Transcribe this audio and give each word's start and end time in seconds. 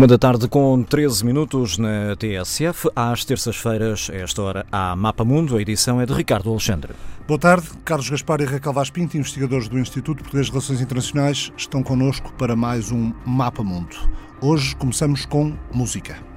Uma 0.00 0.06
da 0.06 0.16
tarde 0.16 0.48
com 0.48 0.82
13 0.82 1.26
minutos 1.26 1.76
na 1.76 2.16
TSF. 2.16 2.88
Às 2.96 3.22
terças-feiras, 3.22 4.08
a 4.10 4.16
esta 4.16 4.40
hora, 4.40 4.66
há 4.72 4.96
Mapa 4.96 5.26
Mundo. 5.26 5.58
A 5.58 5.60
edição 5.60 6.00
é 6.00 6.06
de 6.06 6.14
Ricardo 6.14 6.48
Alexandre. 6.48 6.94
Boa 7.28 7.38
tarde. 7.38 7.68
Carlos 7.84 8.08
Gaspar 8.08 8.40
e 8.40 8.46
Raquel 8.46 8.72
Vaz 8.72 8.88
Pinto, 8.88 9.18
investigadores 9.18 9.68
do 9.68 9.78
Instituto 9.78 10.22
Português 10.22 10.46
de 10.46 10.52
Relações 10.52 10.80
Internacionais, 10.80 11.52
estão 11.54 11.82
connosco 11.82 12.32
para 12.38 12.56
mais 12.56 12.90
um 12.90 13.12
Mapa 13.26 13.62
Mundo. 13.62 13.94
Hoje 14.40 14.74
começamos 14.74 15.26
com 15.26 15.54
música. 15.70 16.29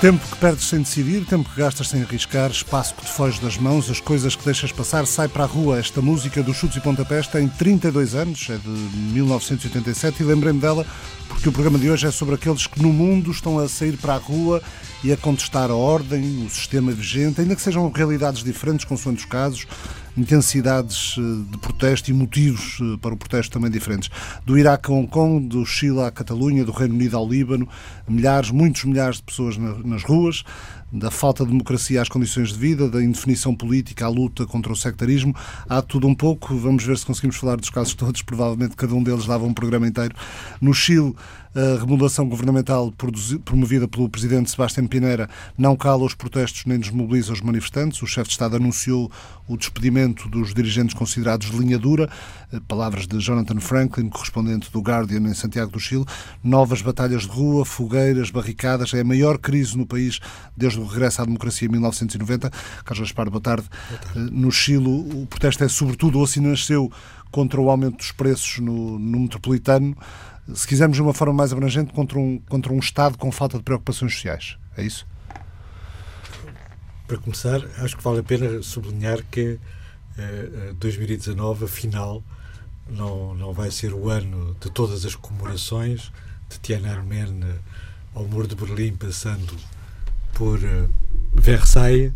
Tempo 0.00 0.24
que 0.28 0.36
perdes 0.36 0.68
sem 0.68 0.78
decidir, 0.78 1.24
tempo 1.24 1.50
que 1.50 1.60
gastas 1.60 1.88
sem 1.88 2.02
arriscar, 2.02 2.52
espaço 2.52 2.94
que 2.94 3.04
te 3.04 3.10
foge 3.10 3.40
das 3.40 3.58
mãos, 3.58 3.90
as 3.90 3.98
coisas 3.98 4.36
que 4.36 4.44
deixas 4.44 4.70
passar, 4.70 5.04
sai 5.08 5.26
para 5.26 5.42
a 5.42 5.46
rua. 5.46 5.76
Esta 5.76 6.00
música 6.00 6.40
dos 6.40 6.56
Chutes 6.56 6.76
e 6.76 6.80
Pontapés 6.80 7.26
tem 7.26 7.48
32 7.48 8.14
anos, 8.14 8.48
é 8.48 8.56
de 8.58 8.68
1987 8.68 10.22
e 10.22 10.26
lembrei-me 10.26 10.60
dela 10.60 10.86
porque 11.26 11.48
o 11.48 11.52
programa 11.52 11.80
de 11.80 11.90
hoje 11.90 12.06
é 12.06 12.12
sobre 12.12 12.36
aqueles 12.36 12.64
que 12.68 12.80
no 12.80 12.92
mundo 12.92 13.32
estão 13.32 13.58
a 13.58 13.68
sair 13.68 13.96
para 13.96 14.14
a 14.14 14.18
rua 14.18 14.62
e 15.02 15.12
a 15.12 15.16
contestar 15.16 15.68
a 15.68 15.74
ordem, 15.74 16.46
o 16.46 16.48
sistema 16.48 16.92
vigente, 16.92 17.40
ainda 17.40 17.56
que 17.56 17.62
sejam 17.62 17.90
realidades 17.90 18.44
diferentes, 18.44 18.84
consoante 18.84 19.24
os 19.24 19.28
casos, 19.28 19.66
intensidades 20.18 21.16
eh, 21.18 21.50
de 21.50 21.58
protesto 21.58 22.10
e 22.10 22.14
motivos 22.14 22.78
eh, 22.80 22.98
para 23.00 23.14
o 23.14 23.16
protesto 23.16 23.52
também 23.52 23.70
diferentes. 23.70 24.10
Do 24.44 24.58
Iraque 24.58 24.90
a 24.90 24.94
Hong 24.94 25.08
Kong, 25.08 25.46
do 25.46 25.64
Chile 25.64 26.00
à 26.00 26.10
Catalunha, 26.10 26.64
do 26.64 26.72
Reino 26.72 26.94
Unido 26.94 27.16
ao 27.16 27.28
Líbano, 27.28 27.68
milhares, 28.08 28.50
muitos 28.50 28.84
milhares 28.84 29.16
de 29.16 29.22
pessoas 29.22 29.56
nas 29.56 30.02
ruas, 30.02 30.44
da 30.92 31.10
falta 31.10 31.44
de 31.44 31.50
democracia 31.50 32.00
às 32.00 32.08
condições 32.08 32.48
de 32.50 32.58
vida, 32.58 32.88
da 32.88 33.02
indefinição 33.02 33.54
política 33.54 34.06
à 34.06 34.08
luta 34.08 34.46
contra 34.46 34.72
o 34.72 34.76
sectarismo. 34.76 35.34
Há 35.68 35.82
tudo 35.82 36.06
um 36.06 36.14
pouco, 36.14 36.56
vamos 36.56 36.84
ver 36.84 36.96
se 36.96 37.04
conseguimos 37.04 37.36
falar 37.36 37.56
dos 37.56 37.70
casos 37.70 37.94
todos, 37.94 38.22
provavelmente 38.22 38.76
cada 38.76 38.94
um 38.94 39.02
deles 39.02 39.26
dava 39.26 39.44
um 39.44 39.52
programa 39.52 39.86
inteiro. 39.86 40.14
No 40.60 40.72
Chile, 40.72 41.14
a 41.54 41.80
remodelação 41.80 42.28
governamental 42.28 42.92
promovida 43.44 43.88
pelo 43.88 44.08
presidente 44.08 44.50
Sebastião 44.50 44.86
Pinera 44.86 45.28
não 45.56 45.74
cala 45.74 46.04
os 46.04 46.14
protestos 46.14 46.64
nem 46.66 46.78
desmobiliza 46.78 47.32
os 47.32 47.40
manifestantes. 47.40 48.00
O 48.02 48.06
chefe 48.06 48.28
de 48.28 48.34
Estado 48.34 48.56
anunciou 48.56 49.10
o 49.48 49.56
despedimento 49.56 50.28
dos 50.28 50.52
dirigentes 50.54 50.94
considerados 50.94 51.50
de 51.50 51.56
linha 51.56 51.78
dura. 51.78 52.08
Eh, 52.52 52.60
palavras 52.68 53.06
de 53.06 53.18
Jonathan 53.18 53.58
Franklin, 53.60 54.08
correspondente 54.08 54.70
do 54.70 54.80
Guardian 54.80 55.20
em 55.20 55.34
Santiago 55.34 55.72
do 55.72 55.80
Chile. 55.80 56.04
Novas 56.44 56.82
batalhas 56.82 57.22
de 57.22 57.28
rua, 57.28 57.64
fogueiras, 57.64 58.30
barricadas. 58.30 58.92
É 58.94 59.00
a 59.00 59.04
maior 59.04 59.38
crise 59.38 59.76
no 59.76 59.86
país 59.86 60.20
desde 60.56 60.77
o 60.78 60.86
regresso 60.86 61.22
à 61.22 61.24
democracia 61.24 61.66
em 61.66 61.70
1990. 61.70 62.50
Carlos 62.84 63.08
Gaspar, 63.08 63.30
boa 63.30 63.40
tarde. 63.40 63.68
Boa 63.88 64.00
tarde. 64.00 64.18
Eh, 64.18 64.30
no 64.32 64.50
Chile, 64.50 64.86
o 64.86 65.26
protesto 65.26 65.64
é 65.64 65.68
sobretudo, 65.68 66.18
ou 66.18 66.24
assim 66.24 66.40
nasceu, 66.40 66.90
contra 67.30 67.60
o 67.60 67.70
aumento 67.70 67.98
dos 67.98 68.12
preços 68.12 68.58
no, 68.58 68.98
no 68.98 69.20
metropolitano 69.20 69.96
se 70.54 70.66
quisermos 70.66 70.96
de 70.96 71.02
uma 71.02 71.12
forma 71.12 71.34
mais 71.34 71.52
abrangente, 71.52 71.92
contra 71.92 72.18
um, 72.18 72.38
contra 72.48 72.72
um 72.72 72.78
Estado 72.78 73.18
com 73.18 73.30
falta 73.30 73.58
de 73.58 73.64
preocupações 73.64 74.14
sociais. 74.14 74.56
É 74.76 74.82
isso? 74.82 75.06
Para 77.06 77.18
começar, 77.18 77.60
acho 77.78 77.96
que 77.96 78.02
vale 78.02 78.20
a 78.20 78.22
pena 78.22 78.62
sublinhar 78.62 79.22
que 79.30 79.58
eh, 80.16 80.74
2019, 80.78 81.64
afinal, 81.64 82.22
não, 82.88 83.34
não 83.34 83.52
vai 83.52 83.70
ser 83.70 83.92
o 83.92 84.08
ano 84.08 84.56
de 84.60 84.70
todas 84.70 85.04
as 85.04 85.14
comemorações 85.14 86.12
de 86.48 86.58
Tiananmen 86.60 87.44
ao 88.14 88.24
Muro 88.24 88.48
de 88.48 88.54
Berlim, 88.54 88.96
passando 88.96 89.54
por 90.38 90.64
eh, 90.64 90.86
Versailles, 91.34 92.12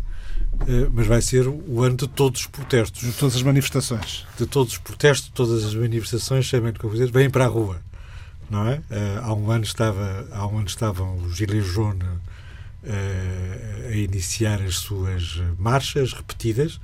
eh, 0.61 0.87
mas 0.93 1.05
vai 1.05 1.21
ser 1.21 1.45
o 1.45 1.83
ano 1.83 1.97
de 1.97 2.07
todos 2.07 2.41
os 2.41 2.47
protestos. 2.47 3.01
De 3.01 3.11
todas 3.11 3.35
as 3.35 3.43
manifestações. 3.43 4.25
De 4.37 4.47
todos 4.47 4.73
os 4.73 4.79
protestos, 4.79 5.27
de 5.27 5.33
todas 5.33 5.65
as 5.65 5.75
manifestações, 5.75 6.49
sabem 6.49 6.69
o 6.69 6.73
que 6.73 6.85
eu 6.85 6.89
vou 6.89 6.97
dizer, 6.97 7.11
vêm 7.11 7.29
para 7.29 7.43
a 7.43 7.47
rua 7.49 7.81
não 8.49 8.67
é? 8.67 8.75
Uh, 8.75 8.83
há 9.23 9.33
um 9.33 9.49
ano 9.49 9.63
estava, 9.63 10.27
há 10.31 10.45
um 10.45 10.59
ano 10.59 10.67
estavam 10.67 11.17
os 11.17 11.35
Gilets 11.35 11.65
jaunes 11.73 12.07
a 13.89 13.95
iniciar 13.95 14.61
as 14.61 14.75
suas 14.75 15.41
marchas 15.57 16.11
repetidas 16.11 16.81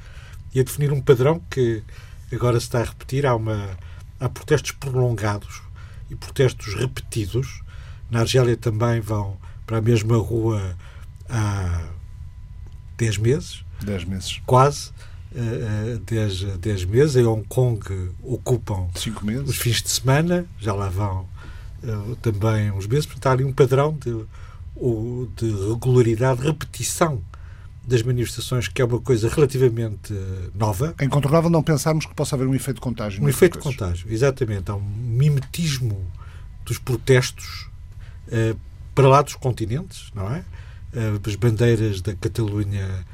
e 0.55 0.59
a 0.59 0.63
definir 0.63 0.93
um 0.93 1.01
padrão 1.01 1.41
que 1.51 1.83
agora 2.31 2.57
se 2.57 2.67
está 2.67 2.79
a 2.79 2.85
repetir. 2.85 3.25
Há, 3.25 3.35
uma, 3.35 3.77
há 4.17 4.29
protestos 4.29 4.71
prolongados 4.71 5.61
e 6.09 6.15
protestos 6.15 6.73
repetidos. 6.73 7.61
Na 8.09 8.21
Argélia 8.21 8.55
também 8.55 9.01
vão 9.01 9.37
para 9.67 9.79
a 9.79 9.81
mesma 9.81 10.15
rua 10.17 10.75
há 11.29 11.81
10 12.97 13.17
meses. 13.17 13.63
10 13.83 14.05
meses. 14.05 14.41
Quase. 14.45 14.91
10 16.05 16.41
uh, 16.43 16.57
dez, 16.57 16.85
meses. 16.85 17.15
Em 17.15 17.25
Hong 17.25 17.45
Kong 17.47 17.79
ocupam 18.21 18.89
os 19.45 19.57
fins 19.57 19.81
de 19.81 19.89
semana, 19.89 20.45
já 20.59 20.73
lá 20.73 20.89
vão 20.89 21.27
uh, 21.83 22.15
também 22.17 22.71
uns 22.71 22.87
meses, 22.87 23.05
portanto 23.05 23.27
há 23.27 23.31
ali 23.31 23.43
um 23.43 23.53
padrão 23.53 23.93
de, 23.93 24.25
de 25.35 25.51
regularidade, 25.67 26.41
repetição 26.41 27.21
das 27.85 28.01
manifestações, 28.01 28.67
que 28.67 28.81
é 28.81 28.85
uma 28.85 28.99
coisa 28.99 29.29
relativamente 29.29 30.13
nova. 30.53 30.93
É 30.97 31.05
incontornável 31.05 31.49
não 31.49 31.63
pensarmos 31.63 32.05
que 32.05 32.13
possa 32.13 32.35
haver 32.35 32.47
um 32.47 32.53
efeito 32.53 32.75
de 32.75 32.81
contágio. 32.81 33.23
Um 33.23 33.29
efeito 33.29 33.57
de 33.57 33.63
contágio, 33.63 34.11
exatamente. 34.11 34.69
Há 34.69 34.75
um 34.75 34.81
mimetismo 34.81 36.05
dos 36.65 36.77
protestos 36.77 37.67
para 38.93 39.07
lá 39.07 39.21
dos 39.21 39.33
continentes, 39.35 40.11
não 40.13 40.29
é? 40.29 40.43
Uh, 40.93 41.19
as 41.27 41.35
bandeiras 41.35 42.01
da 42.01 42.15
Catalunha 42.15 43.05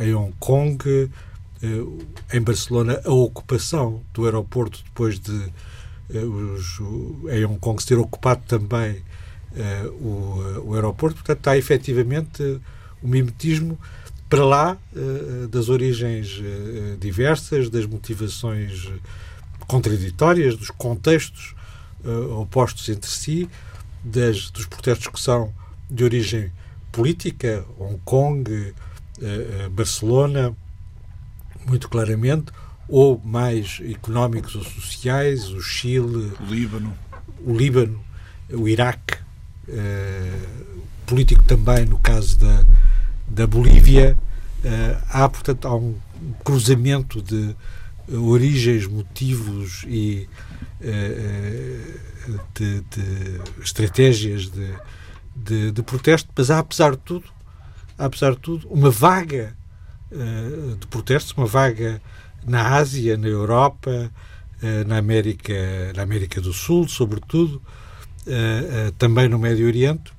em 0.00 0.14
Hong 0.14 0.32
Kong, 0.38 1.10
em 2.32 2.40
Barcelona, 2.40 3.00
a 3.04 3.10
ocupação 3.10 4.00
do 4.14 4.24
aeroporto 4.24 4.80
depois 4.84 5.18
de 5.18 5.52
eh, 6.14 6.24
os, 6.24 6.78
em 7.32 7.44
Hong 7.44 7.58
Kong 7.58 7.82
se 7.82 7.88
ter 7.88 7.98
ocupado 7.98 8.42
também 8.46 9.02
o, 10.00 10.66
o 10.66 10.74
aeroporto. 10.74 11.16
Portanto, 11.16 11.38
está 11.38 11.58
efetivamente 11.58 12.60
o 13.02 13.08
mimetismo 13.08 13.76
para 14.28 14.44
lá 14.44 14.78
das 15.50 15.68
origens 15.68 16.40
diversas, 17.00 17.68
das 17.68 17.86
motivações 17.86 18.88
contraditórias, 19.66 20.56
dos 20.56 20.70
contextos 20.70 21.56
opostos 22.38 22.88
entre 22.88 23.10
si, 23.10 23.48
das, 24.04 24.50
dos 24.50 24.66
protestos 24.66 25.08
que 25.08 25.20
são 25.20 25.52
de 25.90 26.04
origem 26.04 26.52
política, 26.96 27.62
Hong 27.78 28.00
Kong, 28.06 28.72
Barcelona, 29.70 30.56
muito 31.66 31.90
claramente, 31.90 32.50
ou 32.88 33.20
mais 33.22 33.82
económicos 33.84 34.56
ou 34.56 34.64
sociais, 34.64 35.50
o 35.50 35.60
Chile, 35.60 36.32
o 36.40 36.44
Líbano, 36.48 36.96
o, 37.44 37.54
Líbano, 37.54 38.02
o 38.50 38.66
Iraque, 38.66 39.18
uh, 39.68 40.80
político 41.04 41.42
também 41.44 41.84
no 41.84 41.98
caso 41.98 42.38
da, 42.38 42.64
da 43.28 43.46
Bolívia. 43.46 44.16
Há, 45.10 45.28
portanto, 45.28 45.68
há 45.68 45.76
um 45.76 45.94
cruzamento 46.42 47.22
de 47.22 47.54
origens, 48.12 48.84
motivos 48.86 49.84
e 49.86 50.28
de, 52.52 52.80
de, 52.80 53.40
estratégias 53.62 54.50
de, 54.50 54.74
de, 55.36 55.70
de, 55.70 55.82
protesto, 55.82 56.30
mas 56.36 56.50
há, 56.50 56.58
apesar 56.58 56.92
de 56.92 56.98
tudo, 56.98 57.26
há, 57.98 58.06
apesar 58.06 58.32
de 58.32 58.38
tudo, 58.38 58.68
uma 58.68 58.90
vaga 58.90 59.54
de 60.78 60.86
protestos, 60.86 61.32
uma 61.36 61.46
vaga 61.46 62.00
na 62.46 62.76
Ásia, 62.76 63.16
na 63.16 63.26
Europa, 63.26 64.10
eh, 64.62 64.84
na 64.84 64.98
América, 64.98 65.52
na 65.96 66.02
América 66.02 66.40
do 66.40 66.52
Sul, 66.52 66.88
sobretudo, 66.88 67.60
eh, 68.26 68.92
também 68.98 69.28
no 69.28 69.38
Médio 69.38 69.66
Oriente, 69.66 70.12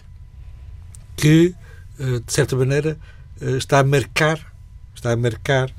que, 1.16 1.56
de 1.98 2.32
certa 2.32 2.56
maneira, 2.56 2.98
está 3.42 3.80
a 3.80 3.84
marcar, 3.84 4.54
está 4.94 5.14
a 5.14 5.16
marcar, 5.16 5.74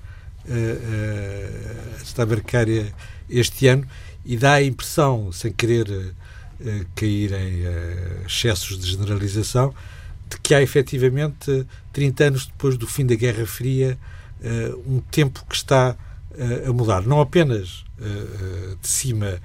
está 2.03 2.25
a 2.25 2.27
marcar 2.27 2.67
este 3.31 3.69
ano 3.69 3.87
e 4.25 4.37
dá 4.37 4.55
a 4.55 4.63
impressão, 4.63 5.31
sem 5.31 5.53
querer 5.53 6.13
cair 6.95 7.33
em 7.33 7.63
excessos 8.27 8.79
de 8.79 8.91
generalização, 8.91 9.75
de 10.29 10.39
que 10.41 10.55
há 10.55 10.63
efetivamente, 10.63 11.67
30 11.93 12.25
anos 12.25 12.47
depois 12.47 12.77
do 12.77 12.87
fim 12.87 13.07
da 13.07 13.15
Guerra 13.15 13.47
Fria, 13.47 13.99
um 14.87 15.01
tempo 15.01 15.45
que 15.49 15.55
está 15.55 15.97
a 16.67 16.73
mudar. 16.73 17.03
Não 17.03 17.21
apenas 17.21 17.85
de 18.81 18.89
cima 18.89 19.41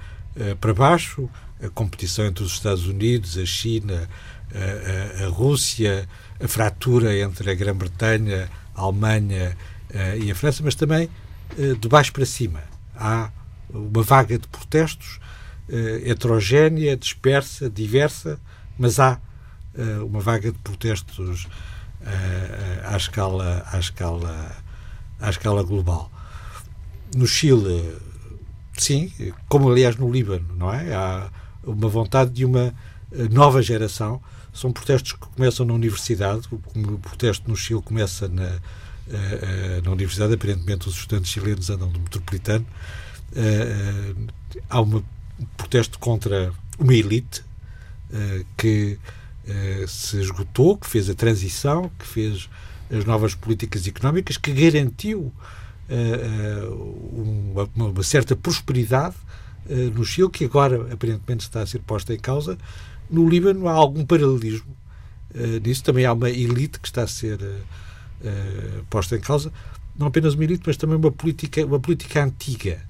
para 0.59 0.73
baixo, 0.73 1.29
a 1.63 1.69
competição 1.69 2.25
entre 2.25 2.43
os 2.43 2.53
Estados 2.53 2.85
Unidos, 2.87 3.37
a 3.37 3.45
China, 3.45 4.09
a, 4.53 5.23
a, 5.23 5.25
a 5.25 5.29
Rússia, 5.29 6.07
a 6.43 6.47
fratura 6.47 7.17
entre 7.17 7.49
a 7.49 7.53
Grã-Bretanha, 7.53 8.49
a 8.75 8.81
Alemanha 8.81 9.55
e 10.19 10.29
a 10.31 10.35
França, 10.35 10.61
mas 10.63 10.75
também 10.75 11.09
de 11.79 11.87
baixo 11.87 12.11
para 12.11 12.25
cima. 12.25 12.61
Há 12.95 13.31
uma 13.69 14.03
vaga 14.03 14.37
de 14.37 14.47
protestos 14.47 15.19
heterogénea, 16.05 16.95
dispersa, 16.97 17.69
diversa, 17.69 18.39
mas 18.77 18.99
há 18.99 19.19
uma 20.05 20.19
vaga 20.19 20.51
de 20.51 20.57
protestos 20.59 21.47
à 22.83 22.97
escala, 22.97 23.65
à 23.71 23.79
escala, 23.79 24.55
à 25.19 25.29
escala 25.29 25.63
global. 25.63 26.11
No 27.15 27.25
Chile, 27.27 27.95
sim, 28.77 29.11
como 29.47 29.71
aliás 29.71 29.95
no 29.95 30.11
Líbano, 30.11 30.55
não 30.55 30.73
é? 30.73 30.93
Há 30.93 31.29
uma 31.63 31.87
vontade 31.87 32.31
de 32.31 32.43
uma 32.43 32.73
nova 33.31 33.61
geração. 33.61 34.21
São 34.53 34.71
protestos 34.71 35.13
que 35.13 35.19
começam 35.19 35.65
na 35.65 35.73
universidade. 35.73 36.47
O 36.51 36.97
protesto 36.99 37.49
no 37.49 37.55
Chile 37.55 37.81
começa 37.81 38.27
na, 38.27 38.59
na 39.83 39.91
universidade. 39.91 40.33
Aparentemente, 40.33 40.87
os 40.87 40.95
estudantes 40.95 41.31
chilenos 41.31 41.69
andam 41.69 41.87
do 41.89 41.99
metropolitano. 41.99 42.65
Há 44.69 44.81
uma, 44.81 44.97
um 44.97 45.03
protesto 45.57 45.99
contra 45.99 46.51
uma 46.79 46.93
elite 46.93 47.43
que 48.57 48.97
se 49.87 50.21
esgotou, 50.21 50.77
que 50.77 50.87
fez 50.87 51.09
a 51.09 51.15
transição, 51.15 51.91
que 51.97 52.05
fez 52.05 52.49
as 52.91 53.05
novas 53.05 53.33
políticas 53.33 53.87
económicas, 53.87 54.37
que 54.37 54.53
garantiu 54.53 55.33
uma, 57.11 57.69
uma 57.75 58.03
certa 58.03 58.35
prosperidade 58.35 59.15
uh, 59.65 59.91
no 59.91 60.03
Chile, 60.03 60.29
que 60.29 60.45
agora 60.45 60.93
aparentemente 60.93 61.43
está 61.43 61.61
a 61.61 61.67
ser 61.67 61.79
posta 61.79 62.13
em 62.13 62.19
causa. 62.19 62.57
No 63.09 63.27
Líbano 63.27 63.67
há 63.67 63.73
algum 63.73 64.05
paralelismo 64.05 64.75
uh, 65.35 65.59
nisso. 65.65 65.83
Também 65.83 66.05
há 66.05 66.13
uma 66.13 66.29
elite 66.29 66.79
que 66.79 66.87
está 66.87 67.03
a 67.03 67.07
ser 67.07 67.41
uh, 67.41 68.85
posta 68.89 69.15
em 69.15 69.19
causa. 69.19 69.51
Não 69.97 70.07
apenas 70.07 70.33
uma 70.33 70.43
elite, 70.43 70.63
mas 70.65 70.77
também 70.77 70.97
uma 70.97 71.11
política, 71.11 71.65
uma 71.65 71.79
política 71.79 72.23
antiga, 72.23 72.81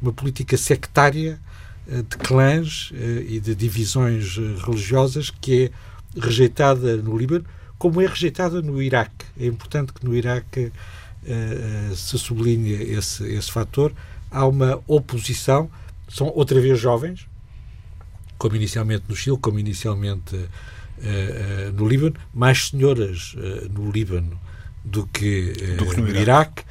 uma 0.00 0.12
política 0.12 0.56
sectária 0.56 1.40
de 1.86 2.16
clãs 2.16 2.92
e 3.28 3.38
de 3.40 3.54
divisões 3.54 4.36
religiosas 4.64 5.30
que 5.30 5.64
é 5.64 6.20
rejeitada 6.20 6.96
no 6.96 7.16
Líbano, 7.16 7.44
como 7.78 8.00
é 8.00 8.06
rejeitada 8.06 8.62
no 8.62 8.82
Iraque. 8.82 9.26
É 9.38 9.46
importante 9.46 9.92
que 9.92 10.04
no 10.04 10.14
Iraque 10.14 10.72
se 11.94 12.18
sublinhe 12.18 12.72
esse, 12.72 13.24
esse 13.24 13.50
fator. 13.50 13.92
Há 14.30 14.46
uma 14.46 14.80
oposição 14.86 15.70
são 16.08 16.28
outra 16.34 16.60
vez 16.60 16.78
jovens, 16.78 17.26
como 18.38 18.56
inicialmente 18.56 19.04
no 19.08 19.16
Chile, 19.16 19.38
como 19.40 19.58
inicialmente 19.58 20.36
uh, 20.36 20.38
uh, 20.38 21.72
no 21.72 21.88
Líbano, 21.88 22.14
mais 22.32 22.68
senhoras 22.68 23.34
uh, 23.34 23.68
no 23.72 23.90
Líbano 23.90 24.38
do 24.84 25.06
que, 25.06 25.52
do 25.76 25.86
que 25.86 26.00
no, 26.00 26.08
no, 26.08 26.16
Iraque, 26.16 26.62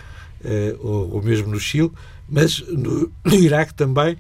ou, 0.80 1.16
ou, 1.16 1.24
mesmo 1.24 1.48
no 1.48 1.60
Chile, 1.60 1.92
mas 2.34 2.60
no, 2.68 3.12
no 3.24 3.36
Iraque 3.36 3.76
também 3.76 4.18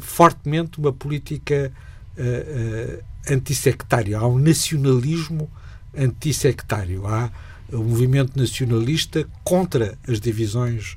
fortemente 0.00 0.78
uma 0.78 0.92
política 0.92 1.72
antissectária. 3.30 4.18
Há 4.18 4.26
um 4.26 4.38
nacionalismo 4.38 5.50
antissectário. 5.96 7.06
Há 7.06 7.30
um 7.72 7.84
movimento 7.84 8.38
nacionalista 8.38 9.26
contra 9.42 9.96
as 10.06 10.20
divisões 10.20 10.96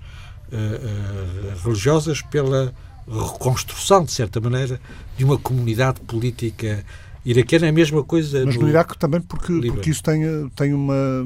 religiosas 1.63 2.21
pela 2.21 2.73
reconstrução, 3.07 4.03
de 4.03 4.11
certa 4.11 4.41
maneira, 4.41 4.79
de 5.17 5.23
uma 5.23 5.37
comunidade 5.37 6.01
política 6.01 6.83
iraquiana. 7.23 7.67
É 7.67 7.69
a 7.69 7.73
mesma 7.73 8.03
coisa. 8.03 8.45
Mas 8.45 8.55
no, 8.55 8.63
no 8.63 8.69
Iraque 8.69 8.97
também, 8.97 9.21
porque, 9.21 9.53
porque 9.67 9.89
isso 9.89 10.03
tem, 10.03 10.49
tem 10.49 10.73
uma 10.73 11.25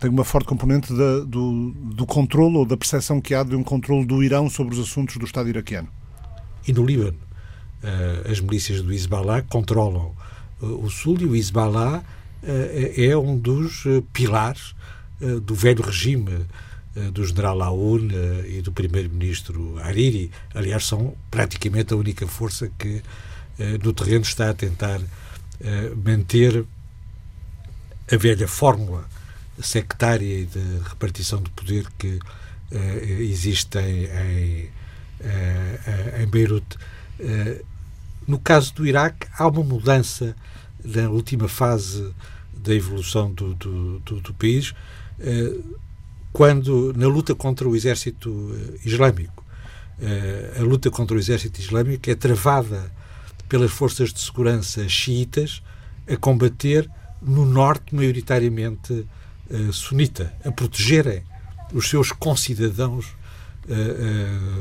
tem 0.00 0.10
uma 0.10 0.24
forte 0.24 0.46
componente 0.46 0.92
da, 0.92 1.20
do, 1.20 1.72
do 1.72 2.06
controle 2.06 2.56
ou 2.56 2.64
da 2.64 2.76
percepção 2.76 3.20
que 3.20 3.34
há 3.34 3.42
de 3.42 3.56
um 3.56 3.62
controle 3.62 4.06
do 4.06 4.22
Irão 4.22 4.48
sobre 4.48 4.74
os 4.74 4.80
assuntos 4.80 5.16
do 5.16 5.24
Estado 5.24 5.48
iraquiano. 5.48 5.88
E 6.66 6.72
no 6.72 6.84
Líbano, 6.84 7.18
uh, 7.82 8.30
as 8.30 8.40
milícias 8.40 8.80
do 8.82 8.92
Hezbollah 8.92 9.42
controlam 9.42 10.14
o 10.60 10.88
sul 10.90 11.18
e 11.20 11.24
o 11.24 11.36
Hezbollah 11.36 11.98
uh, 11.98 12.46
é 12.96 13.16
um 13.16 13.36
dos 13.36 13.84
pilares 14.12 14.74
do 15.42 15.52
velho 15.52 15.82
regime 15.82 16.46
eh, 16.98 17.10
do 17.10 17.24
general 17.24 17.62
Aoun 17.62 18.08
eh, 18.10 18.58
e 18.58 18.62
do 18.62 18.72
primeiro-ministro 18.72 19.78
Hariri. 19.78 20.30
Aliás, 20.54 20.84
são 20.84 21.14
praticamente 21.30 21.92
a 21.92 21.96
única 21.96 22.26
força 22.26 22.70
que 22.78 23.02
eh, 23.58 23.78
no 23.82 23.92
terreno 23.92 24.22
está 24.22 24.50
a 24.50 24.54
tentar 24.54 25.00
manter 26.06 26.64
a 28.12 28.16
velha 28.16 28.46
fórmula 28.46 29.04
sectária 29.60 30.40
e 30.40 30.46
de 30.46 30.58
repartição 30.88 31.42
de 31.42 31.50
poder 31.50 31.86
que 31.98 32.18
existe 33.18 33.78
em, 33.78 34.04
em, 34.04 34.70
em 36.22 36.26
Beirute. 36.26 36.76
no 38.26 38.38
caso 38.38 38.74
do 38.74 38.86
Iraque, 38.86 39.26
há 39.36 39.46
uma 39.46 39.62
mudança 39.64 40.36
na 40.84 41.08
última 41.08 41.48
fase 41.48 42.12
da 42.52 42.74
evolução 42.74 43.32
do, 43.32 43.54
do, 43.54 43.98
do, 44.00 44.20
do 44.20 44.34
país 44.34 44.74
quando 46.32 46.92
na 46.96 47.06
luta 47.06 47.34
contra 47.34 47.68
o 47.68 47.74
exército 47.74 48.54
eh, 48.54 48.78
islâmico. 48.84 49.44
Eh, 50.00 50.58
a 50.58 50.62
luta 50.62 50.90
contra 50.90 51.16
o 51.16 51.18
exército 51.18 51.60
islâmico 51.60 52.08
é 52.08 52.14
travada 52.14 52.92
pelas 53.48 53.70
forças 53.70 54.12
de 54.12 54.20
segurança 54.20 54.88
xiitas 54.88 55.62
a 56.08 56.16
combater 56.16 56.88
no 57.20 57.44
norte 57.44 57.94
maioritariamente 57.94 59.06
eh, 59.50 59.72
sunita, 59.72 60.32
a 60.44 60.52
protegerem 60.52 61.22
os 61.72 61.88
seus 61.88 62.12
concidadãos 62.12 63.06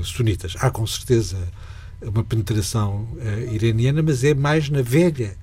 sunitas. 0.04 0.58
Há 0.60 0.70
com 0.70 0.86
certeza 0.86 1.38
uma 2.02 2.26
penetração 2.26 3.08
iraniana, 3.50 4.04
mas 4.04 4.22
é 4.22 4.34
mais 4.34 4.70
na 4.70 4.82
velha 4.82 5.38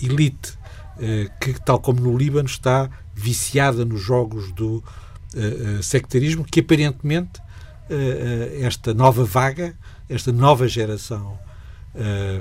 elite 0.00 0.56
que, 1.40 1.54
tal 1.54 1.80
como 1.80 2.00
no 2.00 2.16
Líbano, 2.16 2.46
está 2.46 2.88
viciada 3.14 3.84
nos 3.84 4.00
jogos 4.00 4.52
do 4.52 4.76
uh, 5.34 5.82
sectarismo 5.82 6.44
que 6.44 6.60
aparentemente 6.60 7.40
uh, 7.40 8.64
esta 8.64 8.94
nova 8.94 9.24
vaga, 9.24 9.74
esta 10.08 10.32
nova 10.32 10.68
geração 10.68 11.38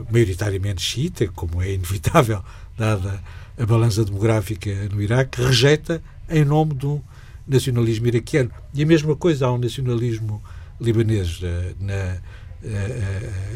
maioritariamente 0.10 0.82
xiita, 0.82 1.28
como 1.28 1.62
é 1.62 1.74
inevitável 1.74 2.42
dada 2.78 3.22
a 3.58 3.66
balança 3.66 4.04
demográfica 4.04 4.70
no 4.90 5.02
Iraque, 5.02 5.42
rejeita 5.42 6.02
em 6.30 6.46
nome 6.46 6.74
do 6.74 7.02
nacionalismo 7.48 8.08
iraquiano. 8.08 8.52
E 8.74 8.84
a 8.84 8.86
mesma 8.86 9.16
coisa, 9.16 9.48
há 9.48 9.52
um 9.52 9.58
nacionalismo 9.58 10.42
libanês 10.80 11.40
na, 11.80 12.18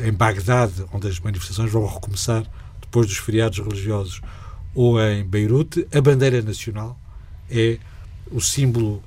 em 0.08 0.12
Bagdade, 0.12 0.86
onde 0.92 1.08
as 1.08 1.20
manifestações 1.20 1.72
vão 1.72 1.86
recomeçar 1.86 2.44
depois 2.82 3.08
dos 3.08 3.18
feriados 3.18 3.60
religiosos, 3.60 4.22
ou 4.74 5.02
em 5.02 5.24
Beirute, 5.24 5.88
a 5.94 6.02
bandeira 6.02 6.42
nacional 6.42 7.00
é 7.50 7.78
o 8.32 8.42
símbolo 8.42 9.02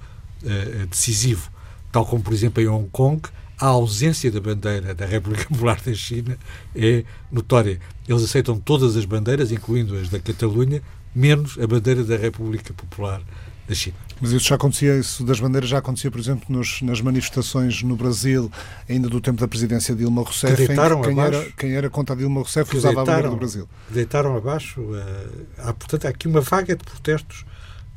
decisivo, 0.88 1.50
tal 1.92 2.06
como, 2.06 2.22
por 2.22 2.32
exemplo, 2.32 2.62
em 2.62 2.68
Hong 2.68 2.88
Kong, 2.90 3.20
a 3.58 3.66
ausência 3.66 4.30
da 4.30 4.40
bandeira 4.40 4.94
da 4.94 5.04
República 5.04 5.44
Popular 5.50 5.80
da 5.80 5.92
China 5.92 6.38
é 6.74 7.04
notória. 7.30 7.80
Eles 8.06 8.22
aceitam 8.22 8.58
todas 8.58 8.96
as 8.96 9.04
bandeiras, 9.04 9.50
incluindo 9.50 9.96
as 9.96 10.08
da 10.08 10.18
Catalunha, 10.18 10.82
menos 11.14 11.58
a 11.58 11.66
bandeira 11.66 12.04
da 12.04 12.16
República 12.16 12.72
Popular 12.72 13.20
da 13.68 13.74
China. 13.74 13.96
Mas 14.20 14.32
isso 14.32 14.48
já 14.48 14.54
acontecia, 14.54 14.98
isso 14.98 15.24
das 15.24 15.38
bandeiras 15.38 15.68
já 15.68 15.78
acontecia, 15.78 16.10
por 16.10 16.18
exemplo, 16.18 16.44
nos, 16.48 16.80
nas 16.82 17.00
manifestações 17.00 17.82
no 17.82 17.96
Brasil, 17.96 18.50
ainda 18.88 19.08
do 19.08 19.20
tempo 19.20 19.40
da 19.40 19.46
presidência 19.46 19.94
de 19.94 20.00
Dilma 20.00 20.22
Rousseff, 20.22 20.56
que 20.56 20.66
deitaram 20.68 21.00
quem, 21.02 21.12
abaixo, 21.12 21.38
era, 21.38 21.52
quem 21.52 21.72
era 21.72 21.90
contra 21.90 22.14
a 22.14 22.18
Dilma 22.18 22.40
Rousseff 22.40 22.76
usava 22.76 22.96
deitaram, 22.96 23.02
a 23.02 23.16
bandeira 23.16 23.30
do 23.30 23.36
Brasil. 23.36 23.68
Deitaram 23.90 24.36
abaixo. 24.36 24.80
Uh, 24.80 25.46
há, 25.58 25.72
portanto, 25.72 26.06
há 26.06 26.08
aqui 26.08 26.26
uma 26.26 26.40
vaga 26.40 26.74
de 26.74 26.82
protestos 26.82 27.44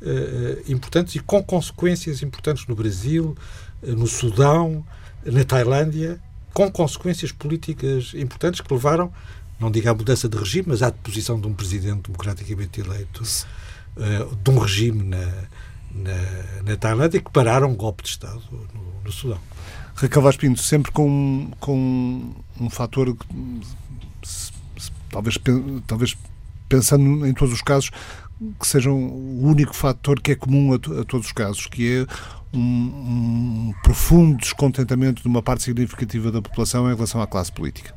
uh, 0.02 0.70
importantes 0.70 1.14
e 1.16 1.20
com 1.20 1.42
consequências 1.42 2.22
importantes 2.22 2.66
no 2.66 2.74
Brasil, 2.76 3.36
uh, 3.82 3.92
no 3.92 4.06
Sudão, 4.06 4.84
na 5.24 5.44
Tailândia, 5.44 6.20
com 6.52 6.70
consequências 6.70 7.32
políticas 7.32 8.12
importantes 8.14 8.60
que 8.60 8.72
levaram, 8.72 9.12
não 9.58 9.70
digo 9.70 9.88
à 9.88 9.94
mudança 9.94 10.28
de 10.28 10.36
regime, 10.36 10.66
mas 10.68 10.82
à 10.82 10.90
deposição 10.90 11.40
de 11.40 11.46
um 11.46 11.54
presidente 11.54 12.02
democraticamente 12.02 12.80
eleito 12.80 13.22
uh, 13.22 14.36
de 14.36 14.50
um 14.50 14.58
regime 14.58 15.02
na, 15.04 15.26
na, 15.94 16.62
na 16.64 16.76
Tailândia 16.76 17.20
que 17.20 17.30
pararam 17.30 17.70
um 17.70 17.76
golpe 17.76 18.02
de 18.02 18.10
Estado 18.10 18.42
no, 18.50 19.02
no 19.04 19.12
Sudão. 19.12 19.40
Raquel 19.94 20.22
Vaz 20.22 20.36
Pinto, 20.36 20.60
sempre 20.60 20.90
com, 20.90 21.50
com 21.60 22.34
um 22.60 22.70
fator 22.70 23.16
talvez, 25.10 25.38
talvez 25.86 26.16
pensando 26.68 27.26
em 27.26 27.34
todos 27.34 27.54
os 27.54 27.62
casos 27.62 27.90
que 28.58 28.66
sejam 28.66 28.94
o 28.94 29.46
único 29.46 29.74
fator 29.74 30.20
que 30.20 30.32
é 30.32 30.34
comum 30.34 30.72
a, 30.72 30.76
a 30.76 31.04
todos 31.04 31.26
os 31.26 31.32
casos, 31.32 31.66
que 31.66 32.00
é 32.00 32.06
um, 32.52 32.60
um, 32.60 33.74
profundo 33.82 34.36
descontentamento 34.36 35.22
de 35.22 35.28
uma 35.28 35.42
parte 35.42 35.62
significativa 35.62 36.30
da 36.30 36.42
população 36.42 36.90
em 36.90 36.94
relação 36.94 37.20
à 37.20 37.26
classe 37.26 37.50
política. 37.50 37.94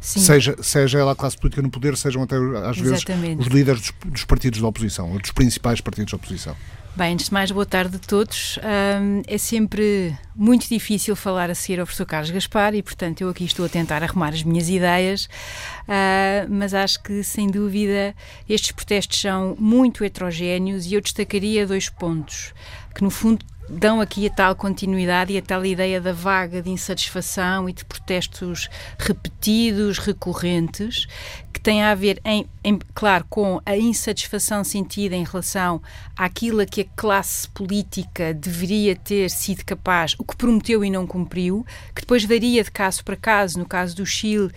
Seja, 0.00 0.56
seja 0.62 0.98
ela 0.98 1.12
a 1.12 1.14
classe 1.14 1.36
política 1.36 1.62
no 1.62 1.70
poder, 1.70 1.96
sejam 1.96 2.22
até 2.22 2.36
às 2.36 2.78
Exatamente. 2.78 3.36
vezes 3.36 3.46
os 3.46 3.46
líderes 3.46 3.80
dos, 3.80 4.12
dos 4.12 4.24
partidos 4.24 4.60
da 4.60 4.66
oposição, 4.66 5.12
ou 5.12 5.18
dos 5.18 5.30
principais 5.30 5.80
partidos 5.80 6.12
da 6.12 6.16
oposição. 6.16 6.56
Bem, 6.94 7.14
antes 7.14 7.26
de 7.26 7.32
mais, 7.32 7.50
boa 7.50 7.64
tarde 7.64 7.96
a 7.96 7.98
todos. 7.98 8.58
Um, 8.58 9.22
é 9.26 9.38
sempre 9.38 10.14
muito 10.36 10.68
difícil 10.68 11.16
falar 11.16 11.48
a 11.48 11.54
seguir 11.54 11.80
ao 11.80 11.86
professor 11.86 12.04
Carlos 12.04 12.30
Gaspar 12.30 12.74
e, 12.74 12.82
portanto, 12.82 13.22
eu 13.22 13.30
aqui 13.30 13.44
estou 13.44 13.64
a 13.64 13.68
tentar 13.68 14.02
arrumar 14.02 14.28
as 14.28 14.42
minhas 14.42 14.68
ideias, 14.68 15.24
uh, 15.24 16.46
mas 16.50 16.74
acho 16.74 17.02
que, 17.02 17.22
sem 17.24 17.50
dúvida, 17.50 18.14
estes 18.46 18.72
protestos 18.72 19.18
são 19.18 19.56
muito 19.58 20.04
heterogéneos 20.04 20.84
e 20.84 20.92
eu 20.92 21.00
destacaria 21.00 21.66
dois 21.66 21.88
pontos 21.88 22.52
que, 22.94 23.02
no 23.02 23.08
fundo, 23.08 23.42
dão 23.68 24.00
aqui 24.00 24.26
a 24.26 24.30
tal 24.30 24.54
continuidade 24.54 25.32
e 25.32 25.38
a 25.38 25.42
tal 25.42 25.64
ideia 25.64 26.00
da 26.00 26.12
vaga 26.12 26.60
de 26.60 26.70
insatisfação 26.70 27.68
e 27.68 27.72
de 27.72 27.84
protestos 27.84 28.68
repetidos, 28.98 29.98
recorrentes, 29.98 31.06
que 31.52 31.60
tem 31.60 31.82
a 31.82 31.94
ver, 31.94 32.20
em, 32.24 32.46
em, 32.62 32.78
claro, 32.94 33.24
com 33.30 33.60
a 33.64 33.76
insatisfação 33.76 34.62
sentida 34.62 35.16
em 35.16 35.24
relação 35.24 35.80
àquilo 36.16 36.64
que 36.66 36.81
a 36.82 36.96
classe 36.96 37.48
política 37.48 38.34
deveria 38.34 38.96
ter 38.96 39.30
sido 39.30 39.64
capaz, 39.64 40.14
o 40.18 40.24
que 40.24 40.36
prometeu 40.36 40.84
e 40.84 40.90
não 40.90 41.06
cumpriu, 41.06 41.64
que 41.94 42.02
depois 42.02 42.24
varia 42.24 42.62
de 42.62 42.70
caso 42.70 43.04
para 43.04 43.16
caso. 43.16 43.58
No 43.58 43.66
caso 43.66 43.96
do 43.96 44.04
Chile, 44.04 44.50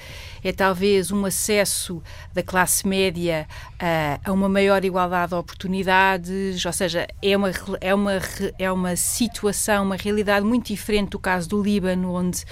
é 0.44 0.52
talvez 0.52 1.12
um 1.12 1.26
acesso 1.26 2.02
da 2.34 2.42
classe 2.42 2.88
média 2.88 3.48
uh, 3.74 4.20
a 4.24 4.32
uma 4.32 4.50
maior 4.50 4.84
igualdade 4.84 5.30
de 5.30 5.36
oportunidades, 5.36 6.66
ou 6.66 6.74
seja, 6.74 7.08
é 7.22 7.38
uma, 7.38 7.52
é 7.80 7.94
uma, 7.94 8.14
é 8.58 8.72
uma 8.72 8.96
situação, 8.96 9.84
uma 9.84 9.96
realidade 9.96 10.46
muito 10.46 10.68
diferente 10.68 11.12
do 11.12 11.20
caso 11.20 11.48
do 11.50 11.62
Líbano, 11.62 12.14
onde 12.14 12.44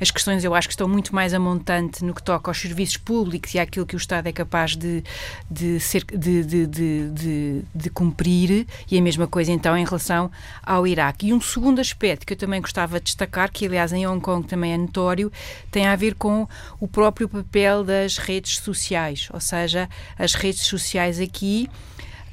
as 0.00 0.10
questões 0.10 0.44
eu 0.44 0.54
acho 0.54 0.68
que 0.68 0.72
estão 0.72 0.88
muito 0.88 1.14
mais 1.14 1.34
a 1.34 1.38
montante 1.38 2.04
no 2.04 2.14
que 2.14 2.22
toca 2.22 2.50
aos 2.50 2.60
serviços 2.60 2.96
públicos 2.96 3.54
e 3.54 3.58
àquilo 3.58 3.86
que 3.86 3.94
o 3.94 3.98
Estado 3.98 4.26
é 4.26 4.32
capaz 4.32 4.76
de, 4.76 5.02
de, 5.50 5.80
ser, 5.80 6.04
de, 6.04 6.44
de, 6.44 6.66
de, 6.66 7.62
de, 7.74 7.90
cumprir, 7.90 8.66
e 8.90 8.98
a 8.98 9.02
mesma 9.02 9.26
coisa 9.26 9.52
então 9.52 9.76
em 9.76 9.84
relação 9.84 10.30
ao 10.62 10.86
Iraque. 10.86 11.28
E 11.28 11.32
um 11.32 11.40
segundo 11.40 11.80
aspecto 11.80 12.26
que 12.26 12.32
eu 12.32 12.36
também 12.36 12.60
gostava 12.60 12.98
de 12.98 13.06
destacar, 13.06 13.50
que 13.50 13.66
aliás 13.66 13.92
em 13.92 14.06
Hong 14.06 14.20
Kong 14.20 14.46
também 14.46 14.72
é 14.72 14.76
notório, 14.76 15.32
tem 15.70 15.86
a 15.86 15.96
ver 15.96 16.14
com 16.14 16.46
o 16.80 16.88
próprio 16.88 17.28
papel 17.28 17.84
das 17.84 18.18
redes 18.18 18.58
sociais, 18.58 19.28
ou 19.32 19.40
seja, 19.40 19.88
as 20.18 20.34
redes 20.34 20.62
sociais 20.62 21.20
aqui 21.20 21.68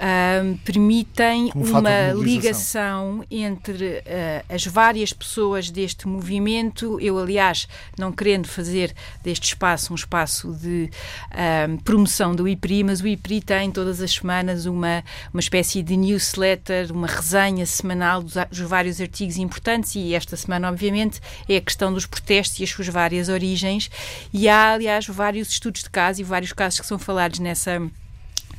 uh, 0.03 0.57
permitem 0.59 1.51
uma 1.55 2.11
ligação 2.13 3.23
entre 3.31 3.99
uh, 3.99 4.53
as 4.53 4.65
várias 4.65 5.13
pessoas 5.13 5.69
deste 5.69 6.07
movimento. 6.07 6.99
Eu, 6.99 7.17
aliás, 7.17 7.67
não 7.97 8.11
querendo 8.11 8.47
fazer 8.47 8.93
deste 9.23 9.45
espaço 9.45 9.93
um 9.93 9.95
espaço 9.95 10.51
de 10.53 10.89
uh, 11.31 11.81
promoção 11.83 12.35
do 12.35 12.47
IPRI, 12.47 12.83
mas 12.83 13.01
o 13.01 13.07
IPRI 13.07 13.41
tem 13.41 13.71
todas 13.71 14.01
as 14.01 14.11
semanas 14.11 14.65
uma, 14.65 15.03
uma 15.33 15.39
espécie 15.39 15.81
de 15.81 15.95
newsletter, 15.95 16.91
uma 16.91 17.07
resenha 17.07 17.65
semanal 17.65 18.21
dos, 18.21 18.33
dos 18.49 18.59
vários 18.59 18.99
artigos 18.99 19.37
importantes 19.37 19.95
e 19.95 20.13
esta 20.13 20.35
semana, 20.35 20.69
obviamente, 20.69 21.21
é 21.47 21.57
a 21.57 21.61
questão 21.61 21.93
dos 21.93 22.05
protestos 22.05 22.59
e 22.59 22.63
as 22.63 22.69
suas 22.69 22.87
várias 22.87 23.29
origens. 23.29 23.89
E 24.33 24.49
há, 24.49 24.73
aliás, 24.73 25.07
vários 25.07 25.49
estudos 25.49 25.83
de 25.83 25.89
caso 25.89 26.19
e 26.19 26.23
vários 26.23 26.51
casos 26.51 26.79
que 26.79 26.85
são 26.85 26.99
falados 26.99 27.39
nessa 27.39 27.81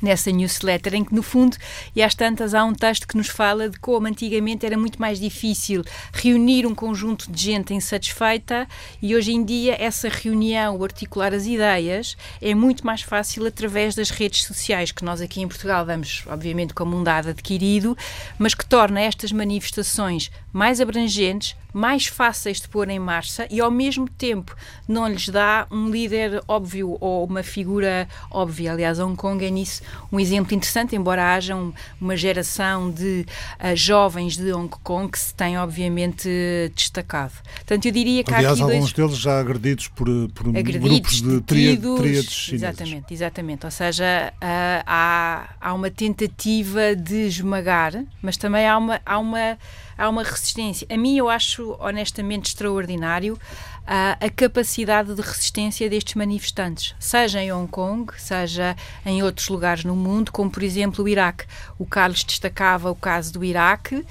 nessa 0.04 0.30
newsletter, 0.30 0.94
em 0.94 1.04
que, 1.04 1.14
no 1.14 1.22
fundo, 1.22 1.56
e 1.96 2.02
às 2.02 2.14
tantas, 2.14 2.54
há 2.54 2.64
um 2.64 2.74
texto 2.74 3.08
que 3.08 3.16
nos 3.16 3.28
fala 3.28 3.68
de 3.68 3.78
como 3.78 4.06
antigamente 4.06 4.64
era 4.64 4.76
muito 4.76 5.00
mais 5.00 5.18
difícil 5.18 5.82
reunir 6.12 6.66
um 6.66 6.74
conjunto 6.74 7.30
de 7.30 7.42
gente 7.42 7.74
insatisfeita 7.74 8.68
e 9.02 9.16
hoje 9.16 9.32
em 9.32 9.42
dia 9.42 9.76
essa 9.80 10.08
reunião, 10.08 10.82
articular 10.82 11.32
as 11.32 11.46
ideias, 11.46 12.16
é 12.40 12.54
muito 12.54 12.86
mais 12.86 13.02
fácil 13.02 13.46
através 13.46 13.94
das 13.94 14.10
redes 14.10 14.44
sociais, 14.44 14.92
que 14.92 15.04
nós 15.04 15.20
aqui 15.20 15.40
em 15.40 15.48
Portugal 15.48 15.84
damos, 15.84 16.24
obviamente, 16.26 16.74
como 16.74 16.96
um 16.96 17.02
dado 17.02 17.30
adquirido, 17.30 17.96
mas 18.38 18.54
que 18.54 18.66
torna 18.66 19.00
estas 19.00 19.32
manifestações 19.32 20.30
mais 20.52 20.80
abrangentes, 20.80 21.56
mais 21.72 22.06
fáceis 22.06 22.60
de 22.60 22.68
pôr 22.68 22.88
em 22.88 23.00
marcha 23.00 23.48
e, 23.50 23.60
ao 23.60 23.70
mesmo 23.70 24.08
tempo, 24.08 24.54
não 24.86 25.08
lhes 25.08 25.28
dá 25.28 25.66
um 25.70 25.90
líder 25.90 26.40
óbvio 26.46 26.96
ou 27.00 27.24
uma 27.24 27.42
figura 27.42 28.08
óbvia. 28.30 28.72
Aliás, 28.72 29.00
Hong 29.00 29.16
Kong 29.16 29.44
é 29.44 29.50
nisso 29.50 29.82
um 30.10 30.18
exemplo 30.18 30.54
interessante, 30.54 30.94
embora 30.96 31.34
haja 31.34 31.54
um, 31.54 31.72
uma 32.00 32.16
geração 32.16 32.90
de 32.90 33.26
uh, 33.58 33.76
jovens 33.76 34.36
de 34.36 34.52
Hong 34.52 34.68
Kong 34.82 35.10
que 35.10 35.18
se 35.18 35.34
tem, 35.34 35.58
obviamente, 35.58 36.28
destacado. 36.74 37.32
Portanto, 37.56 37.86
eu 37.86 37.92
diria 37.92 38.24
que 38.24 38.32
Aliás, 38.32 38.60
há 38.60 38.64
aqui 38.64 38.72
alguns 38.74 38.92
dois... 38.92 39.08
deles 39.10 39.22
já 39.22 39.40
agredidos 39.40 39.88
por, 39.88 40.06
por 40.34 40.48
agredidos, 40.48 40.88
grupos 40.88 41.22
de 41.22 41.40
tríades 41.40 42.32
chineses. 42.32 42.52
Exatamente, 42.52 43.14
exatamente. 43.14 43.64
Ou 43.64 43.70
seja, 43.70 44.32
uh, 44.36 44.84
há, 44.86 45.48
há 45.60 45.74
uma 45.74 45.90
tentativa 45.90 46.94
de 46.94 47.26
esmagar, 47.26 48.04
mas 48.22 48.36
também 48.36 48.66
há 48.66 48.78
uma, 48.78 49.00
há 49.04 49.18
uma 49.18 49.58
há 49.96 50.08
uma 50.08 50.22
resistência. 50.22 50.86
A 50.90 50.96
mim 50.96 51.16
eu 51.16 51.28
acho 51.28 51.76
honestamente 51.80 52.46
extraordinário 52.46 53.38
a 53.86 54.30
capacidade 54.30 55.14
de 55.14 55.20
resistência 55.20 55.90
destes 55.90 56.14
manifestantes, 56.14 56.94
seja 56.98 57.42
em 57.42 57.52
Hong 57.52 57.70
Kong, 57.70 58.12
seja 58.16 58.74
em 59.04 59.22
outros 59.22 59.48
lugares 59.48 59.84
no 59.84 59.94
mundo, 59.94 60.32
como 60.32 60.50
por 60.50 60.62
exemplo 60.62 61.04
o 61.04 61.08
Iraque. 61.08 61.44
O 61.78 61.84
Carlos 61.84 62.24
destacava 62.24 62.90
o 62.90 62.94
caso 62.94 63.32
do 63.32 63.44
Iraque. 63.44 63.96
Uh, 63.96 64.06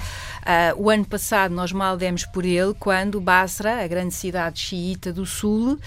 o 0.77 0.89
ano 0.89 1.05
passado 1.05 1.55
nós 1.55 1.71
mal 1.71 1.97
demos 1.97 2.25
por 2.25 2.45
ele 2.45 2.73
quando 2.79 3.19
Basra, 3.19 3.83
a 3.83 3.87
grande 3.87 4.13
cidade 4.13 4.59
xiita 4.59 5.11
do 5.11 5.25
sul, 5.25 5.73
uh, 5.73 5.79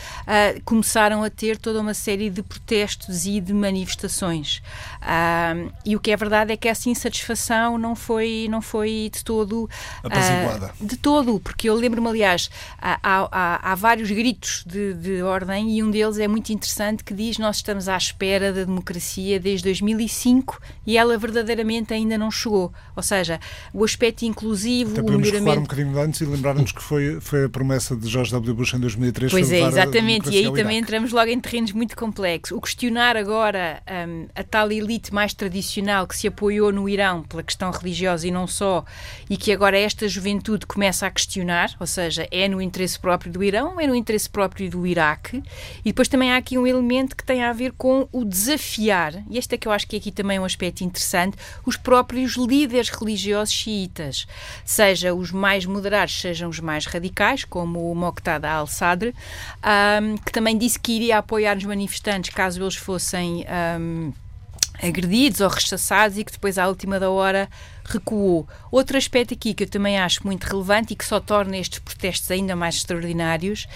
começaram 0.64 1.22
a 1.22 1.30
ter 1.30 1.56
toda 1.56 1.80
uma 1.80 1.94
série 1.94 2.28
de 2.28 2.42
protestos 2.42 3.26
e 3.26 3.40
de 3.40 3.52
manifestações. 3.52 4.62
Uh, 5.02 5.72
e 5.84 5.94
o 5.94 6.00
que 6.00 6.10
é 6.10 6.16
verdade 6.16 6.52
é 6.52 6.56
que 6.56 6.68
essa 6.68 6.88
insatisfação 6.88 7.78
não 7.78 7.94
foi, 7.94 8.48
não 8.50 8.60
foi 8.60 9.10
de 9.12 9.24
todo. 9.24 9.70
Apaziguada. 10.02 10.72
de 10.80 10.96
todo, 10.96 11.38
porque 11.38 11.68
eu 11.68 11.74
lembro-me, 11.74 12.08
aliás, 12.08 12.50
há, 12.80 12.98
há, 13.02 13.72
há 13.72 13.75
vários 13.76 14.10
gritos 14.10 14.64
de, 14.66 14.94
de, 14.94 15.22
ordem 15.22 15.76
e 15.76 15.82
um 15.82 15.90
deles 15.90 16.18
é 16.18 16.26
muito 16.26 16.52
interessante 16.52 17.04
que 17.04 17.14
diz 17.14 17.38
nós 17.38 17.56
estamos 17.56 17.88
à 17.88 17.96
espera 17.96 18.52
da 18.52 18.64
democracia 18.64 19.38
desde 19.38 19.64
2005 19.64 20.60
e 20.86 20.96
ela 20.96 21.16
verdadeiramente 21.18 21.92
ainda 21.92 22.16
não 22.16 22.30
chegou. 22.30 22.72
Ou 22.94 23.02
seja, 23.02 23.38
o 23.72 23.84
aspecto 23.84 24.24
inclusivo, 24.24 25.00
Até 25.00 25.02
o 25.02 25.18
melhoramento... 25.18 25.58
um 25.58 25.62
bocadinho 25.62 26.00
antes 26.00 26.20
e 26.20 26.24
lembrar-nos 26.24 26.72
que 26.72 26.82
foi, 26.82 27.20
foi 27.20 27.44
a 27.44 27.48
promessa 27.48 27.94
de 27.94 28.08
George 28.08 28.32
W. 28.32 28.54
Bush 28.54 28.74
em 28.74 28.80
2003. 28.80 29.30
Pois 29.30 29.52
é, 29.52 29.60
exatamente, 29.60 30.30
e 30.30 30.38
aí 30.38 30.52
também 30.52 30.78
entramos 30.78 31.12
logo 31.12 31.30
em 31.30 31.40
terrenos 31.40 31.72
muito 31.72 31.96
complexos. 31.96 32.56
O 32.56 32.60
questionar 32.60 33.16
agora 33.16 33.82
um, 34.08 34.26
a 34.34 34.42
tal 34.42 34.72
elite 34.72 35.12
mais 35.12 35.34
tradicional 35.34 36.06
que 36.06 36.16
se 36.16 36.26
apoiou 36.26 36.72
no 36.72 36.88
Irão 36.88 37.22
pela 37.22 37.42
questão 37.42 37.70
religiosa 37.70 38.26
e 38.26 38.30
não 38.30 38.46
só, 38.46 38.84
e 39.28 39.36
que 39.36 39.52
agora 39.52 39.78
esta 39.78 40.08
juventude 40.08 40.66
começa 40.66 41.06
a 41.06 41.10
questionar, 41.10 41.74
ou 41.78 41.86
seja, 41.86 42.26
é 42.30 42.48
no 42.48 42.60
interesse 42.60 42.98
próprio 42.98 43.32
do 43.32 43.42
Irão 43.42 43.65
é 43.80 43.86
no 43.86 43.94
interesse 43.94 44.28
próprio 44.28 44.70
do 44.70 44.86
Iraque. 44.86 45.42
E 45.80 45.90
depois 45.90 46.08
também 46.08 46.32
há 46.32 46.36
aqui 46.36 46.56
um 46.56 46.66
elemento 46.66 47.16
que 47.16 47.24
tem 47.24 47.42
a 47.42 47.52
ver 47.52 47.72
com 47.72 48.08
o 48.12 48.24
desafiar, 48.24 49.14
e 49.30 49.38
este 49.38 49.54
é 49.54 49.58
que 49.58 49.66
eu 49.66 49.72
acho 49.72 49.86
que 49.86 49.96
aqui 49.96 50.12
também 50.12 50.36
é 50.36 50.40
um 50.40 50.44
aspecto 50.44 50.84
interessante, 50.84 51.36
os 51.64 51.76
próprios 51.76 52.36
líderes 52.36 52.88
religiosos 52.88 53.52
xiitas, 53.52 54.26
seja 54.64 55.14
os 55.14 55.30
mais 55.30 55.66
moderados, 55.66 56.20
sejam 56.20 56.48
os 56.48 56.60
mais 56.60 56.86
radicais, 56.86 57.44
como 57.44 57.90
o 57.90 57.94
Moqtada 57.94 58.50
al-Sadr, 58.50 59.08
um, 59.08 60.16
que 60.16 60.32
também 60.32 60.56
disse 60.56 60.78
que 60.78 60.92
iria 60.92 61.18
apoiar 61.18 61.56
os 61.56 61.64
manifestantes 61.64 62.34
caso 62.34 62.62
eles 62.62 62.76
fossem 62.76 63.44
um, 63.78 64.12
agredidos 64.82 65.40
ou 65.40 65.48
rechaçados 65.48 66.18
e 66.18 66.24
que 66.24 66.32
depois, 66.32 66.58
à 66.58 66.68
última 66.68 67.00
da 67.00 67.10
hora, 67.10 67.48
recuou. 67.86 68.46
Outro 68.70 68.96
aspecto 68.96 69.34
aqui 69.34 69.54
que 69.54 69.64
eu 69.64 69.68
também 69.68 69.98
acho 69.98 70.26
muito 70.26 70.44
relevante 70.44 70.92
e 70.92 70.96
que 70.96 71.04
só 71.04 71.20
torna 71.20 71.56
estes 71.56 71.78
protestos 71.78 72.30
ainda 72.30 72.54
mais 72.54 72.76
extraordinários 72.76 73.66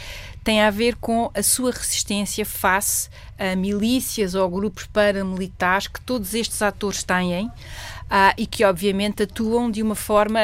tem 0.42 0.62
a 0.62 0.70
ver 0.70 0.96
com 0.96 1.30
a 1.34 1.42
sua 1.42 1.70
resistência 1.70 2.46
face 2.46 3.10
a 3.38 3.54
milícias 3.54 4.34
ou 4.34 4.48
grupos 4.48 4.86
paramilitares 4.86 5.86
que 5.86 6.00
todos 6.00 6.34
estes 6.34 6.60
atores 6.62 7.02
têm 7.02 7.50
ah, 8.10 8.34
e 8.36 8.44
que 8.44 8.64
obviamente 8.64 9.22
atuam 9.22 9.70
de 9.70 9.82
uma 9.82 9.94
forma 9.94 10.40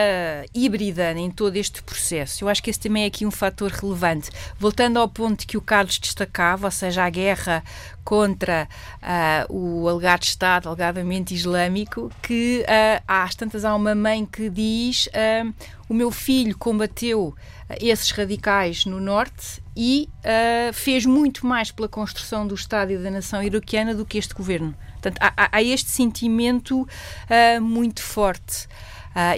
híbrida 0.54 1.12
em 1.12 1.30
todo 1.30 1.56
este 1.56 1.82
processo. 1.82 2.44
Eu 2.44 2.48
acho 2.48 2.62
que 2.62 2.70
esse 2.70 2.78
também 2.78 3.02
é 3.02 3.06
aqui 3.06 3.26
um 3.26 3.30
fator 3.30 3.72
relevante. 3.72 4.30
Voltando 4.58 4.98
ao 4.98 5.08
ponto 5.08 5.46
que 5.46 5.56
o 5.56 5.60
Carlos 5.60 5.98
destacava, 5.98 6.68
ou 6.68 6.70
seja, 6.70 7.04
a 7.04 7.10
guerra 7.10 7.64
contra 8.04 8.68
uh, 9.02 9.52
o 9.52 9.88
alegado 9.88 10.22
Estado, 10.22 10.68
alegadamente 10.68 11.34
islâmico, 11.34 12.08
que 12.22 12.64
uh, 12.68 13.02
às 13.06 13.34
tantas 13.34 13.55
há 13.64 13.74
uma 13.74 13.94
mãe 13.94 14.24
que 14.24 14.48
diz 14.50 15.06
uh, 15.06 15.54
o 15.88 15.94
meu 15.94 16.10
filho 16.10 16.56
combateu 16.56 17.34
esses 17.80 18.10
radicais 18.10 18.84
no 18.84 19.00
norte 19.00 19.62
e 19.76 20.08
uh, 20.20 20.72
fez 20.72 21.04
muito 21.04 21.46
mais 21.46 21.70
pela 21.70 21.88
construção 21.88 22.46
do 22.46 22.54
Estado 22.54 22.92
e 22.92 22.98
da 22.98 23.10
nação 23.10 23.42
iraquiana 23.42 23.94
do 23.94 24.04
que 24.04 24.18
este 24.18 24.34
governo. 24.34 24.74
Portanto, 24.92 25.18
há, 25.20 25.48
há 25.52 25.62
este 25.62 25.90
sentimento 25.90 26.82
uh, 26.82 27.60
muito 27.60 28.02
forte. 28.02 28.68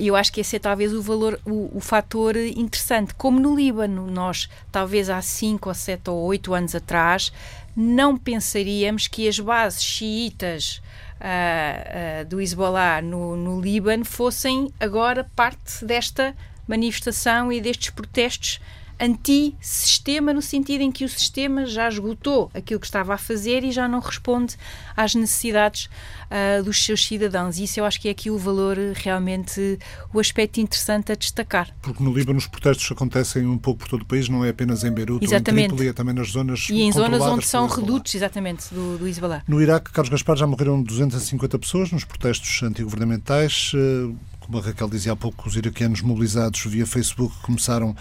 E 0.00 0.08
eu 0.08 0.16
acho 0.16 0.32
que 0.32 0.40
esse 0.40 0.56
é 0.56 0.58
talvez 0.58 0.92
o 0.92 1.00
valor, 1.00 1.38
o, 1.46 1.70
o 1.76 1.78
fator 1.78 2.34
interessante. 2.36 3.14
Como 3.14 3.38
no 3.38 3.54
Líbano, 3.54 4.10
nós, 4.10 4.48
talvez 4.72 5.08
há 5.08 5.22
5 5.22 5.68
ou 5.68 5.74
7 5.74 6.10
ou 6.10 6.18
8 6.24 6.52
anos 6.52 6.74
atrás, 6.74 7.32
não 7.80 8.16
pensaríamos 8.16 9.06
que 9.06 9.28
as 9.28 9.38
bases 9.38 9.84
xiitas 9.84 10.82
uh, 11.20 12.22
uh, 12.22 12.24
do 12.26 12.40
Hezbollah 12.40 13.00
no, 13.00 13.36
no 13.36 13.60
Líbano 13.60 14.04
fossem 14.04 14.68
agora 14.80 15.30
parte 15.36 15.84
desta 15.84 16.34
manifestação 16.66 17.52
e 17.52 17.60
destes 17.60 17.90
protestos 17.90 18.60
anti-sistema, 19.00 20.32
no 20.32 20.42
sentido 20.42 20.82
em 20.82 20.90
que 20.90 21.04
o 21.04 21.08
sistema 21.08 21.66
já 21.66 21.88
esgotou 21.88 22.50
aquilo 22.52 22.80
que 22.80 22.86
estava 22.86 23.14
a 23.14 23.18
fazer 23.18 23.64
e 23.64 23.70
já 23.70 23.86
não 23.86 24.00
responde 24.00 24.56
às 24.96 25.14
necessidades 25.14 25.88
uh, 26.30 26.62
dos 26.62 26.84
seus 26.84 27.06
cidadãos. 27.06 27.58
E 27.58 27.64
isso 27.64 27.80
eu 27.80 27.84
acho 27.84 28.00
que 28.00 28.08
é 28.08 28.10
aqui 28.10 28.30
o 28.30 28.38
valor, 28.38 28.76
realmente, 28.94 29.78
o 30.12 30.18
aspecto 30.18 30.60
interessante 30.60 31.12
a 31.12 31.14
destacar. 31.14 31.70
Porque 31.80 32.02
no 32.02 32.12
Líbano 32.12 32.38
os 32.38 32.46
protestos 32.46 32.90
acontecem 32.90 33.46
um 33.46 33.58
pouco 33.58 33.80
por 33.80 33.88
todo 33.88 34.02
o 34.02 34.06
país, 34.06 34.28
não 34.28 34.44
é 34.44 34.50
apenas 34.50 34.84
em 34.84 34.90
Beirute 34.90 35.24
exatamente. 35.24 35.72
ou 35.72 35.82
em 35.82 35.88
é 35.88 35.92
também 35.92 36.14
nas 36.14 36.30
zonas 36.30 36.68
E 36.70 36.82
em 36.82 36.92
zonas 36.92 37.22
onde 37.22 37.46
são 37.46 37.66
redutos, 37.66 38.14
exatamente, 38.14 38.72
do, 38.74 38.98
do 38.98 39.06
Hezbollah. 39.06 39.42
No 39.46 39.62
Iraque, 39.62 39.92
Carlos 39.92 40.10
Gaspar, 40.10 40.36
já 40.36 40.46
morreram 40.46 40.82
250 40.82 41.58
pessoas 41.58 41.92
nos 41.92 42.04
protestos 42.04 42.62
antigovernamentais. 42.62 43.72
Uh, 43.74 44.16
como 44.40 44.58
a 44.58 44.62
Raquel 44.62 44.88
dizia 44.88 45.12
há 45.12 45.16
pouco, 45.16 45.46
os 45.46 45.56
iraquianos 45.56 46.00
mobilizados 46.00 46.64
via 46.64 46.86
Facebook 46.86 47.34
começaram 47.42 47.94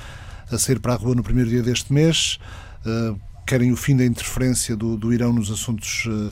a 0.52 0.58
sair 0.58 0.80
para 0.80 0.94
a 0.94 0.98
rua 0.98 1.16
no 1.16 1.24
primeiro 1.24 1.50
dia 1.50 1.62
deste 1.62 1.92
mês. 1.92 2.40
Uh, 2.86 3.20
querem 3.48 3.72
o 3.72 3.78
fim 3.78 3.96
da 3.96 4.06
interferência 4.06 4.76
do, 4.76 4.98
do 4.98 5.14
Irão 5.14 5.32
nos 5.32 5.50
assuntos 5.50 6.06
uh, 6.06 6.32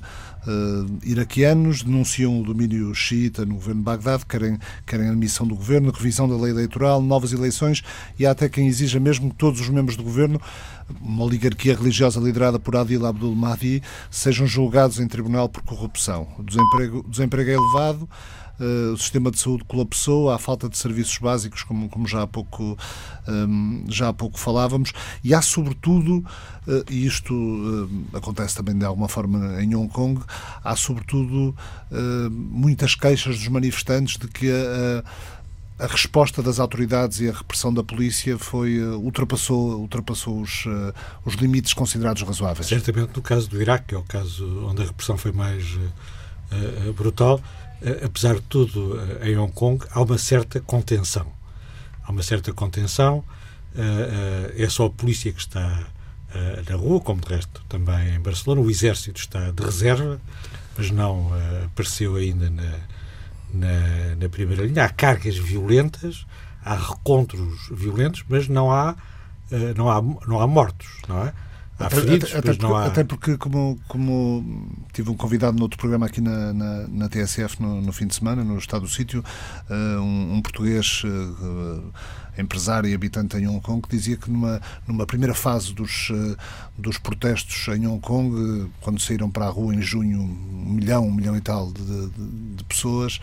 iraquianos, 1.01 1.81
denunciam 1.81 2.39
o 2.39 2.43
domínio 2.43 2.93
xiita 2.93 3.45
no 3.45 3.55
governo 3.55 3.79
de 3.79 3.85
Bagdade, 3.85 4.25
querem, 4.25 4.59
querem 4.85 5.07
a 5.07 5.11
admissão 5.11 5.47
do 5.47 5.55
governo, 5.55 5.91
revisão 5.91 6.27
da 6.27 6.35
lei 6.35 6.51
eleitoral, 6.51 7.01
novas 7.01 7.31
eleições 7.31 7.81
e 8.19 8.25
há 8.25 8.31
até 8.31 8.49
quem 8.49 8.67
exija 8.67 8.99
mesmo 8.99 9.29
que 9.29 9.37
todos 9.37 9.61
os 9.61 9.69
membros 9.69 9.95
do 9.95 10.03
governo, 10.03 10.39
uma 11.01 11.23
oligarquia 11.23 11.75
religiosa 11.75 12.19
liderada 12.19 12.59
por 12.59 12.75
Adil 12.75 13.05
Abdul 13.05 13.33
Mahdi, 13.33 13.81
sejam 14.11 14.45
julgados 14.45 14.99
em 14.99 15.07
tribunal 15.07 15.47
por 15.49 15.63
corrupção. 15.63 16.27
O 16.37 16.43
desemprego, 16.43 16.99
o 16.99 17.09
desemprego 17.09 17.49
é 17.49 17.53
elevado. 17.53 18.09
Uh, 18.59 18.93
o 18.93 18.97
sistema 18.97 19.29
de 19.31 19.37
saúde 19.37 19.65
colapsou, 19.65 20.31
há 20.31 20.39
falta 20.39 20.69
de 20.69 20.77
serviços 20.77 21.17
básicos, 21.17 21.63
como, 21.63 21.89
como 21.89 22.07
já, 22.07 22.21
há 22.21 22.27
pouco, 22.27 22.77
um, 23.27 23.83
já 23.89 24.09
há 24.09 24.13
pouco 24.13 24.39
falávamos, 24.39 24.93
e 25.21 25.33
há 25.33 25.41
sobretudo, 25.41 26.19
uh, 26.65 26.83
e 26.89 27.05
isto 27.05 27.33
uh, 27.33 27.89
acontece 28.17 28.55
também 28.55 28.77
de 28.77 28.85
alguma 28.85 29.09
forma 29.09 29.61
em 29.61 29.75
Hong 29.75 29.91
Kong, 29.91 30.21
há 30.63 30.75
sobretudo 30.75 31.55
muitas 32.31 32.95
queixas 32.95 33.37
dos 33.37 33.47
manifestantes 33.47 34.17
de 34.17 34.27
que 34.27 34.49
a, 34.49 35.83
a 35.83 35.87
resposta 35.87 36.41
das 36.41 36.59
autoridades 36.59 37.19
e 37.19 37.29
a 37.29 37.33
repressão 37.33 37.73
da 37.73 37.83
polícia 37.83 38.37
foi 38.37 38.81
ultrapassou 38.81 39.79
ultrapassou 39.79 40.41
os, 40.41 40.65
os 41.23 41.35
limites 41.35 41.73
considerados 41.73 42.21
razoáveis. 42.23 42.67
Certamente 42.67 43.15
no 43.15 43.21
caso 43.21 43.49
do 43.49 43.61
Iraque, 43.61 43.89
que 43.89 43.95
é 43.95 43.97
o 43.97 44.03
caso 44.03 44.65
onde 44.67 44.81
a 44.81 44.85
repressão 44.85 45.17
foi 45.17 45.31
mais 45.31 45.77
uh, 46.51 46.93
brutal, 46.93 47.41
apesar 48.03 48.35
de 48.35 48.41
tudo, 48.41 48.95
uh, 48.95 49.25
em 49.25 49.37
Hong 49.37 49.51
Kong 49.51 49.85
há 49.91 50.01
uma 50.01 50.17
certa 50.17 50.59
contenção. 50.59 51.27
Há 52.03 52.11
uma 52.11 52.23
certa 52.23 52.53
contenção. 52.53 53.23
é 54.55 54.69
só 54.69 54.85
a 54.85 54.89
polícia 54.89 55.33
que 55.33 55.39
está 55.39 55.87
na 56.69 56.75
rua, 56.75 57.01
como 57.01 57.19
de 57.19 57.27
resto 57.27 57.63
também 57.67 58.15
em 58.15 58.19
Barcelona. 58.19 58.61
O 58.61 58.69
exército 58.69 59.19
está 59.19 59.49
de 59.49 59.63
reserva, 59.63 60.21
mas 60.77 60.91
não 60.91 61.31
apareceu 61.65 62.15
ainda 62.15 62.47
na, 62.51 62.79
na, 63.51 64.15
na, 64.19 64.29
primeira 64.29 64.63
linha. 64.63 64.85
Há 64.85 64.89
cargas 64.89 65.35
violentas, 65.35 66.27
há 66.63 66.75
recontros 66.75 67.69
violentos, 67.71 68.23
mas 68.29 68.47
não 68.47 68.71
há, 68.71 68.95
não 69.75 69.89
há, 69.89 70.01
não 70.27 70.39
há 70.39 70.45
mortos, 70.45 70.87
não 71.07 71.25
é? 71.25 71.33
Até, 71.77 71.97
até, 72.37 72.65
há... 72.65 72.85
até, 72.85 73.03
porque, 73.03 73.37
como, 73.37 73.77
como 73.87 74.79
tive 74.93 75.09
um 75.09 75.15
convidado 75.15 75.57
no 75.57 75.63
outro 75.63 75.77
programa 75.77 76.05
aqui 76.05 76.21
na, 76.21 76.53
na, 76.53 76.87
na 76.87 77.09
TSF 77.09 77.61
no, 77.61 77.81
no, 77.81 77.91
fim 77.91 78.07
de 78.07 78.15
semana, 78.15 78.45
no 78.45 78.57
Estado 78.57 78.83
do 78.83 78.87
Sítio, 78.87 79.23
uh, 79.69 80.01
um, 80.01 80.35
um, 80.35 80.41
português 80.41 81.03
uh, 81.03 81.91
empresário 82.37 82.89
e 82.89 82.93
habitante 82.93 83.35
em 83.35 83.47
Hong 83.47 83.59
Kong 83.59 83.81
que 83.81 83.93
dizia 83.93 84.15
que 84.15 84.31
numa, 84.31 84.61
numa 84.87 85.05
primeira 85.05 85.33
fase 85.33 85.73
dos, 85.73 86.09
uh, 86.11 86.37
dos 86.77 86.97
protestos 86.97 87.67
em 87.75 87.85
Hong 87.85 87.99
Kong, 87.99 88.71
quando 88.79 89.01
saíram 89.01 89.29
para 89.29 89.45
a 89.45 89.49
rua 89.49 89.75
em 89.75 89.81
junho 89.81 90.21
um 90.21 90.69
milhão, 90.73 91.05
um 91.05 91.13
milhão 91.13 91.35
e 91.35 91.41
tal 91.41 91.73
de, 91.73 91.83
de, 91.83 92.55
de 92.55 92.63
pessoas, 92.63 93.19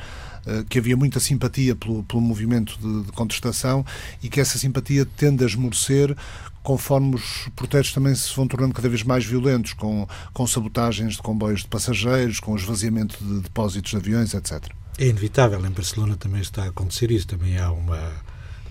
que 0.68 0.76
havia 0.76 0.96
muita 0.96 1.20
simpatia 1.20 1.76
pelo, 1.76 2.02
pelo 2.02 2.20
movimento 2.20 2.76
de, 2.76 3.04
de, 3.04 3.12
contestação 3.12 3.86
e 4.20 4.28
que 4.28 4.40
essa 4.40 4.58
simpatia 4.58 5.06
tende 5.06 5.44
a 5.44 5.46
esmorecer 5.46 6.16
conforme 6.62 7.16
os 7.16 7.48
protestos 7.56 7.92
também 7.92 8.14
se 8.14 8.34
vão 8.34 8.46
tornando 8.46 8.74
cada 8.74 8.88
vez 8.88 9.02
mais 9.02 9.24
violentos, 9.24 9.72
com, 9.72 10.06
com 10.32 10.46
sabotagens 10.46 11.14
de 11.14 11.22
comboios 11.22 11.62
de 11.62 11.68
passageiros, 11.68 12.38
com 12.40 12.56
esvaziamento 12.56 13.22
de 13.22 13.40
depósitos 13.40 13.90
de 13.90 13.96
aviões, 13.96 14.32
etc. 14.34 14.72
É 14.98 15.06
inevitável, 15.06 15.64
em 15.64 15.70
Barcelona 15.70 16.16
também 16.16 16.40
está 16.40 16.64
a 16.64 16.68
acontecer 16.68 17.10
isso, 17.10 17.26
também 17.26 17.58
há 17.58 17.70
uma. 17.70 17.98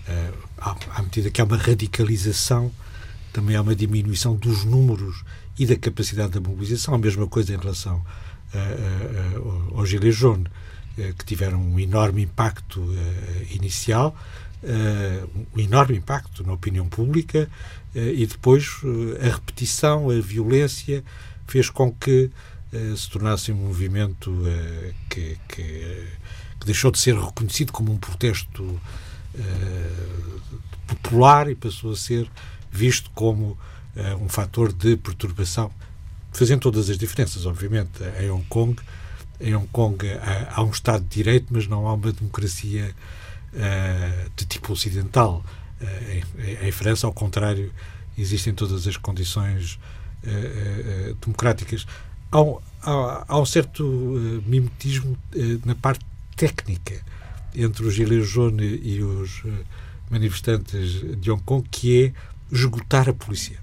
Uh, 0.07 0.51
à 0.93 1.01
medida 1.01 1.29
que 1.29 1.41
há 1.41 1.43
uma 1.43 1.57
radicalização, 1.57 2.71
também 3.33 3.55
há 3.55 3.61
uma 3.61 3.75
diminuição 3.75 4.35
dos 4.35 4.63
números 4.63 5.23
e 5.57 5.65
da 5.65 5.75
capacidade 5.75 6.31
da 6.31 6.39
mobilização. 6.39 6.93
A 6.93 6.97
mesma 6.97 7.27
coisa 7.27 7.53
em 7.53 7.57
relação 7.57 7.97
uh, 8.53 9.39
uh, 9.39 9.77
ao 9.79 9.85
Gilets 9.85 10.15
jaunes, 10.15 10.47
que 11.17 11.25
tiveram 11.25 11.59
um 11.59 11.79
enorme 11.79 12.23
impacto 12.23 12.85
inicial, 13.49 14.15
um 15.55 15.59
enorme 15.59 15.97
impacto 15.97 16.43
na 16.43 16.53
opinião 16.53 16.87
pública, 16.87 17.49
eh, 17.95 18.13
e 18.13 18.25
depois 18.25 18.81
eh, 18.83 19.27
a 19.27 19.33
repetição, 19.33 20.09
a 20.09 20.19
violência, 20.19 21.03
fez 21.47 21.69
com 21.69 21.91
que 21.91 22.29
eh, 22.71 22.93
se 22.95 23.09
tornasse 23.09 23.51
um 23.51 23.55
movimento 23.55 24.33
que, 25.09 25.37
que, 25.47 26.07
que 26.59 26.65
deixou 26.65 26.91
de 26.91 26.99
ser 26.99 27.15
reconhecido 27.15 27.71
como 27.71 27.91
um 27.91 27.97
protesto 27.97 28.79
popular 30.87 31.49
e 31.49 31.55
passou 31.55 31.93
a 31.93 31.95
ser 31.95 32.29
visto 32.69 33.09
como 33.11 33.57
um 34.21 34.27
fator 34.27 34.71
de 34.71 34.97
perturbação, 34.97 35.71
fazendo 36.33 36.61
todas 36.61 36.89
as 36.89 36.97
diferenças, 36.97 37.45
obviamente. 37.45 38.03
Em 38.19 38.29
Hong 38.29 38.45
Kong, 38.47 38.75
em 39.39 39.55
Hong 39.55 39.67
Kong 39.67 40.05
há, 40.09 40.53
há 40.55 40.63
um 40.63 40.69
Estado 40.69 41.03
de 41.03 41.09
Direito, 41.09 41.47
mas 41.49 41.65
não 41.67 41.87
há 41.87 41.93
uma 41.93 42.11
democracia 42.11 42.93
uh, 42.93 43.20
de 44.35 44.45
tipo 44.45 44.73
ocidental. 44.73 45.43
Eh, 45.81 46.21
em, 46.67 46.71
França, 46.71 47.07
ao 47.07 47.13
contrário, 47.13 47.71
existem 48.17 48.53
todas 48.53 48.87
as 48.87 48.97
condições 48.97 49.79
eh, 50.23 50.29
eh, 50.29 51.15
democráticas. 51.19 51.85
Há, 52.31 52.39
há, 52.83 53.25
há, 53.27 53.39
um 53.39 53.45
certo 53.45 53.83
mimetismo 54.45 55.17
na 55.65 55.75
parte 55.75 56.05
técnica 56.35 57.01
entre 57.53 57.85
os 57.85 57.93
Gilets 57.93 58.29
jaunes 58.29 58.79
e 58.83 59.01
os 59.01 59.43
manifestantes 60.09 61.19
de 61.19 61.31
Hong 61.31 61.43
Kong, 61.43 61.67
que 61.69 62.05
é 62.05 62.13
esgotar 62.55 63.09
a 63.09 63.13
polícia. 63.13 63.59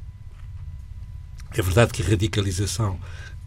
É 1.52 1.62
verdade 1.62 1.92
que 1.92 2.02
a 2.02 2.06
radicalização 2.06 2.98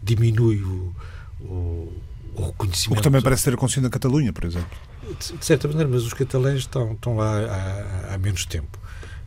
diminui 0.02 0.60
o, 0.62 0.94
o, 1.40 2.02
o 2.34 2.46
reconhecimento. 2.46 2.94
O 2.94 2.96
que 2.96 3.02
também 3.02 3.22
parece 3.22 3.44
ter 3.44 3.54
acontecido 3.54 3.84
na 3.84 3.90
Catalunha, 3.90 4.32
por 4.32 4.44
exemplo 4.44 4.91
de 5.14 5.44
certa 5.44 5.68
maneira, 5.68 5.88
mas 5.88 6.04
os 6.04 6.12
catalães 6.12 6.60
estão, 6.60 6.92
estão 6.92 7.16
lá 7.16 7.38
há, 7.38 8.14
há, 8.14 8.18
menos 8.18 8.44
tempo. 8.44 8.78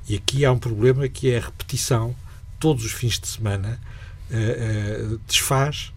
E 0.08 0.16
aqui 0.16 0.46
há 0.46 0.52
um 0.52 0.58
problema 0.58 1.08
que 1.08 1.32
é 1.32 1.38
a 1.38 1.42
repetição, 1.42 2.16
todos 2.60 2.86
os 2.86 2.92
fins 2.92 3.20
de 3.20 3.28
semana, 3.28 3.80
uh, 4.30 5.14
uh, 5.14 5.20
desfaz 5.28 5.92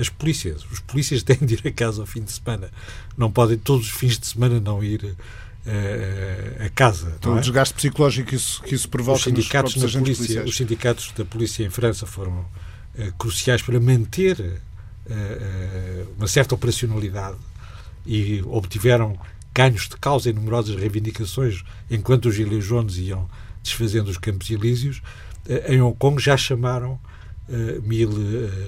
as 0.00 0.08
polícias. 0.08 0.64
Os 0.72 0.80
polícias 0.80 1.20
têm 1.24 1.36
de 1.36 1.52
ir 1.52 1.62
a 1.66 1.70
casa 1.70 2.00
ao 2.00 2.06
fim 2.06 2.22
de 2.22 2.32
semana. 2.32 2.70
Não 3.14 3.30
podem 3.30 3.58
todos 3.58 3.88
os 3.88 3.92
fins 3.92 4.18
de 4.18 4.26
semana 4.26 4.58
não 4.58 4.82
ir 4.82 5.14
a 6.64 6.70
casa. 6.70 7.14
Então, 7.18 7.34
é? 7.34 7.36
o 7.36 7.40
desgaste 7.40 7.74
psicológico 7.74 8.30
que 8.30 8.36
isso, 8.36 8.62
que 8.62 8.74
isso 8.74 8.88
provoca 8.88 9.18
os 9.18 9.24
sindicatos 9.24 9.76
nos 9.76 9.94
na 9.94 10.00
polícia, 10.00 10.44
Os 10.44 10.56
sindicatos 10.56 11.12
da 11.12 11.26
polícia 11.26 11.62
em 11.62 11.68
França 11.68 12.06
foram 12.06 12.38
uh, 12.38 13.12
cruciais 13.18 13.60
para 13.60 13.78
manter 13.78 14.40
uh, 14.40 16.14
uma 16.16 16.26
certa 16.26 16.54
operacionalidade 16.54 17.36
e 18.06 18.42
obtiveram 18.46 19.18
ganhos 19.54 19.88
de 19.88 19.96
causa 19.96 20.30
em 20.30 20.32
numerosas 20.32 20.76
reivindicações 20.76 21.62
enquanto 21.90 22.26
os 22.26 22.34
Gilets 22.34 22.64
jaunes 22.64 22.98
iam 22.98 23.28
desfazendo 23.62 24.10
os 24.10 24.18
campos 24.18 24.50
elíseos. 24.50 25.02
em 25.68 25.80
Hong 25.80 25.96
Kong 25.98 26.22
já 26.22 26.36
chamaram 26.36 26.98
mil 27.82 28.10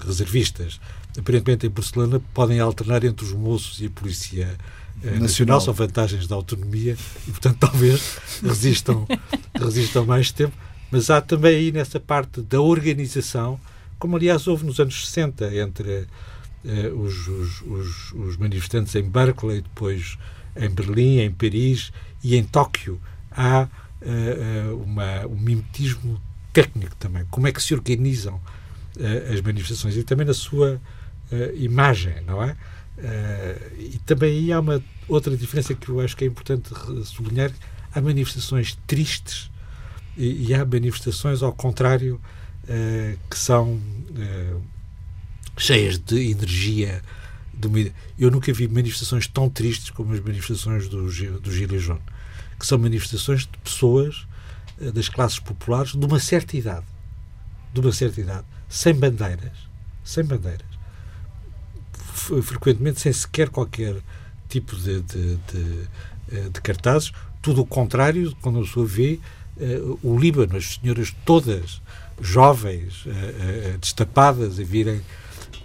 reservistas. 0.05 0.81
Aparentemente, 1.19 1.67
em 1.67 1.71
Barcelona, 1.71 2.21
podem 2.33 2.61
alternar 2.61 3.03
entre 3.05 3.25
os 3.25 3.33
moços 3.33 3.81
e 3.81 3.87
a 3.87 3.91
polícia 3.91 4.57
nacional. 5.03 5.21
nacional. 5.21 5.61
São 5.61 5.75
vantagens 5.75 6.27
da 6.27 6.37
autonomia 6.37 6.97
e, 7.27 7.31
portanto, 7.31 7.57
talvez 7.61 8.19
resistam, 8.43 9.07
resistam 9.55 10.05
mais 10.05 10.31
tempo. 10.31 10.55
Mas 10.91 11.11
há 11.11 11.21
também 11.21 11.57
aí 11.57 11.73
nessa 11.73 12.01
parte 12.01 12.41
da 12.41 12.61
organização, 12.61 13.61
como 13.99 14.17
aliás 14.17 14.47
houve 14.47 14.65
nos 14.65 14.81
anos 14.81 15.07
60 15.07 15.55
entre 15.57 16.07
eh, 16.65 16.89
os, 16.89 17.29
os, 17.29 17.63
os, 17.63 18.13
os, 18.13 18.37
manifestantes 18.37 18.95
em 18.97 19.03
Berkeley, 19.03 19.61
depois 19.61 20.19
em 20.57 20.69
Berlim, 20.69 21.21
em 21.21 21.31
Paris 21.31 21.93
e 22.23 22.35
em 22.37 22.43
Tóquio. 22.43 23.01
Há 23.31 23.69
eh, 24.03 24.67
uma, 24.85 25.27
um 25.27 25.37
mimetismo 25.37 26.21
técnico 26.53 26.97
também. 26.97 27.25
Como 27.31 27.47
é 27.47 27.53
que 27.53 27.63
se 27.63 27.75
organizam 27.75 28.41
eh, 28.99 29.31
as 29.33 29.41
manifestações 29.41 29.97
e 29.97 30.03
também 30.03 30.27
na 30.27 30.35
sua 30.35 30.81
imagem, 31.57 32.23
não 32.27 32.43
é? 32.43 32.57
Uh, 32.97 33.81
e 33.81 34.01
também 34.07 34.31
aí 34.31 34.53
há 34.53 34.59
uma 34.59 34.83
outra 35.07 35.37
diferença 35.37 35.75
que 35.75 35.91
eu 35.91 36.01
acho 36.01 36.17
que 36.17 36.25
é 36.25 36.27
importante 36.27 36.71
sublinhar: 37.05 37.53
há 37.95 38.01
manifestações 38.01 38.79
tristes 38.87 39.51
e, 40.17 40.49
e 40.49 40.55
há 40.55 40.65
manifestações, 40.65 41.43
ao 41.43 41.53
contrário, 41.53 42.19
que 43.29 43.39
são 43.39 43.79
cheias 45.59 45.99
de 45.99 46.31
energia. 46.31 47.03
Eu 48.19 48.31
nunca 48.31 48.53
vi 48.53 48.69
manifestações 48.69 49.27
tão 49.27 49.51
tristes 49.51 49.91
como 49.91 50.13
as 50.13 50.21
manifestações 50.21 50.89
do, 50.89 51.03
do 51.41 51.53
Gilles 51.53 51.89
que 52.59 52.67
são 52.67 52.79
manifestações 52.79 53.43
de 53.43 53.59
pessoas 53.59 54.27
das 54.95 55.09
classes 55.09 55.41
populares 55.41 55.93
de 55.93 56.05
uma 56.05 56.21
certa 56.21 56.57
idade, 56.57 56.87
de 57.73 57.81
uma 57.81 57.93
certa 57.93 58.21
idade, 58.21 58.47
sem 58.69 58.95
bandeiras, 58.95 59.53
sem 60.05 60.25
bandeiras 60.25 60.79
frequentemente 62.43 63.01
sem 63.01 63.13
sequer 63.13 63.49
qualquer 63.49 63.97
tipo 64.49 64.77
de, 64.77 65.01
de, 65.03 65.37
de, 65.37 65.89
eh, 66.33 66.49
de 66.53 66.61
cartazes, 66.61 67.13
tudo 67.41 67.63
o 67.63 67.67
contrário, 67.67 68.35
quando 68.43 68.59
a 68.59 68.63
pessoa 68.63 68.87
vê 68.87 69.21
uh, 69.57 69.99
o 70.03 70.19
Líbano, 70.19 70.57
as 70.57 70.79
senhoras 70.83 71.15
todas 71.25 71.81
jovens, 72.21 73.05
destapadas, 73.81 74.59
a 74.59 74.65
virem 74.65 75.01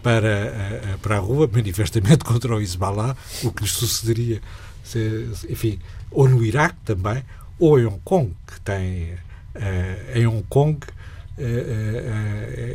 para, 0.01 0.97
para 1.01 1.17
a 1.17 1.19
rua, 1.19 1.49
manifestamente 1.51 2.23
contra 2.25 2.55
o 2.55 2.61
Hezbollah, 2.61 3.15
o 3.43 3.51
que 3.51 3.63
lhes 3.63 3.71
sucederia, 3.71 4.41
se, 4.83 5.29
enfim, 5.49 5.79
ou 6.11 6.27
no 6.27 6.43
Iraque 6.43 6.77
também, 6.85 7.23
ou 7.57 7.79
em 7.79 7.85
Hong 7.85 8.01
Kong, 8.03 8.33
que 8.47 8.59
tem 8.61 9.13
em 10.15 10.27
Hong 10.27 10.43
Kong 10.49 10.79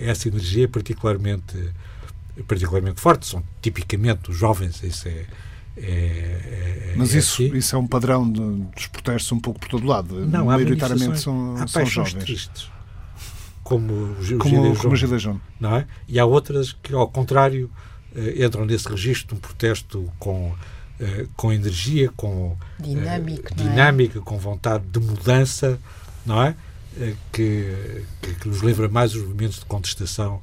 essa 0.03 0.29
energia 0.29 0.69
particularmente 0.69 1.57
particularmente 2.47 3.01
fortes, 3.01 3.31
são 3.31 3.43
tipicamente 3.61 4.31
os 4.31 4.37
jovens, 4.37 4.83
isso 4.83 5.09
é. 5.09 5.25
é, 5.77 5.83
é 5.83 6.95
Mas 6.97 7.15
é 7.15 7.19
isso, 7.19 7.43
assim. 7.43 7.57
isso 7.57 7.75
é 7.75 7.79
um 7.79 7.87
padrão 7.87 8.31
de, 8.31 8.41
dos 8.41 8.87
protestos 8.87 9.33
um 9.33 9.41
pouco 9.41 9.59
por 9.61 9.69
todo 9.69 9.87
lado. 9.87 10.27
Não, 10.27 10.47
maioritariamente 10.47 11.21
são, 11.21 11.57
há 11.57 11.67
são 11.67 11.87
jovens. 11.87 12.25
tristes, 12.25 12.71
como 13.69 14.17
os 14.19 14.31
como, 14.39 14.73
não 15.61 15.77
é? 15.77 15.87
E 16.09 16.19
há 16.19 16.25
outras 16.25 16.73
que, 16.73 16.95
ao 16.95 17.07
contrário, 17.07 17.71
eh, 18.17 18.43
entram 18.47 18.65
nesse 18.65 18.89
registro 18.89 19.29
de 19.29 19.35
um 19.35 19.39
protesto 19.39 20.11
com, 20.19 20.55
eh, 20.99 21.27
com 21.37 21.53
energia, 21.53 22.11
com 22.17 22.57
Dinâmico, 22.81 23.53
uh, 23.53 23.55
dinâmica, 23.55 24.19
é? 24.21 24.23
com 24.23 24.39
vontade 24.39 24.85
de 24.91 24.99
mudança, 24.99 25.79
não 26.25 26.43
é? 26.43 26.55
Que, 27.31 27.67
que, 28.23 28.35
que 28.37 28.49
nos 28.49 28.63
lembra 28.63 28.89
mais 28.89 29.15
os 29.15 29.23
movimentos 29.23 29.59
de 29.59 29.67
contestação 29.67 30.41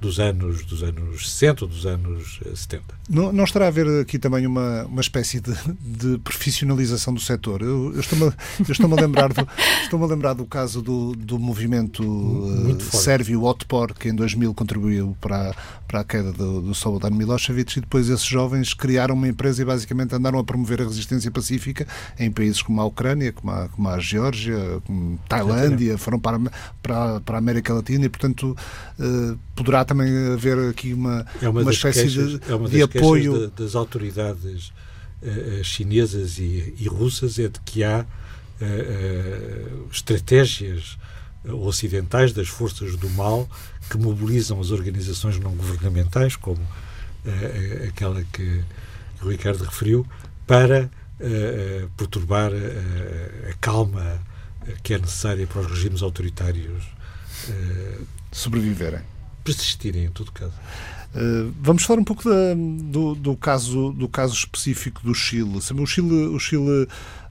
dos 0.00 0.20
anos, 0.20 0.64
dos 0.64 0.82
anos 0.82 1.30
60, 1.30 1.66
dos 1.66 1.86
anos 1.86 2.40
70. 2.54 2.82
Eh, 2.82 2.94
não, 3.08 3.32
não 3.32 3.44
estará 3.44 3.64
a 3.64 3.68
haver 3.68 3.86
aqui 4.00 4.18
também 4.18 4.46
uma, 4.46 4.84
uma 4.84 5.00
espécie 5.00 5.40
de, 5.40 5.54
de 5.80 6.18
profissionalização 6.18 7.14
do 7.14 7.20
setor? 7.20 7.62
Eu, 7.62 7.94
eu 7.94 8.00
estou-me 8.00 8.32
estou 8.68 8.92
a, 8.92 9.00
lembrar 9.00 9.32
do, 9.32 9.48
estou 9.82 10.02
a 10.02 10.06
lembrar 10.06 10.34
do 10.34 10.44
caso 10.44 10.82
do, 10.82 11.14
do 11.14 11.38
movimento 11.38 12.02
uh, 12.02 12.80
sérvio 12.80 13.44
Otpor, 13.44 13.94
que 13.94 14.10
em 14.10 14.14
2000 14.14 14.52
contribuiu 14.52 15.16
para, 15.20 15.54
para 15.88 16.00
a 16.00 16.04
queda 16.04 16.30
do, 16.30 16.60
do 16.60 16.72
Slobodan 16.72 17.10
Milosevic, 17.10 17.78
e 17.78 17.80
depois 17.80 18.10
esses 18.10 18.26
jovens 18.26 18.74
criaram 18.74 19.14
uma 19.14 19.28
empresa 19.28 19.62
e 19.62 19.64
basicamente 19.64 20.14
andaram 20.14 20.38
a 20.38 20.44
promover 20.44 20.82
a 20.82 20.84
resistência 20.84 21.30
pacífica 21.30 21.86
em 22.18 22.30
países 22.30 22.60
como 22.60 22.80
a 22.82 22.84
Ucrânia, 22.84 23.32
como 23.32 23.50
a, 23.50 23.68
como 23.68 23.88
a 23.88 23.98
Geórgia, 23.98 24.80
como 24.84 25.18
Tailândia, 25.26 25.96
foram 25.96 26.20
para, 26.20 26.38
para, 26.82 27.20
para 27.20 27.36
a 27.36 27.38
América 27.38 27.72
Latina 27.72 28.04
e, 28.04 28.08
portanto, 28.10 28.54
uh, 28.98 29.38
poderá 29.54 29.85
também 29.86 30.32
haver 30.32 30.58
aqui 30.68 30.92
uma, 30.92 31.26
é 31.40 31.48
uma, 31.48 31.62
uma 31.62 31.70
espécie 31.70 32.02
queixas, 32.02 32.40
de, 32.40 32.50
é 32.50 32.54
uma 32.54 32.68
de 32.68 32.82
apoio. 32.82 33.48
das 33.50 33.74
autoridades 33.74 34.72
uh, 35.22 35.64
chinesas 35.64 36.38
e, 36.38 36.74
e, 36.78 36.86
russas 36.88 37.38
é 37.38 37.48
de 37.48 37.60
que 37.60 37.82
há 37.82 38.04
uh, 38.04 39.88
estratégias 39.90 40.98
ocidentais 41.44 42.32
das 42.32 42.48
forças 42.48 42.96
do 42.96 43.08
mal 43.10 43.48
que 43.88 43.96
mobilizam 43.96 44.60
as 44.60 44.72
organizações 44.72 45.38
não 45.38 45.52
governamentais, 45.52 46.34
como 46.34 46.60
aquela 47.86 48.20
que 48.32 48.64
o 49.22 49.28
Ricardo 49.28 49.62
referiu, 49.62 50.04
para 50.44 50.90
perturbar 51.96 52.50
a 53.48 53.52
calma 53.60 54.20
que 54.82 54.94
é 54.94 54.98
necessária 54.98 55.46
para 55.46 55.60
os 55.60 55.68
regimes 55.68 56.02
autoritários 56.02 56.82
sobreviverem 58.32 59.02
persistirem, 59.46 60.04
em 60.06 60.10
todo 60.10 60.32
caso. 60.32 60.52
Uh, 61.14 61.52
vamos 61.62 61.84
falar 61.84 62.00
um 62.00 62.04
pouco 62.04 62.24
da, 62.24 62.54
do, 62.54 63.14
do, 63.14 63.36
caso, 63.36 63.92
do 63.92 64.08
caso 64.08 64.34
específico 64.34 65.00
do 65.02 65.14
Chile. 65.14 65.56
O 65.56 65.86
Chile, 65.86 66.26
o 66.26 66.38
Chile 66.38 66.88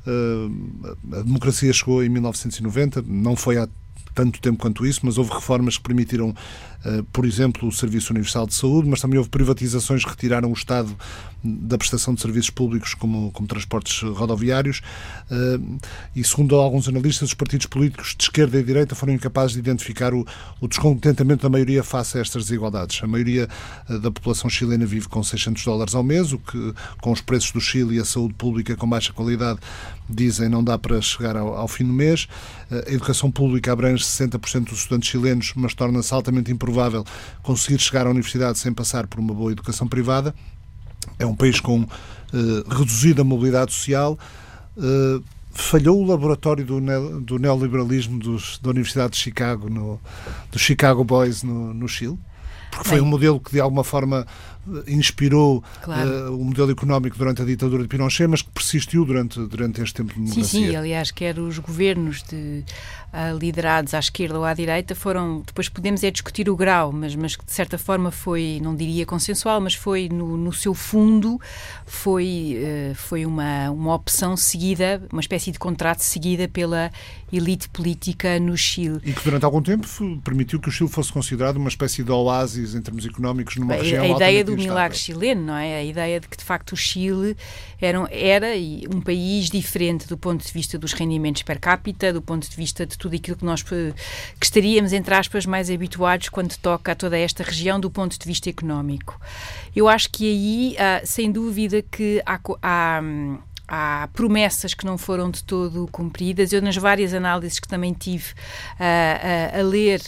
uh, 0.08 0.96
a 1.12 1.22
democracia 1.22 1.72
chegou 1.74 2.04
em 2.04 2.10
1990, 2.10 3.04
não 3.06 3.36
foi 3.36 3.58
há 3.58 3.68
tanto 4.16 4.40
tempo 4.40 4.58
quanto 4.58 4.86
isso, 4.86 5.02
mas 5.04 5.18
houve 5.18 5.32
reformas 5.32 5.78
que 5.78 5.84
permitiram, 5.84 6.30
uh, 6.30 7.04
por 7.12 7.26
exemplo, 7.26 7.68
o 7.68 7.72
Serviço 7.72 8.14
Universal 8.14 8.48
de 8.48 8.56
Saúde, 8.56 8.90
mas 8.90 9.02
também 9.02 9.18
houve 9.18 9.30
privatizações 9.30 10.04
que 10.04 10.10
retiraram 10.10 10.50
o 10.50 10.54
Estado 10.54 10.96
da 11.46 11.78
prestação 11.78 12.16
de 12.16 12.22
serviços 12.22 12.50
públicos 12.50 12.94
como, 12.96 13.32
como 13.32 13.48
transportes 13.48 14.02
rodoviários 14.02 14.82
uh, 15.30 15.80
e, 16.16 16.24
segundo 16.24 16.56
alguns 16.56 16.88
analistas, 16.88 17.30
os 17.30 17.34
partidos 17.34 17.68
políticos 17.68 18.16
de 18.18 18.24
esquerda 18.24 18.60
e 18.60 18.64
direita 18.64 18.96
foram 18.96 19.14
incapazes 19.14 19.54
de 19.54 19.60
identificar 19.60 20.14
o, 20.14 20.26
o 20.60 20.68
descontentamento 20.68 21.44
da 21.44 21.50
maioria 21.50 21.84
face 21.84 22.18
a 22.18 22.22
estas 22.22 22.46
desigualdades. 22.46 23.00
A 23.04 23.08
maioria 23.08 23.48
uh, 23.90 24.00
da 24.00 24.10
população 24.10 24.50
chilena 24.50 24.86
vive 24.86 25.08
com 25.08 25.22
600 25.22 25.64
dólares 25.64 25.94
ao 25.94 26.04
mês, 26.04 26.32
o 26.32 26.40
que, 26.40 26.74
com 27.02 27.12
os 27.12 27.22
preços 27.22 27.52
do 27.52 27.62
Chile 27.62 27.98
e 27.98 28.00
a 28.00 28.06
saúde 28.06 28.34
pública 28.34 28.76
com 28.76 28.90
baixa 28.90 29.14
qualidade, 29.14 29.60
dizem 30.10 30.50
não 30.50 30.64
dá 30.64 30.78
para 30.78 31.02
chegar 31.02 31.36
ao, 31.36 31.56
ao 31.56 31.68
fim 31.68 31.84
do 31.84 31.94
mês. 31.94 32.28
A 32.72 32.92
educação 32.92 33.30
pública 33.30 33.72
abrange 33.72 34.04
60% 34.04 34.70
dos 34.70 34.80
estudantes 34.80 35.10
chilenos, 35.10 35.54
mas 35.56 35.74
torna-se 35.74 36.14
altamente 36.14 36.52
improvável 36.52 37.06
conseguir 37.44 37.80
chegar 37.80 38.08
à 38.08 38.10
universidade 38.10 38.58
sem 38.58 38.74
passar 38.74 39.06
por 39.08 39.20
uma 39.20 39.34
boa 39.34 39.52
educação 39.52 39.88
privada. 39.88 40.34
É 41.20 41.26
um 41.26 41.36
país 41.36 41.60
com 41.60 41.82
uh, 41.82 41.88
reduzida 42.68 43.24
mobilidade 43.24 43.72
social. 43.72 44.18
Uh, 44.76 45.24
falhou 45.52 46.02
o 46.02 46.06
laboratório 46.06 46.66
do, 46.66 46.80
ne 46.80 47.22
do 47.22 47.40
neoliberalismo 47.40 48.20
dos, 48.20 48.60
da 48.60 48.72
Universidade 48.72 49.14
de 49.14 49.20
Chicago, 49.20 49.70
no, 49.70 50.00
do 50.52 50.60
Chicago 50.60 51.04
Boys 51.04 51.44
no, 51.44 51.74
no 51.74 51.88
Chile? 51.88 52.20
Porque 52.76 52.90
foi 52.90 52.98
Bem, 52.98 53.08
um 53.08 53.10
modelo 53.10 53.40
que 53.40 53.52
de 53.52 53.60
alguma 53.60 53.84
forma 53.84 54.26
inspirou 54.88 55.64
claro. 55.82 56.32
uh, 56.32 56.42
o 56.42 56.44
modelo 56.44 56.72
económico 56.72 57.18
durante 57.18 57.42
a 57.42 57.46
ditadura 57.46 57.84
de 57.84 57.90
Pinochet, 57.90 58.28
mas 58.28 58.42
que 58.42 58.50
persistiu 58.50 59.06
durante, 59.06 59.40
durante 59.40 59.82
este 59.82 59.94
tempo 59.94 60.10
de 60.14 60.20
democracia. 60.20 60.44
Sim, 60.44 60.68
sim, 60.68 60.76
aliás, 60.76 61.12
quer 61.12 61.38
os 61.38 61.60
governos 61.60 62.24
de, 62.24 62.64
uh, 63.14 63.38
liderados 63.38 63.94
à 63.94 64.00
esquerda 64.00 64.40
ou 64.40 64.46
à 64.46 64.54
direita 64.54 64.96
foram, 64.96 65.44
depois 65.46 65.70
podemos 65.70 66.04
é 66.04 66.10
discutir 66.10 66.50
o 66.50 66.56
grau, 66.56 66.92
mas, 66.92 67.16
mas 67.16 67.34
de 67.34 67.52
certa 67.52 67.78
forma 67.78 68.10
foi, 68.10 68.60
não 68.62 68.76
diria 68.76 69.06
consensual, 69.06 69.62
mas 69.62 69.76
foi 69.76 70.10
no, 70.10 70.36
no 70.36 70.52
seu 70.52 70.74
fundo, 70.74 71.40
foi, 71.86 72.58
uh, 72.60 72.96
foi 72.96 73.26
uma, 73.26 73.70
uma 73.70 73.94
opção 73.94 74.36
seguida, 74.36 75.02
uma 75.12 75.22
espécie 75.22 75.52
de 75.52 75.60
contrato 75.60 76.02
seguida 76.02 76.48
pela 76.48 76.92
elite 77.32 77.70
política 77.70 78.40
no 78.40 78.58
Chile. 78.58 79.00
E 79.04 79.14
que 79.14 79.24
durante 79.24 79.46
algum 79.46 79.62
tempo 79.62 79.88
permitiu 80.24 80.60
que 80.60 80.70
o 80.70 80.72
Chile 80.72 80.90
fosse 80.90 81.12
considerado 81.12 81.58
uma 81.58 81.70
espécie 81.70 82.04
de 82.04 82.12
oásis 82.12 82.65
em 82.74 82.82
termos 82.82 83.06
económicos 83.06 83.58
numa 83.58 83.76
região 83.76 84.04
A 84.04 84.08
ideia 84.08 84.44
do 84.44 84.56
milagre 84.56 84.98
chileno, 84.98 85.42
não 85.42 85.56
é? 85.56 85.78
A 85.78 85.84
ideia 85.84 86.20
de 86.20 86.28
que, 86.28 86.38
de 86.38 86.44
facto, 86.44 86.72
o 86.72 86.78
Chile 86.78 87.36
era, 87.80 88.08
era 88.12 88.48
um 88.94 89.02
país 89.02 89.50
diferente 89.50 90.08
do 90.08 90.18
ponto 90.18 90.44
de 90.46 90.52
vista 90.52 90.78
dos 90.80 90.94
rendimentos 90.94 91.44
per 91.44 91.60
capita, 91.60 92.12
do 92.12 92.22
ponto 92.22 92.50
de 92.50 92.56
vista 92.56 92.86
de 92.86 92.98
tudo 92.98 93.16
aquilo 93.16 93.38
que 93.38 93.46
nós 93.46 93.62
que 93.62 93.94
estaríamos, 94.42 94.94
entre 94.94 95.14
aspas, 95.14 95.46
mais 95.46 95.70
habituados 95.70 96.30
quando 96.30 96.56
toca 96.58 96.94
a 96.94 96.96
toda 96.96 97.18
esta 97.18 97.44
região 97.44 97.80
do 97.80 97.92
ponto 97.92 98.18
de 98.18 98.26
vista 98.26 98.50
económico. 98.50 99.20
Eu 99.76 99.88
acho 99.88 100.10
que 100.10 100.26
aí, 100.26 100.76
uh, 100.76 101.06
sem 101.06 101.32
dúvida, 101.32 101.82
que 101.82 102.22
há, 102.26 102.40
há 102.62 103.02
há 103.68 104.08
promessas 104.14 104.74
que 104.74 104.86
não 104.86 104.98
foram 104.98 105.30
de 105.30 105.44
todo 105.44 105.88
cumpridas. 105.92 106.54
Eu, 106.54 106.62
nas 106.62 106.78
várias 106.78 107.14
análises 107.14 107.60
que 107.60 107.68
também 107.68 107.94
tive 107.94 108.32
uh, 108.32 109.58
uh, 109.58 109.60
a 109.60 109.64
ler, 109.64 110.02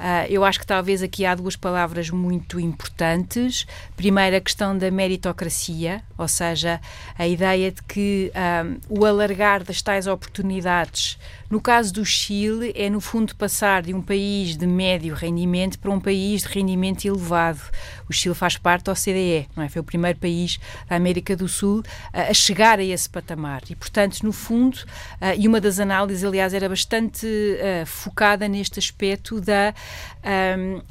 uh, 0.00 0.26
eu 0.28 0.44
acho 0.44 0.58
que 0.58 0.66
talvez 0.66 1.02
aqui 1.02 1.24
há 1.24 1.34
duas 1.34 1.54
palavras 1.54 2.10
muito 2.10 2.58
importantes. 2.58 3.66
Primeiro, 3.96 4.36
a 4.36 4.40
questão 4.40 4.76
da 4.76 4.90
meritocracia, 4.90 6.02
ou 6.18 6.26
seja, 6.26 6.80
a 7.18 7.28
ideia 7.28 7.70
de 7.70 7.82
que 7.82 8.32
o 8.88 9.04
alargar 9.04 9.62
das 9.62 9.82
tais 9.82 10.06
oportunidades, 10.06 11.18
no 11.50 11.60
caso 11.60 11.92
do 11.92 12.04
Chile, 12.04 12.72
é 12.76 12.88
no 12.88 13.00
fundo 13.00 13.34
passar 13.34 13.82
de 13.82 13.92
um 13.92 14.00
país 14.00 14.56
de 14.56 14.66
médio 14.66 15.14
rendimento 15.14 15.78
para 15.78 15.90
um 15.90 15.98
país 15.98 16.42
de 16.42 16.48
rendimento 16.48 17.04
elevado. 17.04 17.60
O 18.08 18.12
Chile 18.12 18.34
faz 18.34 18.56
parte 18.56 18.84
da 18.84 18.92
OCDE, 18.92 19.48
não 19.56 19.64
é? 19.64 19.68
Foi 19.68 19.80
o 19.80 19.84
primeiro 19.84 20.18
país 20.18 20.58
da 20.88 20.96
América 20.96 21.36
do 21.36 21.48
Sul 21.48 21.82
a 22.12 22.32
chegar 22.32 22.78
a 22.78 22.84
esse 22.84 23.08
patamar. 23.08 23.62
E, 23.68 23.74
portanto, 23.74 24.22
no 24.22 24.32
fundo, 24.32 24.78
e 25.36 25.48
uma 25.48 25.60
das 25.60 25.80
análises, 25.80 26.24
aliás, 26.24 26.54
era 26.54 26.68
bastante 26.68 27.26
focada 27.84 28.46
neste 28.46 28.78
aspecto 28.78 29.40
da 29.40 29.74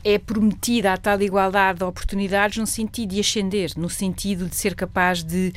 é 0.03 0.17
prometida 0.17 0.93
a 0.93 0.97
tal 0.97 1.21
igualdade 1.21 1.79
de 1.79 1.85
oportunidades 1.85 2.57
no 2.57 2.67
sentido 2.67 3.11
de 3.11 3.19
ascender, 3.19 3.71
no 3.77 3.89
sentido 3.89 4.47
de 4.47 4.55
ser 4.55 4.75
capaz 4.75 5.23
de 5.23 5.53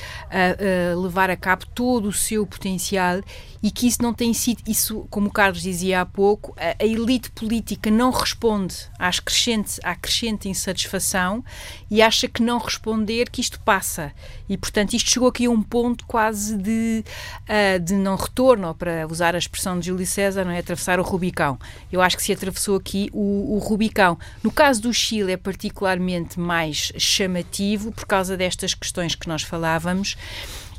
levar 1.00 1.28
a 1.30 1.36
cabo 1.36 1.66
todo 1.74 2.08
o 2.08 2.12
seu 2.12 2.46
potencial 2.46 3.20
e 3.62 3.70
que 3.70 3.86
isso 3.86 4.02
não 4.02 4.12
tem 4.12 4.34
sido, 4.34 4.60
isso, 4.66 4.91
como 5.10 5.28
o 5.28 5.32
Carlos 5.32 5.62
dizia 5.62 6.00
há 6.00 6.06
pouco, 6.06 6.54
a, 6.58 6.82
a 6.82 6.86
elite 6.86 7.30
política 7.30 7.90
não 7.90 8.10
responde 8.10 8.74
às 8.98 9.20
crescente, 9.20 9.80
à 9.82 9.94
crescente 9.94 10.48
insatisfação 10.48 11.44
e 11.90 12.02
acha 12.02 12.28
que 12.28 12.42
não 12.42 12.58
responder 12.58 13.30
que 13.30 13.40
isto 13.40 13.60
passa. 13.60 14.12
E, 14.48 14.56
portanto, 14.56 14.94
isto 14.94 15.10
chegou 15.10 15.28
aqui 15.28 15.46
a 15.46 15.50
um 15.50 15.62
ponto 15.62 16.04
quase 16.06 16.56
de, 16.56 17.04
uh, 17.42 17.80
de 17.80 17.94
não 17.94 18.16
retorno, 18.16 18.74
para 18.74 19.06
usar 19.08 19.34
a 19.34 19.38
expressão 19.38 19.78
de 19.78 19.86
Júlio 19.86 20.06
César, 20.06 20.44
não 20.44 20.52
é? 20.52 20.58
Atravessar 20.58 21.00
o 21.00 21.02
Rubicão. 21.02 21.58
Eu 21.90 22.00
acho 22.00 22.16
que 22.16 22.22
se 22.22 22.32
atravessou 22.32 22.76
aqui 22.76 23.10
o, 23.12 23.56
o 23.56 23.58
Rubicão. 23.58 24.18
No 24.42 24.50
caso 24.50 24.82
do 24.82 24.92
Chile 24.92 25.32
é 25.32 25.36
particularmente 25.36 26.38
mais 26.38 26.92
chamativo 26.96 27.92
por 27.92 28.06
causa 28.06 28.36
destas 28.36 28.74
questões 28.74 29.14
que 29.14 29.28
nós 29.28 29.42
falávamos 29.42 30.16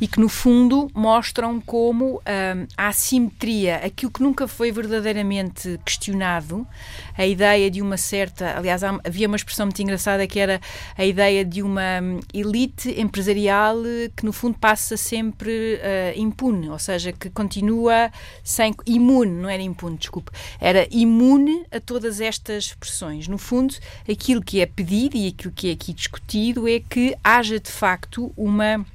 e 0.04 0.08
que, 0.08 0.20
no 0.20 0.28
fundo, 0.28 0.92
mostram 0.94 1.62
como 1.62 2.16
hum, 2.16 2.68
a 2.76 2.89
assimetria, 2.89 3.78
aquilo 3.78 4.12
que 4.12 4.22
nunca 4.22 4.50
foi 4.50 4.70
verdadeiramente 4.70 5.80
questionado, 5.86 6.68
a 7.18 7.26
ideia 7.26 7.72
de 7.72 7.82
uma 7.82 7.96
certa. 7.96 8.58
Aliás, 8.58 8.84
havia 8.84 9.28
uma 9.28 9.38
expressão 9.38 9.66
muito 9.66 9.82
engraçada 9.82 10.28
que 10.28 10.42
era 10.42 10.60
a 10.98 11.06
ideia 11.06 11.46
de 11.46 11.63
uma 11.63 12.02
hum, 12.02 12.20
elite 12.34 13.00
empresarial 13.00 13.78
que, 14.13 14.26
no 14.26 14.34
fundo, 14.34 14.58
passa 14.60 14.98
sempre 14.98 15.80
uh, 15.80 16.20
impune, 16.20 16.70
ou 16.70 16.80
seja, 16.80 17.13
que 17.13 17.30
continua 17.30 18.12
sem. 18.44 18.76
imune, 18.86 19.32
não 19.32 19.48
era 19.48 19.63
impune, 19.63 19.96
desculpe, 19.96 20.32
era 20.60 20.86
imune 20.92 21.66
a 21.72 21.80
todas 21.80 22.20
estas 22.20 22.74
pressões. 22.74 23.30
No 23.30 23.38
fundo, 23.38 23.74
aquilo 24.12 24.42
que 24.42 24.60
é 24.60 24.66
pedido 24.66 25.16
e 25.16 25.30
aquilo 25.30 25.54
que 25.54 25.70
é 25.70 25.72
aqui 25.72 25.94
discutido 25.94 26.68
é 26.68 26.82
que 26.82 27.16
haja, 27.24 27.58
de 27.58 27.72
facto, 27.72 28.34
uma 28.36 28.86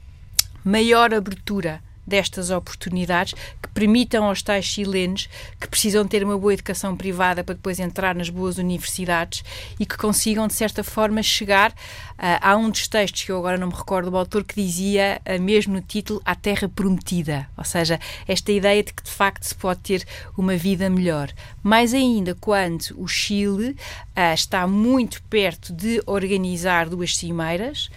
maior 0.69 1.15
abertura 1.15 1.83
destas 2.07 2.51
oportunidades 2.51 3.35
que 3.63 3.69
permitam 3.75 4.25
aos 4.25 4.43
tais 4.43 4.65
chilenos 4.65 5.29
que 5.61 5.69
precisam 5.69 6.07
ter 6.07 6.25
uma 6.25 6.39
boa 6.39 6.55
educação 6.55 6.97
privada 6.97 7.45
para 7.45 7.55
depois 7.55 7.79
entrar 7.79 8.15
nas 8.15 8.31
boas 8.31 8.57
universidades 8.57 9.45
e 9.79 9.85
que 9.85 9.97
consigam, 9.97 10.47
de 10.47 10.55
certa 10.55 10.83
forma, 10.83 11.23
chegar 11.23 11.75
Uh, 12.19 12.35
há 12.41 12.57
um 12.57 12.69
dos 12.69 12.89
textos 12.89 13.23
que 13.23 13.31
eu 13.31 13.39
agora 13.39 13.57
não 13.57 13.69
me 13.69 13.75
recordo 13.75 14.11
do 14.11 14.17
autor 14.17 14.43
que 14.43 14.57
dizia, 14.57 15.23
uh, 15.25 15.41
mesmo 15.41 15.75
no 15.75 15.81
título, 15.81 16.21
A 16.25 16.35
Terra 16.35 16.69
Prometida. 16.69 17.49
Ou 17.57 17.63
seja, 17.63 18.01
esta 18.27 18.51
ideia 18.51 18.83
de 18.83 18.93
que 18.93 19.05
de 19.05 19.11
facto 19.11 19.45
se 19.45 19.55
pode 19.55 19.79
ter 19.79 20.05
uma 20.37 20.57
vida 20.57 20.91
melhor. 20.91 21.31
Mais 21.63 21.95
ainda 21.95 22.35
quando 22.35 22.93
o 22.97 23.07
Chile 23.07 23.77
uh, 24.19 24.35
está 24.35 24.67
muito 24.67 25.23
perto 25.25 25.73
de 25.73 26.03
organizar 26.07 26.89
duas 26.89 27.17
cimeiras, 27.17 27.89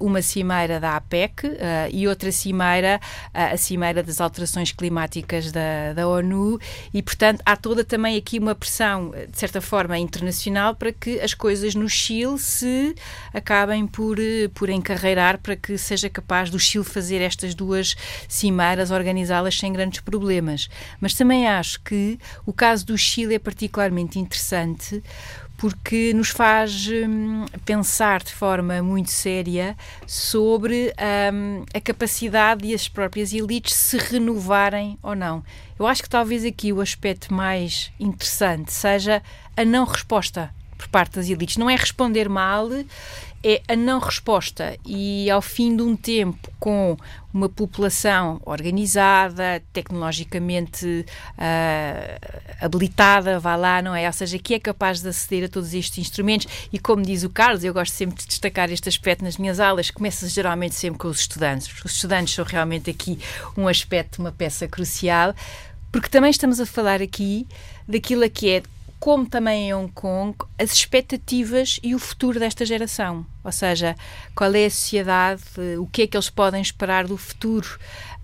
uma 0.00 0.22
cimeira 0.22 0.80
da 0.80 0.96
APEC 0.96 1.42
e 1.92 2.08
outra 2.08 2.32
cimeira, 2.32 3.00
a 3.34 3.56
cimeira 3.56 4.02
das 4.02 4.20
alterações 4.20 4.72
climáticas 4.72 5.52
da, 5.52 5.92
da 5.94 6.08
ONU, 6.08 6.58
e 6.92 7.02
portanto 7.02 7.42
há 7.44 7.56
toda 7.56 7.84
também 7.84 8.16
aqui 8.16 8.38
uma 8.38 8.54
pressão, 8.54 9.12
de 9.30 9.38
certa 9.38 9.60
forma, 9.60 9.98
internacional 9.98 10.74
para 10.74 10.92
que 10.92 11.20
as 11.20 11.34
coisas 11.34 11.74
no 11.74 11.88
Chile 11.88 12.38
se 12.38 12.94
acabem 13.32 13.86
por, 13.86 14.16
por 14.54 14.68
encarreirar 14.68 15.38
para 15.38 15.56
que 15.56 15.76
seja 15.76 16.08
capaz 16.08 16.50
do 16.50 16.58
Chile 16.58 16.84
fazer 16.84 17.20
estas 17.20 17.54
duas 17.54 17.96
cimeiras, 18.28 18.90
organizá-las 18.90 19.58
sem 19.58 19.72
grandes 19.72 20.00
problemas. 20.00 20.68
Mas 21.00 21.14
também 21.14 21.46
acho 21.46 21.80
que 21.82 22.18
o 22.46 22.52
caso 22.52 22.86
do 22.86 22.96
Chile 22.96 23.34
é 23.34 23.38
particularmente 23.38 24.18
interessante 24.18 25.02
porque 25.58 26.14
nos 26.14 26.30
faz 26.30 26.88
hum, 26.88 27.44
pensar 27.66 28.22
de 28.22 28.32
forma 28.32 28.80
muito 28.80 29.10
séria 29.10 29.76
sobre 30.06 30.94
hum, 31.32 31.64
a 31.74 31.80
capacidade 31.80 32.64
e 32.64 32.72
as 32.72 32.88
próprias 32.88 33.32
elites 33.32 33.74
se 33.74 33.98
renovarem 33.98 34.96
ou 35.02 35.16
não. 35.16 35.44
Eu 35.76 35.86
acho 35.86 36.02
que 36.02 36.08
talvez 36.08 36.44
aqui 36.44 36.72
o 36.72 36.80
aspecto 36.80 37.34
mais 37.34 37.92
interessante 37.98 38.72
seja 38.72 39.20
a 39.56 39.64
não 39.64 39.84
resposta 39.84 40.54
por 40.78 40.86
parte 40.88 41.16
das 41.16 41.28
elites. 41.28 41.56
Não 41.56 41.68
é 41.68 41.74
responder 41.74 42.28
mal, 42.28 42.68
é 43.42 43.62
a 43.68 43.76
não 43.76 43.98
resposta. 43.98 44.76
E 44.84 45.30
ao 45.30 45.40
fim 45.40 45.76
de 45.76 45.82
um 45.82 45.96
tempo, 45.96 46.50
com 46.58 46.96
uma 47.32 47.48
população 47.48 48.40
organizada, 48.44 49.62
tecnologicamente 49.72 51.04
uh, 51.34 52.64
habilitada, 52.64 53.38
vá 53.38 53.54
lá, 53.54 53.80
não 53.80 53.94
é? 53.94 54.06
Ou 54.06 54.12
seja, 54.12 54.38
que 54.38 54.54
é 54.54 54.58
capaz 54.58 55.00
de 55.00 55.08
aceder 55.08 55.44
a 55.44 55.48
todos 55.48 55.74
estes 55.74 55.98
instrumentos. 55.98 56.46
E 56.72 56.78
como 56.78 57.02
diz 57.02 57.22
o 57.22 57.30
Carlos, 57.30 57.62
eu 57.62 57.72
gosto 57.72 57.92
sempre 57.92 58.16
de 58.16 58.26
destacar 58.26 58.70
este 58.70 58.88
aspecto 58.88 59.22
nas 59.24 59.36
minhas 59.36 59.60
aulas, 59.60 59.90
começa 59.90 60.28
geralmente 60.28 60.74
sempre 60.74 60.98
com 60.98 61.08
os 61.08 61.20
estudantes. 61.20 61.68
Os 61.84 61.92
estudantes 61.92 62.34
são 62.34 62.44
realmente 62.44 62.90
aqui 62.90 63.18
um 63.56 63.68
aspecto, 63.68 64.18
uma 64.18 64.32
peça 64.32 64.66
crucial, 64.66 65.34
porque 65.92 66.08
também 66.08 66.30
estamos 66.30 66.60
a 66.60 66.66
falar 66.66 67.00
aqui 67.00 67.46
daquilo 67.86 68.28
que 68.28 68.50
é 68.50 68.62
como 68.98 69.26
também 69.26 69.68
em 69.68 69.74
Hong 69.74 69.92
Kong, 69.92 70.36
as 70.58 70.72
expectativas 70.72 71.78
e 71.82 71.94
o 71.94 71.98
futuro 71.98 72.38
desta 72.38 72.66
geração. 72.66 73.24
Ou 73.44 73.52
seja, 73.52 73.96
qual 74.34 74.54
é 74.54 74.66
a 74.66 74.70
sociedade, 74.70 75.42
o 75.78 75.86
que 75.86 76.02
é 76.02 76.06
que 76.06 76.16
eles 76.16 76.30
podem 76.30 76.60
esperar 76.60 77.06
do 77.06 77.16
futuro. 77.16 77.78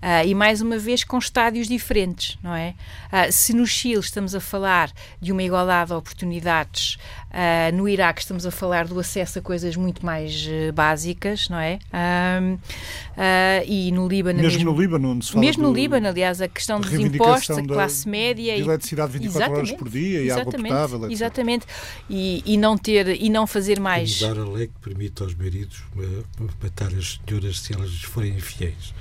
Uh, 0.05 0.23
e 0.23 0.35
mais 0.35 0.61
uma 0.61 0.77
vez 0.77 1.03
com 1.03 1.17
estádios 1.17 1.67
diferentes, 1.67 2.37
não 2.43 2.53
é? 2.53 2.75
Uh, 3.11 3.31
se 3.31 3.55
no 3.55 3.65
Chile 3.65 3.99
estamos 4.01 4.35
a 4.35 4.39
falar 4.39 4.91
de 5.19 5.31
uma 5.31 5.41
igualdade 5.41 5.87
de 5.87 5.95
oportunidades, 5.95 6.99
uh, 7.31 7.75
no 7.75 7.89
Iraque 7.89 8.21
estamos 8.21 8.45
a 8.45 8.51
falar 8.51 8.87
do 8.87 8.99
acesso 8.99 9.39
a 9.39 9.41
coisas 9.41 9.75
muito 9.75 10.05
mais 10.05 10.47
básicas, 10.75 11.49
não 11.49 11.57
é? 11.57 11.79
e 13.65 13.91
no 13.91 14.07
Líbano 14.07 14.39
mesmo, 14.39 14.59
mesmo 14.59 14.71
no 14.71 14.79
Líbano, 14.79 15.09
onde 15.09 15.25
se 15.25 15.31
fala 15.31 15.43
mesmo 15.43 15.63
no 15.63 15.73
Líbano, 15.73 16.07
aliás, 16.07 16.39
a 16.39 16.47
questão 16.47 16.79
dos 16.79 16.93
impostos, 16.93 17.57
a 17.57 17.63
classe 17.63 18.07
média, 18.07 18.55
de 18.55 18.61
eletricidade 18.61 19.13
24 19.13 19.55
horas 19.55 19.71
por 19.71 19.89
dia 19.89 20.21
e 20.21 20.29
água 20.29 20.51
potável, 20.51 20.99
etc. 20.99 21.11
exatamente, 21.11 21.65
e, 22.07 22.43
e 22.45 22.57
não 22.57 22.77
ter 22.77 23.19
e 23.19 23.27
não 23.27 23.47
fazer 23.47 23.79
mais. 23.79 24.21
Mudar 24.21 24.39
a 24.39 24.47
lei 24.49 24.67
que 24.67 24.79
permite 24.83 25.23
aos 25.23 25.33
maridos 25.33 25.83
matar 26.61 26.93
as 26.93 27.19
senhoras 27.25 27.59
se 27.59 27.73
elas 27.73 28.03
forem 28.03 28.33
infiéis. 28.33 28.93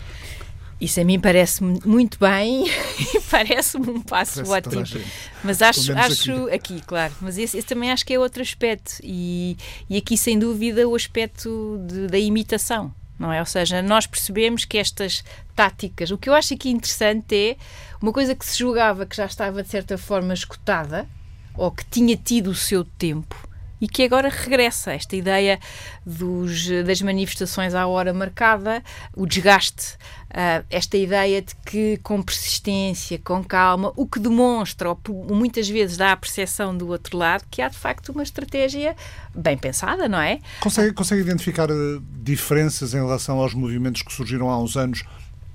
Isso 0.84 1.00
a 1.00 1.04
mim 1.04 1.18
parece 1.18 1.64
muito 1.64 2.18
bem 2.18 2.66
e 3.14 3.20
parece-me 3.30 3.88
um 3.88 4.00
passo 4.02 4.44
parece 4.44 4.68
ótimo. 4.68 5.02
Mas 5.42 5.62
acho, 5.62 5.96
acho 5.96 6.32
aqui. 6.46 6.74
aqui. 6.74 6.80
claro, 6.86 7.14
mas 7.22 7.38
esse, 7.38 7.56
esse, 7.56 7.66
também 7.66 7.90
acho 7.90 8.04
que 8.04 8.12
é 8.12 8.18
outro 8.18 8.42
aspecto 8.42 9.00
e, 9.02 9.56
e 9.88 9.96
aqui 9.96 10.16
sem 10.18 10.38
dúvida 10.38 10.86
o 10.86 10.94
aspecto 10.94 11.80
de, 11.86 12.06
da 12.08 12.18
imitação, 12.18 12.92
não 13.18 13.32
é? 13.32 13.40
Ou 13.40 13.46
seja, 13.46 13.80
nós 13.80 14.06
percebemos 14.06 14.66
que 14.66 14.76
estas 14.76 15.24
táticas, 15.56 16.10
o 16.10 16.18
que 16.18 16.28
eu 16.28 16.34
acho 16.34 16.52
aqui 16.52 16.68
interessante 16.68 17.34
é 17.34 17.56
uma 18.02 18.12
coisa 18.12 18.34
que 18.34 18.44
se 18.44 18.58
julgava 18.58 19.06
que 19.06 19.16
já 19.16 19.24
estava 19.24 19.62
de 19.62 19.70
certa 19.70 19.96
forma 19.96 20.34
escutada 20.34 21.08
ou 21.54 21.70
que 21.70 21.84
tinha 21.86 22.14
tido 22.14 22.50
o 22.50 22.54
seu 22.54 22.84
tempo, 22.84 23.48
e 23.84 23.88
que 23.88 24.02
agora 24.02 24.30
regressa. 24.30 24.92
Esta 24.94 25.14
ideia 25.14 25.60
dos, 26.06 26.68
das 26.86 27.02
manifestações 27.02 27.74
à 27.74 27.86
hora 27.86 28.14
marcada, 28.14 28.82
o 29.14 29.26
desgaste, 29.26 29.92
uh, 30.30 30.64
esta 30.70 30.96
ideia 30.96 31.42
de 31.42 31.54
que 31.66 31.98
com 31.98 32.22
persistência, 32.22 33.20
com 33.22 33.44
calma, 33.44 33.92
o 33.94 34.06
que 34.06 34.18
demonstra, 34.18 34.88
ou 34.88 34.98
muitas 35.28 35.68
vezes 35.68 35.98
dá 35.98 36.12
a 36.12 36.16
percepção 36.16 36.74
do 36.74 36.88
outro 36.88 37.18
lado, 37.18 37.44
que 37.50 37.60
há 37.60 37.68
de 37.68 37.76
facto 37.76 38.08
uma 38.08 38.22
estratégia 38.22 38.96
bem 39.34 39.58
pensada, 39.58 40.08
não 40.08 40.18
é? 40.18 40.40
Consegue, 40.60 40.94
consegue 40.94 41.20
identificar 41.20 41.68
eh, 41.68 41.74
diferenças 42.22 42.94
em 42.94 43.04
relação 43.04 43.38
aos 43.38 43.52
movimentos 43.52 44.00
que 44.00 44.12
surgiram 44.14 44.48
há 44.48 44.58
uns 44.58 44.78
anos? 44.78 45.04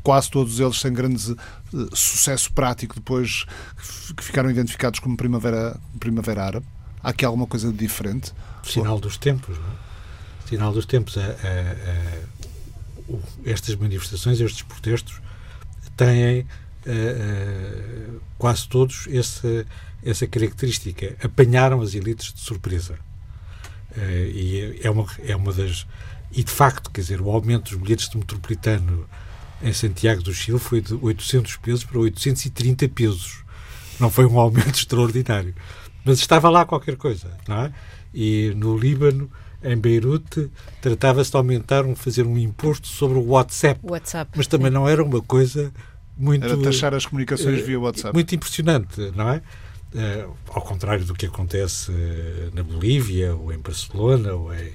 quase 0.02 0.32
todos 0.32 0.62
eles 0.62 0.80
sem 0.80 0.94
grande 0.94 1.32
uh, 1.34 1.96
sucesso 1.96 2.52
prático 2.54 2.96
depois 2.96 3.46
que 4.15 4.24
ficaram 4.24 4.50
identificados 4.50 5.00
como 5.00 5.18
Primavera, 5.18 5.78
primavera 6.00 6.46
Árabe? 6.46 6.65
Há 7.03 7.09
aqui 7.09 7.25
alguma 7.25 7.47
coisa 7.47 7.71
de 7.71 7.77
diferente? 7.77 8.33
Sinal 8.63 8.99
dos 8.99 9.17
tempos, 9.17 9.57
não 9.57 9.65
é? 9.65 9.89
Sinal 10.47 10.73
dos 10.73 10.85
tempos. 10.85 11.15
É, 11.17 11.21
é, 11.21 11.47
é, 11.47 12.23
estas 13.45 13.75
manifestações, 13.75 14.39
estes 14.39 14.63
protestos, 14.63 15.21
têm 15.95 16.45
é, 16.85 18.07
quase 18.38 18.67
todos 18.67 19.07
essa, 19.12 19.65
essa 20.03 20.27
característica. 20.27 21.15
Apanharam 21.23 21.81
as 21.81 21.93
elites 21.93 22.33
de 22.33 22.39
surpresa. 22.39 22.97
e 24.33 24.79
é 24.83 24.89
uma, 24.89 25.05
é 25.23 25.35
uma 25.35 25.53
das. 25.53 25.88
E 26.31 26.43
de 26.43 26.51
facto, 26.51 26.91
quer 26.91 27.01
dizer, 27.01 27.21
o 27.21 27.31
aumento 27.31 27.71
dos 27.71 27.81
bilhetes 27.81 28.09
de 28.09 28.17
metropolitano 28.17 29.07
em 29.62 29.73
Santiago 29.73 30.21
do 30.21 30.33
Chile 30.33 30.59
foi 30.59 30.81
de 30.81 30.93
800 30.93 31.57
pesos 31.57 31.83
para 31.83 31.99
830 31.99 32.88
pesos. 32.89 33.43
Não 33.99 34.09
foi 34.09 34.25
um 34.25 34.39
aumento 34.39 34.75
extraordinário. 34.77 35.53
Mas 36.10 36.19
estava 36.19 36.50
lá 36.50 36.65
qualquer 36.65 36.95
coisa, 36.95 37.32
não 37.48 37.65
é? 37.65 37.72
E 38.12 38.52
no 38.56 38.76
Líbano, 38.76 39.30
em 39.63 39.78
Beirute, 39.78 40.50
tratava-se 40.82 41.30
de 41.30 41.38
aumentar, 41.38 41.86
um, 41.86 41.95
fazer 41.95 42.26
um 42.26 42.36
imposto 42.36 42.88
sobre 42.88 43.19
o 43.19 43.28
WhatsApp. 43.28 43.80
WhatsApp. 43.84 44.32
Mas 44.36 44.48
também 44.48 44.72
não 44.72 44.89
era 44.89 45.04
uma 45.04 45.22
coisa 45.22 45.72
muito. 46.17 46.45
Era 46.45 46.58
taxar 46.58 46.95
as 46.95 47.06
comunicações 47.06 47.62
uh, 47.62 47.65
via 47.65 47.80
WhatsApp. 47.80 48.12
Muito 48.12 48.34
impressionante, 48.34 49.12
não 49.15 49.30
é? 49.30 49.41
Uh, 49.93 50.34
ao 50.50 50.63
contrário 50.63 51.06
do 51.06 51.13
que 51.13 51.28
acontece 51.28 51.91
uh, 51.91 52.52
na 52.56 52.63
Bolívia, 52.63 53.36
ou 53.36 53.54
em 53.54 53.60
Barcelona, 53.60 54.34
ou 54.34 54.52
em, 54.52 54.72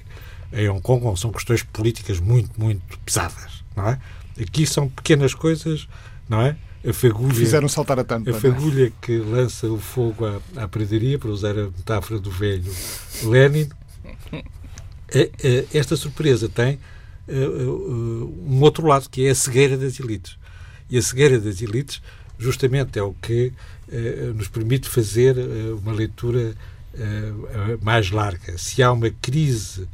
em 0.53 0.69
Hong 0.69 0.81
Kong, 0.81 1.19
são 1.19 1.33
questões 1.33 1.63
políticas 1.63 2.17
muito, 2.21 2.57
muito 2.57 2.97
pesadas, 2.99 3.61
não 3.75 3.89
é? 3.89 3.99
Aqui 4.41 4.65
são 4.65 4.87
pequenas 4.87 5.33
coisas, 5.33 5.85
não 6.29 6.41
é? 6.41 6.55
A 6.87 6.93
fagulha. 6.93 7.33
Fizeram 7.33 7.67
saltar 7.67 7.99
a 7.99 8.03
tampa. 8.03 8.31
A 8.31 8.35
é? 8.35 8.39
fagulha 8.39 8.91
que 9.01 9.17
lança 9.17 9.67
o 9.67 9.79
fogo 9.79 10.25
à, 10.25 10.39
à 10.63 10.67
pradaria, 10.67 11.17
para 11.17 11.29
usar 11.29 11.57
a 11.57 11.63
metáfora 11.63 12.19
do 12.19 12.29
velho 12.29 12.71
Lenin. 13.23 13.69
Esta 15.73 15.95
surpresa 15.95 16.49
tem 16.49 16.79
eh, 17.27 17.33
eh, 17.33 17.37
um 17.37 18.59
outro 18.61 18.85
lado, 18.85 19.09
que 19.09 19.25
é 19.25 19.29
a 19.29 19.35
cegueira 19.35 19.77
das 19.77 19.99
elites. 19.99 20.37
E 20.89 20.97
a 20.97 21.01
cegueira 21.01 21.39
das 21.39 21.61
elites, 21.61 22.01
justamente, 22.37 22.99
é 22.99 23.03
o 23.03 23.13
que 23.13 23.51
eh, 23.91 24.31
nos 24.35 24.47
permite 24.47 24.89
fazer 24.89 25.35
uma 25.81 25.93
leitura 25.93 26.55
mais 27.81 28.09
larga. 28.09 28.57
Se 28.57 28.81
há 28.81 28.89
uma 28.89 29.09
crise 29.09 29.85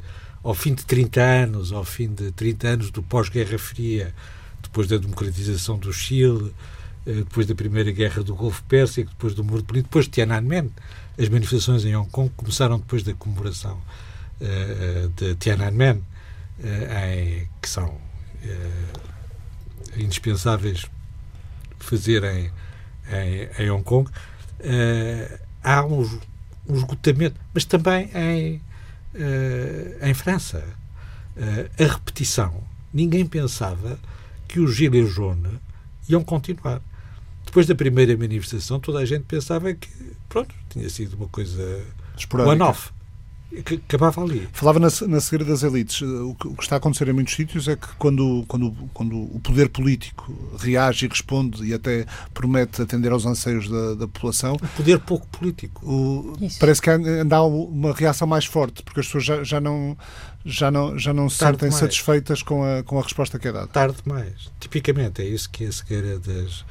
ao 0.42 0.54
fim 0.54 0.72
de 0.74 0.84
30 0.84 1.20
anos, 1.20 1.72
ao 1.72 1.84
fim 1.84 2.08
de 2.12 2.30
30 2.30 2.68
anos 2.68 2.90
do 2.90 3.02
pós-Guerra 3.02 3.58
Fria, 3.58 4.14
depois 4.62 4.88
da 4.88 4.96
democratização 4.96 5.78
do 5.78 5.92
Chile, 5.92 6.50
eh, 6.50 6.72
depois 7.04 7.46
da 7.46 7.54
Primeira 7.54 7.90
Guerra 7.90 8.22
do 8.22 8.34
Golfo 8.34 8.62
Pérsico, 8.64 9.10
depois 9.10 9.34
do 9.34 9.42
Muro 9.42 9.62
de 9.62 9.66
Berlim, 9.66 9.82
depois 9.82 10.04
de 10.04 10.12
Tiananmen. 10.12 10.70
As 11.18 11.28
manifestações 11.28 11.84
em 11.84 11.94
Hong 11.96 12.08
Kong 12.10 12.30
começaram 12.36 12.78
depois 12.78 13.02
da 13.02 13.12
comemoração 13.14 13.78
uh, 14.40 15.08
de 15.10 15.34
Tiananmen, 15.36 15.96
uh, 15.96 17.48
que 17.60 17.68
são 17.68 17.88
uh, 17.88 19.00
indispensáveis 19.96 20.86
fazer 21.78 22.22
em, 22.24 22.50
em, 23.10 23.64
em 23.64 23.70
Hong 23.70 23.84
Kong. 23.84 24.08
há 25.62 25.84
um, 25.84 26.20
um, 26.68 26.76
esgotamento, 26.76 27.38
mas 27.52 27.64
também 27.64 28.08
em, 28.14 28.62
em 30.00 30.14
França. 30.14 30.64
a 31.36 31.82
repetição. 31.82 32.62
Ninguém 32.94 33.26
pensava 33.26 33.98
que 34.46 34.60
os 34.60 34.76
Gilets 34.76 35.12
jaunes 35.12 35.58
iam 36.08 36.22
continuar. 36.22 36.80
Depois 37.52 37.66
da 37.66 37.74
primeira 37.74 38.16
manifestação, 38.16 38.80
toda 38.80 39.00
a 39.00 39.04
gente 39.04 39.24
pensava 39.24 39.74
que, 39.74 39.86
pronto, 40.26 40.54
tinha 40.70 40.88
sido 40.88 41.18
uma 41.18 41.28
coisa 41.28 41.84
one-off. 42.34 42.90
Que 43.66 43.74
acabava 43.74 44.22
ali. 44.22 44.48
Falava 44.54 44.80
na, 44.80 44.88
na 45.06 45.20
cegueira 45.20 45.44
das 45.44 45.62
elites. 45.62 46.00
O 46.00 46.34
que, 46.34 46.48
o 46.48 46.54
que, 46.56 46.62
está 46.62 46.76
a 46.76 46.78
acontecer 46.78 47.06
em 47.08 47.12
muitos 47.12 47.34
sítios 47.34 47.68
é 47.68 47.76
que 47.76 47.88
quando, 47.98 48.42
quando, 48.48 48.72
quando 48.94 49.18
o 49.18 49.38
poder 49.40 49.68
político 49.68 50.32
reage 50.58 51.04
e 51.04 51.08
responde 51.10 51.62
e 51.62 51.74
até 51.74 52.06
promete 52.32 52.80
atender 52.80 53.12
aos 53.12 53.26
anseios 53.26 53.68
da, 53.68 53.96
da 53.96 54.08
população. 54.08 54.54
O 54.54 54.68
poder 54.68 54.98
pouco 55.00 55.26
político. 55.26 55.84
O, 55.84 56.32
parece 56.58 56.80
que 56.80 56.88
anda 56.88 57.36
há 57.36 57.44
uma 57.44 57.92
reação 57.92 58.26
mais 58.26 58.46
forte, 58.46 58.82
porque 58.82 59.00
as 59.00 59.04
pessoas 59.04 59.26
já, 59.26 59.44
já 59.44 59.60
não 59.60 59.94
já 60.42 60.70
não, 60.70 60.98
já 60.98 61.12
não 61.12 61.28
se 61.28 61.36
sentem 61.36 61.70
satisfeitas 61.70 62.42
com 62.42 62.64
a, 62.64 62.82
com 62.82 62.98
a 62.98 63.02
resposta 63.02 63.38
que 63.38 63.46
é 63.46 63.52
dada. 63.52 63.66
Tarde 63.66 63.98
demais. 64.02 64.50
Tipicamente 64.58 65.20
é 65.20 65.26
isso 65.26 65.50
que 65.50 65.64
é 65.64 65.68
a 65.68 65.72
cegueira 65.72 66.18
das, 66.18 66.64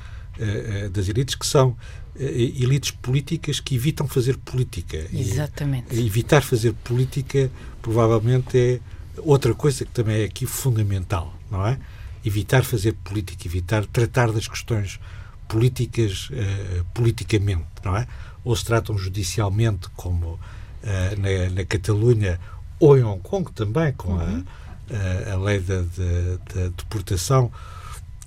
das 0.91 1.07
elites, 1.07 1.35
que 1.35 1.45
são 1.45 1.69
uh, 1.69 1.77
elites 2.19 2.91
políticas 2.91 3.59
que 3.59 3.75
evitam 3.75 4.07
fazer 4.07 4.37
política. 4.37 5.07
Exatamente. 5.13 5.95
E, 5.95 6.05
evitar 6.05 6.41
fazer 6.41 6.73
política 6.83 7.51
provavelmente 7.81 8.57
é 8.57 8.79
outra 9.17 9.53
coisa 9.53 9.85
que 9.85 9.91
também 9.91 10.21
é 10.21 10.25
aqui 10.25 10.45
fundamental, 10.45 11.33
não 11.49 11.65
é? 11.65 11.77
Evitar 12.23 12.63
fazer 12.63 12.93
política, 13.03 13.47
evitar 13.47 13.85
tratar 13.85 14.31
das 14.31 14.47
questões 14.47 14.99
políticas 15.47 16.29
uh, 16.29 16.85
politicamente, 16.93 17.65
não 17.83 17.97
é? 17.97 18.07
Ou 18.43 18.55
se 18.55 18.65
tratam 18.65 18.97
judicialmente, 18.97 19.89
como 19.95 20.39
na, 20.83 21.51
na 21.51 21.63
Catalunha 21.63 22.39
ou 22.79 22.97
em 22.97 23.03
Hong 23.03 23.21
Kong 23.21 23.51
também, 23.51 23.93
com 23.93 24.13
uhum. 24.13 24.43
a, 24.89 25.33
a, 25.33 25.37
lei 25.37 25.59
da, 25.59 25.81
da, 25.81 26.37
da 26.55 26.69
deportação, 26.69 27.51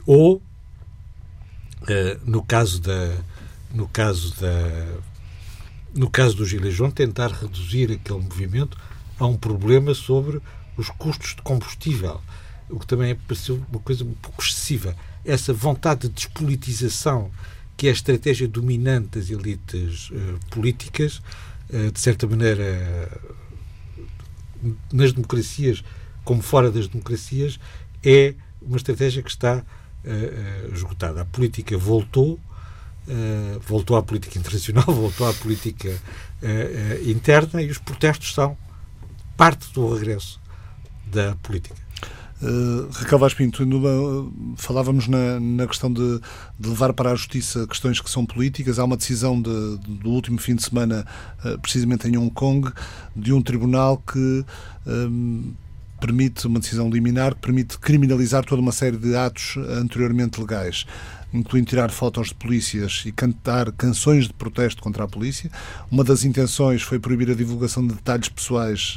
ou 0.07 0.37
Uh, 0.37 0.54
no 2.25 2.43
caso 2.43 2.81
da 2.81 3.17
no 3.73 3.89
caso 3.89 4.35
da 4.41 4.99
no 5.95 6.11
caso 6.11 6.37
do 6.37 6.45
jaunes 6.45 6.95
tentar 6.95 7.29
reduzir 7.29 7.93
aquele 7.93 8.21
movimento 8.21 8.77
a 9.19 9.27
um 9.27 9.37
problema 9.37 9.95
sobre 9.95 10.41
os 10.77 10.91
custos 10.91 11.35
de 11.37 11.43
combustível 11.43 12.21
o 12.69 12.79
que 12.79 12.87
também 12.87 13.15
pareceu 13.15 13.63
uma 13.71 13.81
coisa 13.81 14.05
um 14.05 14.15
pouco 14.15 14.43
excessiva. 14.43 14.97
Essa 15.25 15.53
vontade 15.53 16.09
de 16.09 16.15
despolitização 16.15 17.31
que 17.77 17.87
é 17.87 17.91
a 17.91 17.93
estratégia 17.93 18.47
dominante 18.47 19.19
das 19.19 19.31
elites 19.31 20.11
uh, 20.11 20.39
políticas 20.51 21.21
uh, 21.71 21.91
de 21.93 21.99
certa 21.99 22.27
maneira 22.27 23.11
nas 24.93 25.13
democracias 25.13 25.83
como 26.25 26.41
fora 26.41 26.71
das 26.71 26.89
democracias 26.89 27.59
é 28.03 28.35
uma 28.63 28.77
estratégia 28.77 29.23
que 29.23 29.31
está 29.31 29.63
esgotada. 30.73 31.23
A 31.23 31.25
política 31.25 31.77
voltou, 31.79 32.39
uh, 33.09 33.61
voltou 33.61 33.97
à 33.97 34.03
política 34.03 34.39
internacional, 34.39 34.85
voltou 34.93 35.29
à 35.29 35.35
política 35.35 35.99
interna 37.07 37.63
e 37.63 37.71
os 37.71 37.79
protestos 37.79 38.35
são 38.35 38.57
parte 39.37 39.73
do 39.73 39.95
regresso 39.95 40.41
da 41.07 41.35
política. 41.37 41.85
Uh, 42.43 42.91
Raquel 42.93 43.19
Vaz 43.19 43.33
Pinto, 43.33 43.65
falávamos 44.57 45.09
na, 45.09 45.41
na 45.41 45.67
questão 45.67 45.91
de, 45.91 46.21
de, 46.59 46.69
levar 46.69 46.93
para 46.93 47.13
a 47.13 47.15
justiça 47.15 47.67
questões 47.67 48.01
que 48.01 48.11
são 48.11 48.27
políticas. 48.27 48.79
Há 48.79 48.85
uma 48.85 48.97
decisão 48.97 49.41
de, 49.41 49.79
de, 49.79 49.95
do 49.95 50.11
último 50.11 50.39
fim 50.39 50.55
de 50.55 50.63
semana, 50.63 51.07
uh, 51.45 51.59
precisamente 51.61 52.07
em 52.09 52.19
Hong 52.19 52.31
Kong, 52.31 52.71
de 53.17 53.33
um 53.33 53.41
tribunal 53.41 53.99
que 53.99 54.45
permite 56.01 56.47
uma 56.47 56.61
decisão 56.61 56.91
liminar 56.91 57.35
que 57.35 57.41
permite 57.41 57.79
criminalizar 57.79 58.45
toda 58.45 58.61
uma 58.61 58.73
série 58.73 58.97
de 58.97 59.17
atos 59.17 59.57
anteriormente 59.57 60.41
legais 60.41 60.87
incluindo 61.35 61.69
tirar 61.69 61.91
fotos 61.91 62.29
de 62.29 62.35
polícias 62.37 63.03
e 63.05 63.13
cantar 63.13 63.73
canções 63.73 64.29
de 64.29 64.33
protesto 64.33 64.81
contra 64.81 65.05
a 65.05 65.09
polícia. 65.09 65.51
Uma 65.91 66.05
das 66.05 66.25
intenções 66.25 66.81
foi 66.81 67.01
proibir 67.01 67.29
a 67.29 67.35
divulgação 67.35 67.85
de 67.85 67.95
detalhes 67.95 68.29
pessoais 68.29 68.95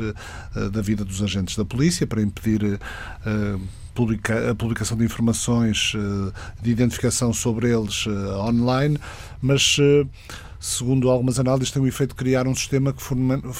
uh, 0.56 0.70
da 0.70 0.82
vida 0.82 1.04
dos 1.04 1.24
agentes 1.24 1.58
da 1.58 1.66
polícia 1.66 2.06
para 2.06 2.22
impedir 2.22 2.64
uh, 2.64 3.62
publica 3.96 4.52
a 4.52 4.54
publicação 4.54 4.96
de 4.96 5.04
informações 5.04 5.96
uh, 5.96 6.32
de 6.62 6.70
identificação 6.70 7.34
sobre 7.34 7.76
eles 7.76 8.06
online, 8.06 9.00
mas 9.42 9.78
segundo 10.60 11.10
algumas 11.10 11.40
análises, 11.40 11.72
tem 11.72 11.82
o 11.82 11.88
efeito 11.88 12.12
de 12.12 12.16
criar 12.16 12.48
um 12.48 12.56
sistema 12.56 12.94
que 12.94 13.04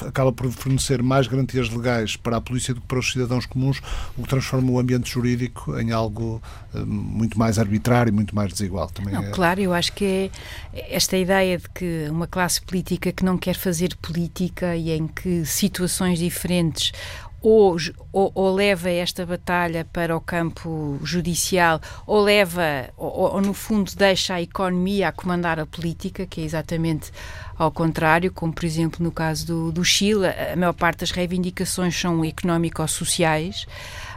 acaba 0.06 0.32
por 0.32 0.50
fornecer 0.50 1.02
mais 1.02 1.26
garantias 1.26 1.68
legais 1.70 2.16
para 2.16 2.36
a 2.36 2.40
polícia 2.40 2.74
do 2.74 2.80
que 2.80 2.86
para 2.86 2.98
os 2.98 3.12
cidadãos 3.12 3.46
comuns, 3.46 3.80
o 4.16 4.22
que 4.22 4.28
transforma 4.28 4.70
o 4.70 4.78
ambiente 4.78 5.10
jurídico 5.10 5.78
em 5.78 5.92
algo 5.92 6.42
uh, 6.74 6.86
muito 6.86 7.38
mais 7.38 7.58
arbitrário 7.58 8.10
e 8.10 8.12
muito 8.12 8.34
mais 8.34 8.52
desigual. 8.52 8.88
Também 8.88 9.14
não, 9.14 9.24
é... 9.24 9.30
Claro, 9.30 9.60
eu 9.60 9.72
acho 9.72 9.92
que 9.92 10.30
é 10.72 10.96
esta 10.96 11.16
ideia 11.16 11.58
de 11.58 11.68
que 11.70 12.06
uma 12.10 12.26
classe 12.26 12.60
política 12.60 13.12
que 13.12 13.24
não 13.24 13.38
quer 13.38 13.54
fazer 13.54 13.96
política 13.96 14.76
e 14.76 14.90
em 14.90 15.06
que 15.06 15.44
situações 15.44 16.18
diferentes 16.18 16.92
ou, 17.40 17.76
ou, 18.12 18.32
ou, 18.34 18.54
leva 18.54 18.90
esta 18.90 19.24
batalha 19.24 19.86
para 19.92 20.16
o 20.16 20.20
campo 20.20 20.98
judicial, 21.02 21.80
ou 22.06 22.20
leva, 22.20 22.90
ou, 22.96 23.34
ou, 23.34 23.40
no 23.40 23.54
fundo 23.54 23.92
deixa 23.96 24.34
a 24.34 24.42
economia 24.42 25.08
a 25.08 25.12
comandar 25.12 25.60
a 25.60 25.66
política, 25.66 26.26
que 26.26 26.40
é 26.40 26.44
exatamente 26.44 27.12
ao 27.56 27.70
contrário, 27.70 28.32
como 28.32 28.52
por 28.52 28.64
exemplo 28.64 29.02
no 29.02 29.10
caso 29.10 29.46
do, 29.46 29.72
do 29.72 29.84
Chile, 29.84 30.26
a 30.26 30.56
maior 30.56 30.72
parte 30.72 31.00
das 31.00 31.10
reivindicações 31.10 31.98
são 31.98 32.24
económico-sociais. 32.24 33.66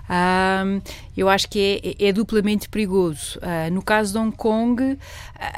Um, 0.10 0.82
eu 1.16 1.30
acho 1.30 1.48
que 1.48 1.98
é, 2.00 2.08
é 2.08 2.12
duplamente 2.14 2.68
perigoso. 2.68 3.40
Uh, 3.40 3.72
no 3.72 3.82
caso 3.82 4.14
de 4.14 4.20
Hong 4.20 4.36
Kong, 4.36 4.84
uh, 4.84 4.98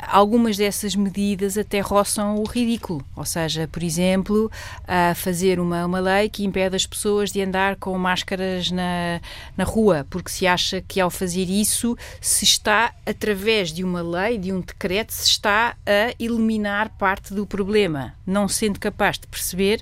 algumas 0.08 0.58
dessas 0.58 0.96
medidas 0.96 1.58
até 1.58 1.80
roçam 1.80 2.36
o 2.36 2.44
ridículo. 2.44 3.04
Ou 3.16 3.26
seja, 3.26 3.68
por 3.72 3.84
exemplo, 3.84 4.52
uh, 4.84 5.16
fazer 5.16 5.60
uma, 5.60 5.86
uma 5.86 6.00
lei 6.00 6.30
que 6.30 6.44
impede 6.46 6.76
as 6.76 6.86
pessoas 6.86 7.32
de 7.32 7.42
andar 7.42 7.76
com 7.78 7.98
máscaras 7.98 8.72
na, 8.72 9.20
na 9.58 9.64
rua, 9.64 10.06
porque 10.10 10.30
se 10.30 10.46
acha 10.46 10.82
que 10.82 11.00
ao 11.00 11.10
fazer 11.10 11.50
isso 11.50 11.98
se 12.22 12.46
está, 12.46 12.94
através 13.06 13.72
de 13.72 13.84
uma 13.84 14.02
lei, 14.02 14.38
de 14.38 14.52
um 14.52 14.62
decreto, 14.62 15.12
se 15.12 15.28
está 15.28 15.76
a 15.86 16.14
eliminar 16.20 16.90
parte 16.98 17.34
do 17.34 17.46
problema, 17.46 18.14
não 18.26 18.48
sendo 18.48 18.80
capaz 18.80 19.18
de 19.18 19.28
perceber 19.28 19.82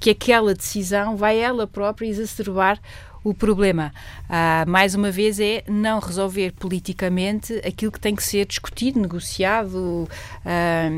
que 0.00 0.10
aquela 0.10 0.54
decisão 0.54 1.14
vai 1.14 1.38
ela 1.38 1.66
própria 1.66 2.08
exacerbar 2.08 2.80
o 3.22 3.34
problema, 3.34 3.92
ah, 4.28 4.64
mais 4.66 4.94
uma 4.94 5.10
vez, 5.10 5.38
é 5.38 5.62
não 5.68 5.98
resolver 5.98 6.52
politicamente 6.52 7.54
aquilo 7.66 7.92
que 7.92 8.00
tem 8.00 8.14
que 8.14 8.22
ser 8.22 8.46
discutido, 8.46 9.00
negociado. 9.00 10.08
Ah, 10.44 10.88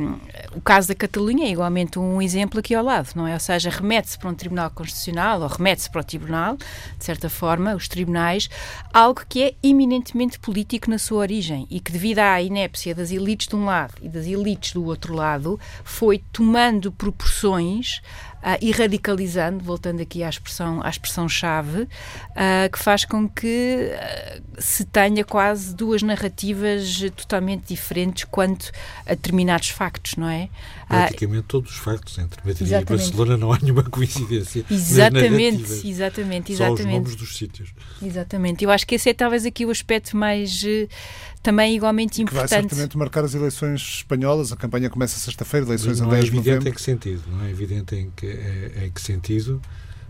o 0.54 0.60
caso 0.60 0.88
da 0.88 0.94
Catalunha 0.94 1.46
é 1.46 1.50
igualmente 1.50 1.98
um 1.98 2.22
exemplo 2.22 2.60
aqui 2.60 2.74
ao 2.74 2.84
lado, 2.84 3.10
não 3.14 3.26
é? 3.26 3.34
Ou 3.34 3.40
seja, 3.40 3.70
remete-se 3.70 4.18
para 4.18 4.30
um 4.30 4.34
Tribunal 4.34 4.70
Constitucional 4.70 5.40
ou 5.40 5.48
remete-se 5.48 5.90
para 5.90 6.00
o 6.00 6.04
Tribunal, 6.04 6.56
de 6.56 7.04
certa 7.04 7.28
forma, 7.28 7.74
os 7.74 7.88
tribunais, 7.88 8.48
algo 8.92 9.22
que 9.28 9.42
é 9.42 9.54
eminentemente 9.62 10.38
político 10.38 10.90
na 10.90 10.98
sua 10.98 11.18
origem 11.18 11.66
e 11.70 11.80
que, 11.80 11.90
devido 11.90 12.20
à 12.20 12.40
inépcia 12.40 12.94
das 12.94 13.10
elites 13.10 13.48
de 13.48 13.56
um 13.56 13.64
lado 13.64 13.94
e 14.00 14.08
das 14.08 14.26
elites 14.26 14.72
do 14.72 14.84
outro 14.84 15.14
lado, 15.14 15.58
foi 15.84 16.22
tomando 16.32 16.92
proporções 16.92 18.00
uh, 18.43 18.59
e 18.61 18.70
radicalizando, 18.72 19.62
voltando 19.62 20.01
aqui 20.01 20.22
à 20.22 20.28
expressão 20.28 20.82
à 20.82 20.88
expressão-chave, 20.88 21.82
uh, 21.82 22.70
que 22.70 22.78
faz 22.78 23.05
com 23.05 23.28
que 23.28 23.90
uh, 23.93 24.43
se 24.59 24.84
tenha 24.84 25.24
quase 25.24 25.74
duas 25.74 26.03
narrativas 26.03 27.01
totalmente 27.16 27.68
diferentes 27.68 28.24
quanto 28.24 28.70
a 29.07 29.11
determinados 29.11 29.68
factos, 29.68 30.16
não 30.16 30.28
é? 30.28 30.49
Praticamente 30.88 31.45
todos 31.45 31.70
os 31.70 31.78
factos 31.78 32.18
entre 32.18 32.38
Madrid 32.45 32.62
exatamente. 32.62 32.93
e 32.93 32.97
Barcelona 32.97 33.36
não 33.38 33.53
há 33.53 33.59
nenhuma 33.59 33.82
coincidência. 33.88 34.64
Exatamente, 34.70 35.88
exatamente, 35.88 36.53
exatamente. 36.53 36.57
Só 36.57 36.72
os 36.72 36.84
nomes 36.84 37.16
dos 37.16 37.36
sítios. 37.36 37.70
Exatamente. 38.03 38.64
Eu 38.64 38.70
acho 38.70 38.86
que 38.86 38.97
esse 38.97 39.09
é 39.09 39.14
talvez 39.14 39.47
aqui 39.47 39.64
o 39.64 39.70
aspecto 39.70 40.16
mais 40.16 40.62
também 41.43 41.76
igualmente 41.76 42.22
importante. 42.22 42.49
Que 42.49 42.55
vai 42.55 42.62
certamente 42.62 42.97
marcar 42.97 43.24
as 43.24 43.34
eleições 43.34 43.80
espanholas. 43.97 44.53
A 44.53 44.57
campanha 44.57 44.88
começa 44.88 45.18
sexta-feira, 45.18 45.66
eleições 45.66 46.01
não 46.01 46.09
a 46.09 46.12
10 46.12 46.24
é 46.24 46.28
evidente 46.28 46.68
em 46.68 46.72
que 46.72 46.82
sentido. 46.82 47.22
Não 47.30 47.45
é 47.45 47.51
evidente 47.51 47.97
em 47.97 48.11
que, 48.14 48.26
é, 48.26 48.84
em 48.86 48.90
que 48.90 49.01
sentido 49.01 49.61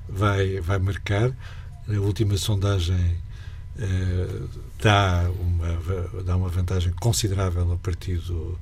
vai, 0.09 0.61
vai 0.61 0.79
marcar. 0.79 1.35
A 1.89 2.01
última 2.01 2.37
sondagem 2.37 3.17
eh, 3.79 4.43
dá, 4.81 5.31
uma, 5.41 6.23
dá 6.23 6.37
uma 6.37 6.49
vantagem 6.49 6.93
considerável 7.01 7.71
ao 7.71 7.79
Partido 7.79 8.59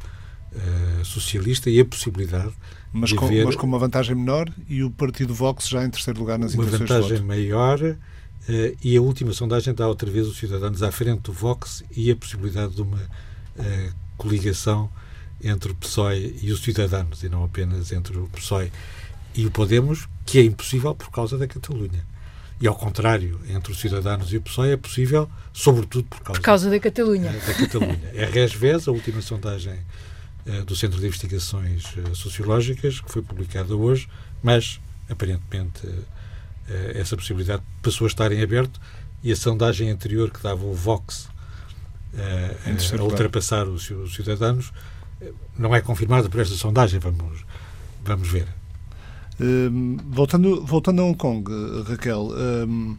eh, 0.54 1.04
Socialista 1.04 1.68
e 1.68 1.80
a 1.80 1.84
possibilidade 1.84 2.52
mas 2.92 3.12
com, 3.12 3.28
mas 3.44 3.56
com 3.56 3.66
uma 3.66 3.78
vantagem 3.78 4.14
menor 4.14 4.48
e 4.68 4.82
o 4.84 4.90
Partido 4.90 5.34
Vox 5.34 5.68
já 5.68 5.84
em 5.84 5.90
terceiro 5.90 6.18
lugar 6.20 6.38
nas 6.38 6.54
intenções 6.54 6.80
Uma 6.80 6.86
vantagem 6.86 7.20
maior 7.22 7.78
Uh, 8.48 8.76
e 8.82 8.96
a 8.96 9.00
última 9.02 9.32
sondagem 9.32 9.74
dá 9.74 9.86
outra 9.86 10.10
vez 10.10 10.26
os 10.26 10.38
cidadãos 10.38 10.82
à 10.82 10.90
frente 10.90 11.20
do 11.22 11.32
Vox 11.32 11.84
e 11.94 12.10
a 12.10 12.16
possibilidade 12.16 12.74
de 12.74 12.82
uma 12.82 12.98
uh, 12.98 13.94
coligação 14.16 14.90
entre 15.42 15.72
o 15.72 15.74
PSOE 15.74 16.38
e 16.42 16.50
os 16.50 16.62
cidadãos, 16.62 17.22
e 17.22 17.28
não 17.28 17.44
apenas 17.44 17.92
entre 17.92 18.18
o 18.18 18.28
PSOE 18.28 18.70
e 19.34 19.46
o 19.46 19.50
Podemos, 19.50 20.08
que 20.26 20.38
é 20.38 20.42
impossível 20.42 20.94
por 20.94 21.10
causa 21.10 21.38
da 21.38 21.46
Catalunha. 21.46 22.04
E 22.60 22.66
ao 22.66 22.74
contrário, 22.74 23.40
entre 23.48 23.72
os 23.72 23.80
cidadãos 23.80 24.30
e 24.32 24.36
o 24.36 24.42
PSOE 24.42 24.72
é 24.72 24.76
possível, 24.76 25.30
sobretudo 25.52 26.04
por 26.04 26.20
causa, 26.20 26.40
por 26.40 26.44
causa 26.44 26.70
da 26.70 26.78
Catalunha. 26.78 27.32
Da 27.32 27.54
Catalunha. 27.54 28.10
É 28.14 28.24
RESVES, 28.26 28.88
a 28.88 28.92
última 28.92 29.22
sondagem 29.22 29.78
uh, 30.46 30.64
do 30.64 30.76
Centro 30.76 31.00
de 31.00 31.06
Investigações 31.06 31.84
Sociológicas, 32.14 33.00
que 33.00 33.10
foi 33.10 33.22
publicada 33.22 33.74
hoje, 33.74 34.08
mas 34.42 34.78
aparentemente 35.08 35.86
eh, 35.86 35.90
essa 36.94 37.16
possibilidade 37.16 37.62
passou 37.82 38.06
a 38.06 38.08
estar 38.08 38.32
em 38.32 38.42
aberto 38.42 38.80
e 39.22 39.32
a 39.32 39.36
sondagem 39.36 39.90
anterior 39.90 40.30
que 40.30 40.42
dava 40.42 40.64
o 40.64 40.74
Vox 40.74 41.28
eh, 42.16 42.56
a, 42.66 43.00
a 43.00 43.04
ultrapassar 43.04 43.68
os, 43.68 43.88
os 43.90 44.14
cidadãos 44.14 44.72
eh, 45.20 45.32
não 45.56 45.74
é 45.74 45.80
confirmada 45.80 46.28
por 46.28 46.40
esta 46.40 46.54
sondagem, 46.54 46.98
vamos, 46.98 47.44
vamos 48.04 48.28
ver. 48.28 48.48
Um, 49.38 49.96
voltando, 50.08 50.64
voltando 50.64 51.00
a 51.00 51.04
Hong 51.04 51.16
Kong, 51.16 51.50
Raquel, 51.86 52.30
um, 52.68 52.96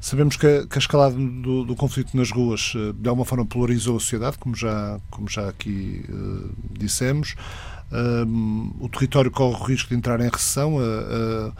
sabemos 0.00 0.36
que 0.36 0.46
a, 0.46 0.66
que 0.66 0.76
a 0.76 0.78
escalada 0.78 1.16
do, 1.16 1.64
do, 1.64 1.74
conflito 1.74 2.16
nas 2.16 2.30
ruas 2.30 2.74
de 2.94 3.08
alguma 3.08 3.24
forma 3.24 3.44
polarizou 3.44 3.96
a 3.96 4.00
sociedade, 4.00 4.38
como 4.38 4.54
já, 4.54 5.00
como 5.10 5.28
já 5.28 5.48
aqui 5.48 6.04
uh, 6.08 6.50
dissemos. 6.78 7.34
Um, 7.90 8.72
o 8.80 8.88
território 8.88 9.30
corre 9.30 9.56
o 9.56 9.64
risco 9.64 9.88
de 9.88 9.96
entrar 9.96 10.20
em 10.20 10.28
recessão. 10.28 10.76
Uh, 10.76 11.52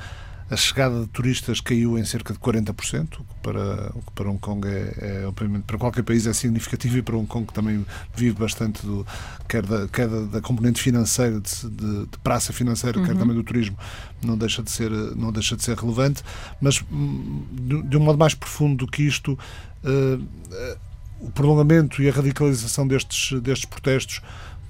a 0.53 0.57
chegada 0.57 1.01
de 1.01 1.07
turistas 1.07 1.63
caiu 1.63 1.99
em 1.99 2.05
cerca 2.05 2.35
de 2.35 2.39
40%, 2.39 3.21
o 3.21 3.25
que 3.25 3.35
para, 3.43 3.91
o 3.95 4.03
que 4.03 4.13
para 4.15 4.29
Hong 4.29 4.39
Kong 4.39 4.69
é, 4.69 5.23
é, 5.23 5.27
obviamente, 5.27 5.63
para 5.63 5.79
qualquer 5.79 6.03
país 6.03 6.27
é 6.27 6.33
significativo 6.35 6.99
e 6.99 7.03
para 7.03 7.17
Hong 7.17 7.27
Kong 7.27 7.47
que 7.47 7.55
também 7.55 7.87
vive 8.15 8.39
bastante 8.39 8.85
do, 8.85 9.07
quer 9.49 9.65
da, 9.65 9.89
quer 9.89 10.07
da, 10.09 10.21
da 10.27 10.41
componente 10.43 10.79
financeira, 10.83 11.41
de, 11.41 11.71
de, 11.71 12.07
de 12.07 12.19
praça 12.23 12.53
financeira, 12.53 12.99
uhum. 12.99 13.07
quer 13.07 13.17
também 13.17 13.35
do 13.35 13.43
turismo, 13.43 13.79
não 14.23 14.37
deixa 14.37 14.63
de 14.63 14.71
ser, 14.71 14.91
não 14.91 15.33
deixa 15.33 15.57
de 15.57 15.65
ser 15.65 15.75
relevante, 15.75 16.23
mas 16.61 16.85
hum, 16.93 17.47
de, 17.51 17.83
de 17.85 17.97
um 17.97 18.01
modo 18.01 18.19
mais 18.19 18.35
profundo 18.35 18.85
do 18.85 18.91
que 18.91 19.03
isto, 19.05 19.33
uh, 19.33 20.17
uh, 20.17 20.79
o 21.19 21.31
prolongamento 21.31 22.03
e 22.03 22.11
a 22.11 22.13
radicalização 22.13 22.87
destes, 22.87 23.41
destes 23.41 23.65
protestos 23.65 24.21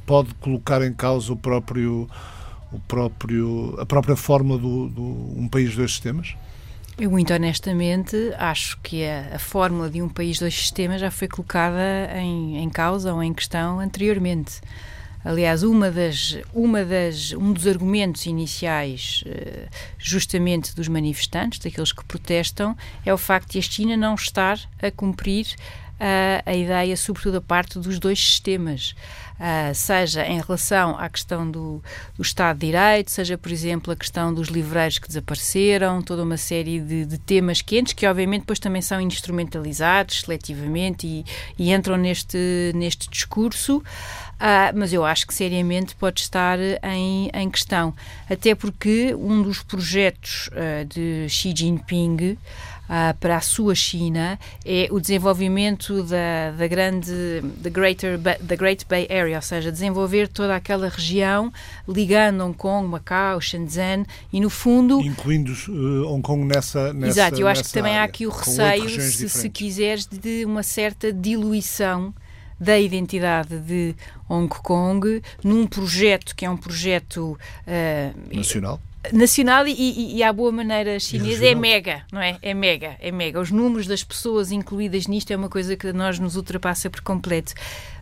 pode 0.06 0.32
colocar 0.34 0.80
em 0.80 0.92
causa 0.92 1.32
o 1.32 1.36
próprio 1.36 2.08
o 2.72 2.80
próprio, 2.80 3.76
a 3.78 3.86
própria 3.86 4.16
forma 4.16 4.56
do, 4.56 4.88
do 4.88 5.02
um 5.36 5.48
país 5.48 5.74
dois 5.76 5.92
sistemas? 5.92 6.34
Eu, 6.98 7.10
muito 7.10 7.32
honestamente, 7.32 8.16
acho 8.38 8.78
que 8.82 9.04
a, 9.04 9.36
a 9.36 9.38
fórmula 9.38 9.88
de 9.88 10.02
um 10.02 10.08
país 10.08 10.38
dois 10.38 10.54
sistemas 10.54 11.00
já 11.00 11.10
foi 11.10 11.26
colocada 11.26 11.80
em, 12.16 12.58
em 12.58 12.68
causa 12.68 13.14
ou 13.14 13.22
em 13.22 13.32
questão 13.32 13.80
anteriormente. 13.80 14.60
Aliás, 15.24 15.62
uma 15.62 15.90
das, 15.90 16.36
uma 16.52 16.84
das, 16.84 17.32
um 17.32 17.52
dos 17.52 17.66
argumentos 17.66 18.26
iniciais, 18.26 19.22
eh, 19.24 19.68
justamente 19.96 20.74
dos 20.74 20.88
manifestantes, 20.88 21.60
daqueles 21.60 21.92
que 21.92 22.04
protestam, 22.04 22.76
é 23.06 23.14
o 23.14 23.18
facto 23.18 23.52
de 23.52 23.60
a 23.60 23.62
China 23.62 23.96
não 23.96 24.16
estar 24.16 24.58
a 24.82 24.90
cumprir 24.90 25.46
a, 26.00 26.42
a 26.50 26.54
ideia, 26.54 26.96
sobretudo 26.96 27.36
a 27.36 27.40
parte 27.40 27.78
dos 27.78 28.00
dois 28.00 28.18
sistemas. 28.18 28.96
Uh, 29.42 29.74
seja 29.74 30.24
em 30.24 30.40
relação 30.40 30.96
à 30.96 31.08
questão 31.08 31.50
do, 31.50 31.82
do, 32.14 32.22
Estado 32.22 32.60
de 32.60 32.66
Direito, 32.66 33.10
seja, 33.10 33.36
por 33.36 33.50
exemplo, 33.50 33.92
a 33.92 33.96
questão 33.96 34.32
dos 34.32 34.46
livreiros 34.46 34.98
que 34.98 35.08
desapareceram, 35.08 36.00
toda 36.00 36.22
uma 36.22 36.36
série 36.36 36.78
de, 36.78 37.04
de 37.04 37.18
temas 37.18 37.60
quentes 37.60 37.92
que, 37.92 38.06
obviamente, 38.06 38.42
depois 38.42 38.60
também 38.60 38.80
são 38.80 39.00
instrumentalizados 39.00 40.20
seletivamente 40.20 41.08
e, 41.08 41.24
e 41.58 41.72
entram 41.72 41.96
neste, 41.96 42.38
neste 42.76 43.10
discurso. 43.10 43.78
Uh, 43.78 44.70
mas 44.76 44.92
eu 44.92 45.04
acho 45.04 45.26
que 45.26 45.34
seriamente 45.34 45.96
pode 45.96 46.20
estar 46.20 46.58
em, 46.60 47.28
em 47.34 47.50
questão. 47.50 47.92
Até 48.30 48.54
porque 48.54 49.12
um 49.12 49.42
dos 49.42 49.60
projetos 49.60 50.50
uh, 50.52 50.84
de 50.84 51.28
Xi 51.28 51.52
Jinping 51.56 52.38
uh, 52.88 53.16
para 53.18 53.36
a 53.36 53.40
sua 53.40 53.74
China 53.74 54.38
é 54.64 54.88
o 54.90 55.00
desenvolvimento 55.00 56.02
da, 56.02 56.52
da 56.56 56.66
grande, 56.66 57.40
da 57.58 57.70
greater, 57.70 58.18
da 58.18 58.56
Great 58.56 58.86
Bay 58.88 59.06
Area, 59.10 59.36
ou 59.36 59.42
seja, 59.42 59.70
desenvolver 59.70 60.28
toda 60.28 60.54
aquela 60.56 60.88
região 60.88 61.52
ligando 61.88 62.44
Hong 62.44 62.56
Kong, 62.56 62.88
Macau, 62.88 63.40
Shenzhen 63.40 64.04
e 64.32 64.40
no 64.40 64.50
fundo... 64.50 65.00
Incluindo 65.00 65.52
uh, 65.68 66.12
Hong 66.12 66.22
Kong 66.22 66.44
nessa, 66.44 66.92
nessa 66.92 67.12
Exato, 67.12 67.40
eu 67.40 67.48
acho 67.48 67.64
que 67.64 67.72
também 67.72 67.92
área, 67.92 68.02
há 68.02 68.06
aqui 68.06 68.26
o 68.26 68.30
receio, 68.30 68.88
se, 68.88 69.28
se 69.28 69.50
quiseres, 69.50 70.06
de 70.06 70.44
uma 70.44 70.62
certa 70.62 71.12
diluição 71.12 72.14
da 72.58 72.78
identidade 72.78 73.58
de 73.58 73.94
Hong 74.28 74.48
Kong 74.48 75.20
num 75.42 75.66
projeto 75.66 76.34
que 76.36 76.44
é 76.44 76.50
um 76.50 76.56
projeto 76.56 77.36
uh, 77.66 78.36
nacional 78.36 78.80
nacional 79.10 79.66
e, 79.66 79.72
e, 79.72 80.16
e 80.16 80.22
à 80.22 80.32
boa 80.32 80.52
maneira 80.52 80.98
chinesa 81.00 81.44
é 81.44 81.54
mega, 81.54 82.04
não 82.12 82.20
é? 82.20 82.38
É 82.40 82.54
mega, 82.54 82.96
é 83.00 83.10
mega. 83.10 83.40
Os 83.40 83.50
números 83.50 83.86
das 83.86 84.04
pessoas 84.04 84.52
incluídas 84.52 85.08
nisto 85.08 85.30
é 85.32 85.36
uma 85.36 85.48
coisa 85.48 85.76
que 85.76 85.88
a 85.88 85.92
nós 85.92 86.18
nos 86.18 86.36
ultrapassa 86.36 86.88
por 86.88 87.00
completo. 87.00 87.52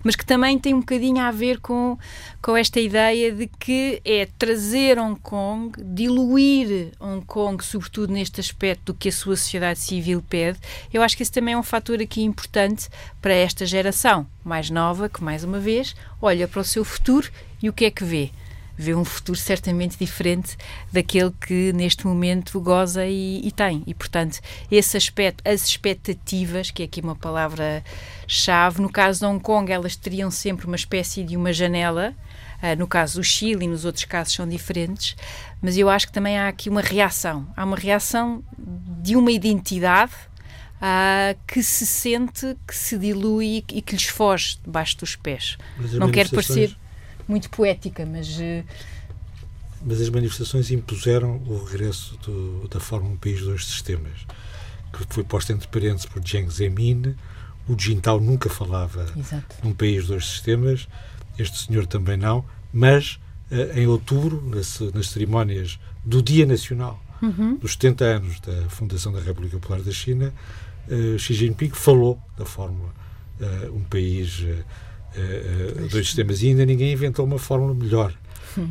Mas 0.02 0.16
que 0.16 0.24
também 0.24 0.58
tem 0.58 0.74
um 0.74 0.80
bocadinho 0.80 1.20
a 1.20 1.30
ver 1.30 1.60
com, 1.60 1.98
com 2.42 2.56
esta 2.56 2.80
ideia 2.80 3.32
de 3.32 3.46
que 3.46 4.00
é 4.04 4.26
trazer 4.38 4.98
Hong 4.98 5.18
Kong, 5.20 5.72
diluir 5.82 6.92
Hong 7.00 7.24
Kong, 7.24 7.64
sobretudo 7.64 8.12
neste 8.12 8.40
aspecto 8.40 8.92
do 8.92 8.94
que 8.94 9.08
a 9.08 9.12
sua 9.12 9.36
sociedade 9.36 9.78
civil 9.78 10.22
pede. 10.28 10.58
Eu 10.92 11.02
acho 11.02 11.16
que 11.16 11.22
esse 11.22 11.32
também 11.32 11.54
é 11.54 11.58
um 11.58 11.62
fator 11.62 12.00
aqui 12.00 12.22
importante 12.22 12.88
para 13.22 13.32
esta 13.32 13.64
geração 13.64 14.26
mais 14.44 14.70
nova, 14.70 15.08
que 15.08 15.22
mais 15.22 15.44
uma 15.44 15.58
vez 15.58 15.94
olha 16.20 16.48
para 16.48 16.60
o 16.60 16.64
seu 16.64 16.84
futuro 16.84 17.30
e 17.62 17.68
o 17.68 17.72
que 17.72 17.84
é 17.84 17.90
que 17.90 18.04
vê? 18.04 18.30
Vê 18.80 18.94
um 18.94 19.04
futuro 19.04 19.38
certamente 19.38 19.98
diferente 19.98 20.56
daquele 20.90 21.32
que 21.32 21.72
neste 21.72 22.06
momento 22.06 22.60
goza 22.60 23.06
e, 23.06 23.46
e 23.46 23.52
tem. 23.52 23.82
E, 23.86 23.92
portanto, 23.92 24.40
esse 24.70 24.96
aspecto, 24.96 25.46
as 25.46 25.66
expectativas, 25.66 26.70
que 26.70 26.82
é 26.82 26.86
aqui 26.86 27.00
uma 27.00 27.14
palavra-chave, 27.14 28.80
no 28.80 28.88
caso 28.88 29.20
de 29.20 29.26
Hong 29.26 29.40
Kong, 29.40 29.70
elas 29.70 29.96
teriam 29.96 30.30
sempre 30.30 30.66
uma 30.66 30.76
espécie 30.76 31.22
de 31.22 31.36
uma 31.36 31.52
janela. 31.52 32.14
Uh, 32.62 32.78
no 32.78 32.86
caso 32.86 33.18
do 33.18 33.24
Chile 33.24 33.64
e 33.64 33.68
nos 33.68 33.86
outros 33.86 34.04
casos 34.04 34.34
são 34.34 34.46
diferentes, 34.46 35.16
mas 35.62 35.78
eu 35.78 35.88
acho 35.88 36.08
que 36.08 36.12
também 36.12 36.38
há 36.38 36.46
aqui 36.46 36.68
uma 36.68 36.82
reação. 36.82 37.48
Há 37.56 37.64
uma 37.64 37.76
reação 37.76 38.44
de 38.58 39.16
uma 39.16 39.32
identidade 39.32 40.12
uh, 40.76 41.38
que 41.46 41.62
se 41.62 41.86
sente, 41.86 42.54
que 42.66 42.76
se 42.76 42.98
dilui 42.98 43.64
e 43.72 43.80
que 43.80 43.94
lhes 43.94 44.04
foge 44.04 44.58
debaixo 44.62 44.98
dos 44.98 45.16
pés. 45.16 45.56
Não 45.94 46.10
quero 46.10 46.28
parecer 46.28 46.76
muito 47.28 47.50
poética, 47.50 48.06
mas. 48.06 48.28
Uh... 48.38 48.64
Mas 49.82 50.00
as 50.00 50.10
manifestações 50.10 50.70
impuseram 50.70 51.36
o 51.46 51.64
regresso 51.64 52.16
do, 52.18 52.68
da 52.68 52.78
forma 52.78 53.08
Um 53.08 53.16
País, 53.16 53.40
Dois 53.40 53.64
Sistemas, 53.64 54.26
que 54.92 55.14
foi 55.14 55.24
posta 55.24 55.52
entre 55.52 55.66
parênteses 55.68 56.06
por 56.06 56.22
Jiang 56.22 56.50
Zemin. 56.50 57.14
O 57.68 57.78
Jintao 57.78 58.20
nunca 58.20 58.50
falava 58.50 59.06
Exato. 59.16 59.56
num 59.62 59.72
país, 59.72 60.06
dois 60.06 60.26
sistemas, 60.26 60.88
este 61.38 61.66
senhor 61.66 61.86
também 61.86 62.16
não, 62.16 62.44
mas 62.72 63.20
uh, 63.50 63.78
em 63.78 63.86
outubro, 63.86 64.42
nas, 64.44 64.80
nas, 64.92 65.10
cerimónias 65.10 65.78
do 66.04 66.20
Dia 66.20 66.44
Nacional 66.46 67.00
uhum. 67.22 67.56
dos 67.56 67.72
70 67.72 68.04
anos 68.04 68.40
da 68.40 68.68
Fundação 68.68 69.12
da 69.12 69.20
República 69.20 69.58
Popular 69.58 69.82
da 69.82 69.92
China, 69.92 70.32
uh, 70.88 71.18
Xi 71.18 71.34
Jinping 71.34 71.70
falou 71.70 72.20
da 72.36 72.44
fórmula 72.44 72.92
uh, 73.40 73.76
um 73.76 73.84
país 73.84 74.40
uh, 74.40 74.64
dois 75.90 76.06
sistemas 76.06 76.42
e 76.42 76.48
ainda 76.48 76.64
ninguém 76.64 76.92
inventou 76.92 77.24
uma 77.24 77.38
fórmula 77.38 77.74
melhor. 77.74 78.14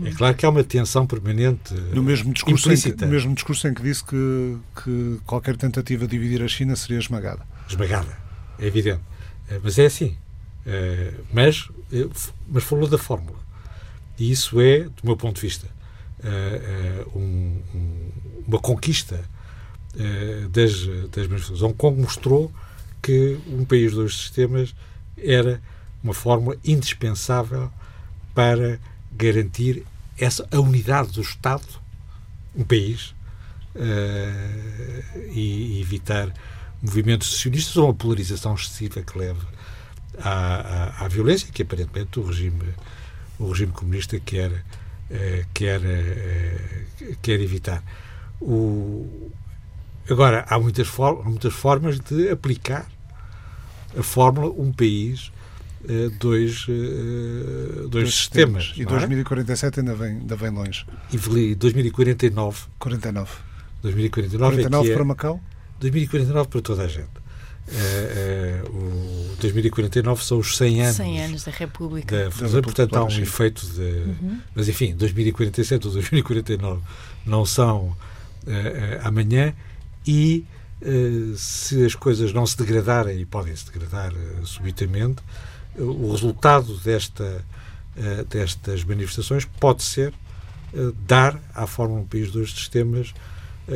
É 0.03 0.11
claro 0.11 0.35
que 0.35 0.45
há 0.45 0.49
uma 0.49 0.63
tensão 0.63 1.07
permanente 1.07 1.73
no 1.93 2.03
mesmo 2.03 2.33
discurso 2.33 2.67
implícita. 2.67 2.89
Em 2.89 2.97
que, 2.97 3.05
no 3.05 3.11
mesmo 3.11 3.33
discurso 3.33 3.67
em 3.67 3.73
que 3.73 3.81
disse 3.81 4.03
que, 4.03 4.57
que 4.83 5.19
qualquer 5.25 5.55
tentativa 5.55 6.05
de 6.05 6.11
dividir 6.11 6.43
a 6.43 6.47
China 6.47 6.75
seria 6.75 6.99
esmagada. 6.99 7.45
Esmagada, 7.67 8.17
é 8.59 8.67
evidente. 8.67 9.01
Uh, 9.49 9.59
mas 9.63 9.79
é 9.79 9.85
assim. 9.85 10.17
Uh, 10.65 11.23
mas, 11.31 11.69
mas 12.47 12.63
falou 12.63 12.87
da 12.87 12.97
fórmula. 12.97 13.39
E 14.17 14.29
isso 14.29 14.59
é, 14.59 14.79
do 14.81 15.05
meu 15.05 15.15
ponto 15.15 15.35
de 15.35 15.41
vista, 15.41 15.65
um, 17.15 17.61
um, 17.73 18.11
uma 18.45 18.59
conquista 18.59 19.23
das, 20.51 20.85
das 21.09 21.25
manifestações. 21.25 21.61
Hong 21.61 21.73
Kong 21.73 22.01
mostrou 22.01 22.51
que 23.01 23.39
um 23.47 23.63
país, 23.63 23.93
dois 23.93 24.17
sistemas 24.17 24.75
era 25.17 25.61
uma 26.03 26.13
fórmula 26.13 26.57
indispensável 26.63 27.71
para 28.33 28.79
garantir 29.11 29.85
essa, 30.17 30.47
a 30.51 30.59
unidade 30.59 31.11
do 31.11 31.21
Estado, 31.21 31.67
um 32.55 32.63
país, 32.63 33.13
uh, 33.75 35.29
e, 35.31 35.77
e, 35.77 35.81
evitar 35.81 36.33
movimentos 36.81 37.29
secessionistas 37.29 37.77
ou 37.77 37.85
uma 37.85 37.93
polarização 37.93 38.55
excessiva 38.55 39.01
que 39.01 39.17
leva 39.17 39.45
à, 40.19 40.99
à, 41.01 41.05
à, 41.05 41.07
violência 41.07 41.51
que 41.51 41.61
aparentemente 41.61 42.19
o 42.19 42.23
regime, 42.23 42.73
o 43.37 43.49
regime 43.49 43.71
comunista 43.71 44.19
quer, 44.19 44.51
uh, 44.51 45.47
quer, 45.53 45.79
uh, 45.81 47.17
quer 47.21 47.39
evitar. 47.39 47.83
O, 48.41 49.31
agora, 50.09 50.45
há 50.49 50.59
muitas, 50.59 50.87
há 50.99 51.29
muitas 51.29 51.53
formas 51.53 51.99
de 51.99 52.29
aplicar 52.29 52.87
a 53.97 54.03
fórmula 54.03 54.49
um 54.49 54.71
país 54.71 55.31
dois, 56.19 56.65
eh, 56.67 57.75
dois, 57.75 57.89
dois 57.89 58.13
sistemas. 58.13 58.65
sistemas. 58.65 58.73
E 58.77 58.85
2047 58.85 59.79
é? 59.79 59.81
ainda, 59.81 59.95
vem, 59.95 60.17
ainda 60.17 60.35
vem 60.35 60.49
longe. 60.49 60.85
E 61.11 61.55
2049. 61.55 62.59
49. 62.77 63.31
2049 63.81 64.55
49 64.55 64.89
é 64.89 64.93
para 64.93 65.01
é, 65.01 65.05
Macau? 65.05 65.41
2049 65.79 66.49
para 66.49 66.61
toda 66.61 66.83
a 66.83 66.87
gente. 66.87 67.07
Uh, 67.69 68.67
uh, 68.67 69.33
o 69.33 69.35
2049 69.37 70.23
são 70.23 70.39
os 70.39 70.57
100 70.57 70.81
anos, 70.81 70.95
100 70.95 71.21
anos 71.21 71.43
da 71.43 71.51
República. 71.51 72.29
Da, 72.29 72.47
da 72.47 72.61
portanto, 72.61 72.95
há 72.95 73.03
um 73.03 73.09
sim. 73.09 73.21
efeito 73.21 73.65
de. 73.67 73.81
Uhum. 73.81 74.41
Mas, 74.55 74.67
enfim, 74.67 74.95
2047 74.95 75.87
ou 75.87 75.93
2049 75.93 76.81
não 77.25 77.45
são 77.45 77.85
uh, 77.85 77.95
amanhã 79.03 79.53
e 80.05 80.45
se 81.35 81.83
as 81.83 81.93
coisas 81.93 82.31
não 82.31 82.45
se 82.45 82.57
degradarem, 82.57 83.19
e 83.19 83.25
podem 83.25 83.53
se 83.53 83.65
degradar 83.65 84.13
subitamente, 84.45 85.21
o 85.79 86.11
resultado 86.11 86.77
desta, 86.77 87.43
eh, 87.97 88.25
destas 88.29 88.83
manifestações 88.83 89.45
pode 89.59 89.83
ser 89.83 90.13
eh, 90.73 90.91
dar 91.07 91.39
à 91.53 91.65
Fórmula 91.65 92.01
1 92.01 92.05
País 92.05 92.31
dos 92.31 92.53
Sistemas 92.53 93.13
eh, 93.67 93.73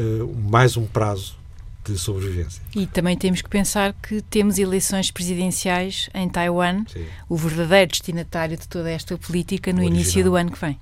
mais 0.50 0.78
um 0.78 0.86
prazo 0.86 1.36
de 1.84 1.98
sobrevivência. 1.98 2.62
E 2.76 2.88
também 2.88 3.18
temos 3.18 3.42
que 3.42 3.50
pensar 3.50 3.94
que 3.94 4.22
temos 4.22 4.58
eleições 4.58 5.12
presidenciais 5.12 6.10
em 6.14 6.30
Taiwan, 6.30 6.86
Sim. 6.88 7.06
o 7.28 7.36
verdadeiro 7.36 7.92
destinatário 7.92 8.58
de 8.58 8.68
toda 8.68 8.90
esta 8.90 9.18
política, 9.18 9.74
no 9.74 9.84
início 9.84 10.24
do 10.24 10.36
ano 10.36 10.52
que 10.52 10.60
vem. 10.60 10.80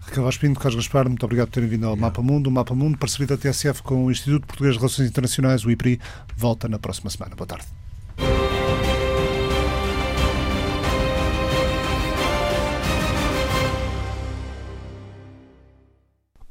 Raquel 0.00 0.24
Vaspinto, 0.24 0.60
Carlos 0.60 0.76
Gaspar, 0.76 1.08
muito 1.08 1.24
obrigado 1.24 1.48
por 1.48 1.54
terem 1.54 1.68
vindo 1.68 1.86
ao 1.86 1.96
Mapa 1.96 2.22
Mundo. 2.22 2.48
O 2.48 2.50
Mapa 2.50 2.74
Mundo, 2.74 2.98
parceria 2.98 3.26
da 3.26 3.36
TSF 3.36 3.82
com 3.82 4.04
o 4.04 4.10
Instituto 4.10 4.46
Português 4.46 4.74
de 4.74 4.80
Relações 4.80 5.08
Internacionais, 5.08 5.64
o 5.64 5.70
IPRI, 5.70 6.00
volta 6.36 6.68
na 6.68 6.78
próxima 6.78 7.10
semana. 7.10 7.34
Boa 7.34 7.46
tarde. 7.46 7.81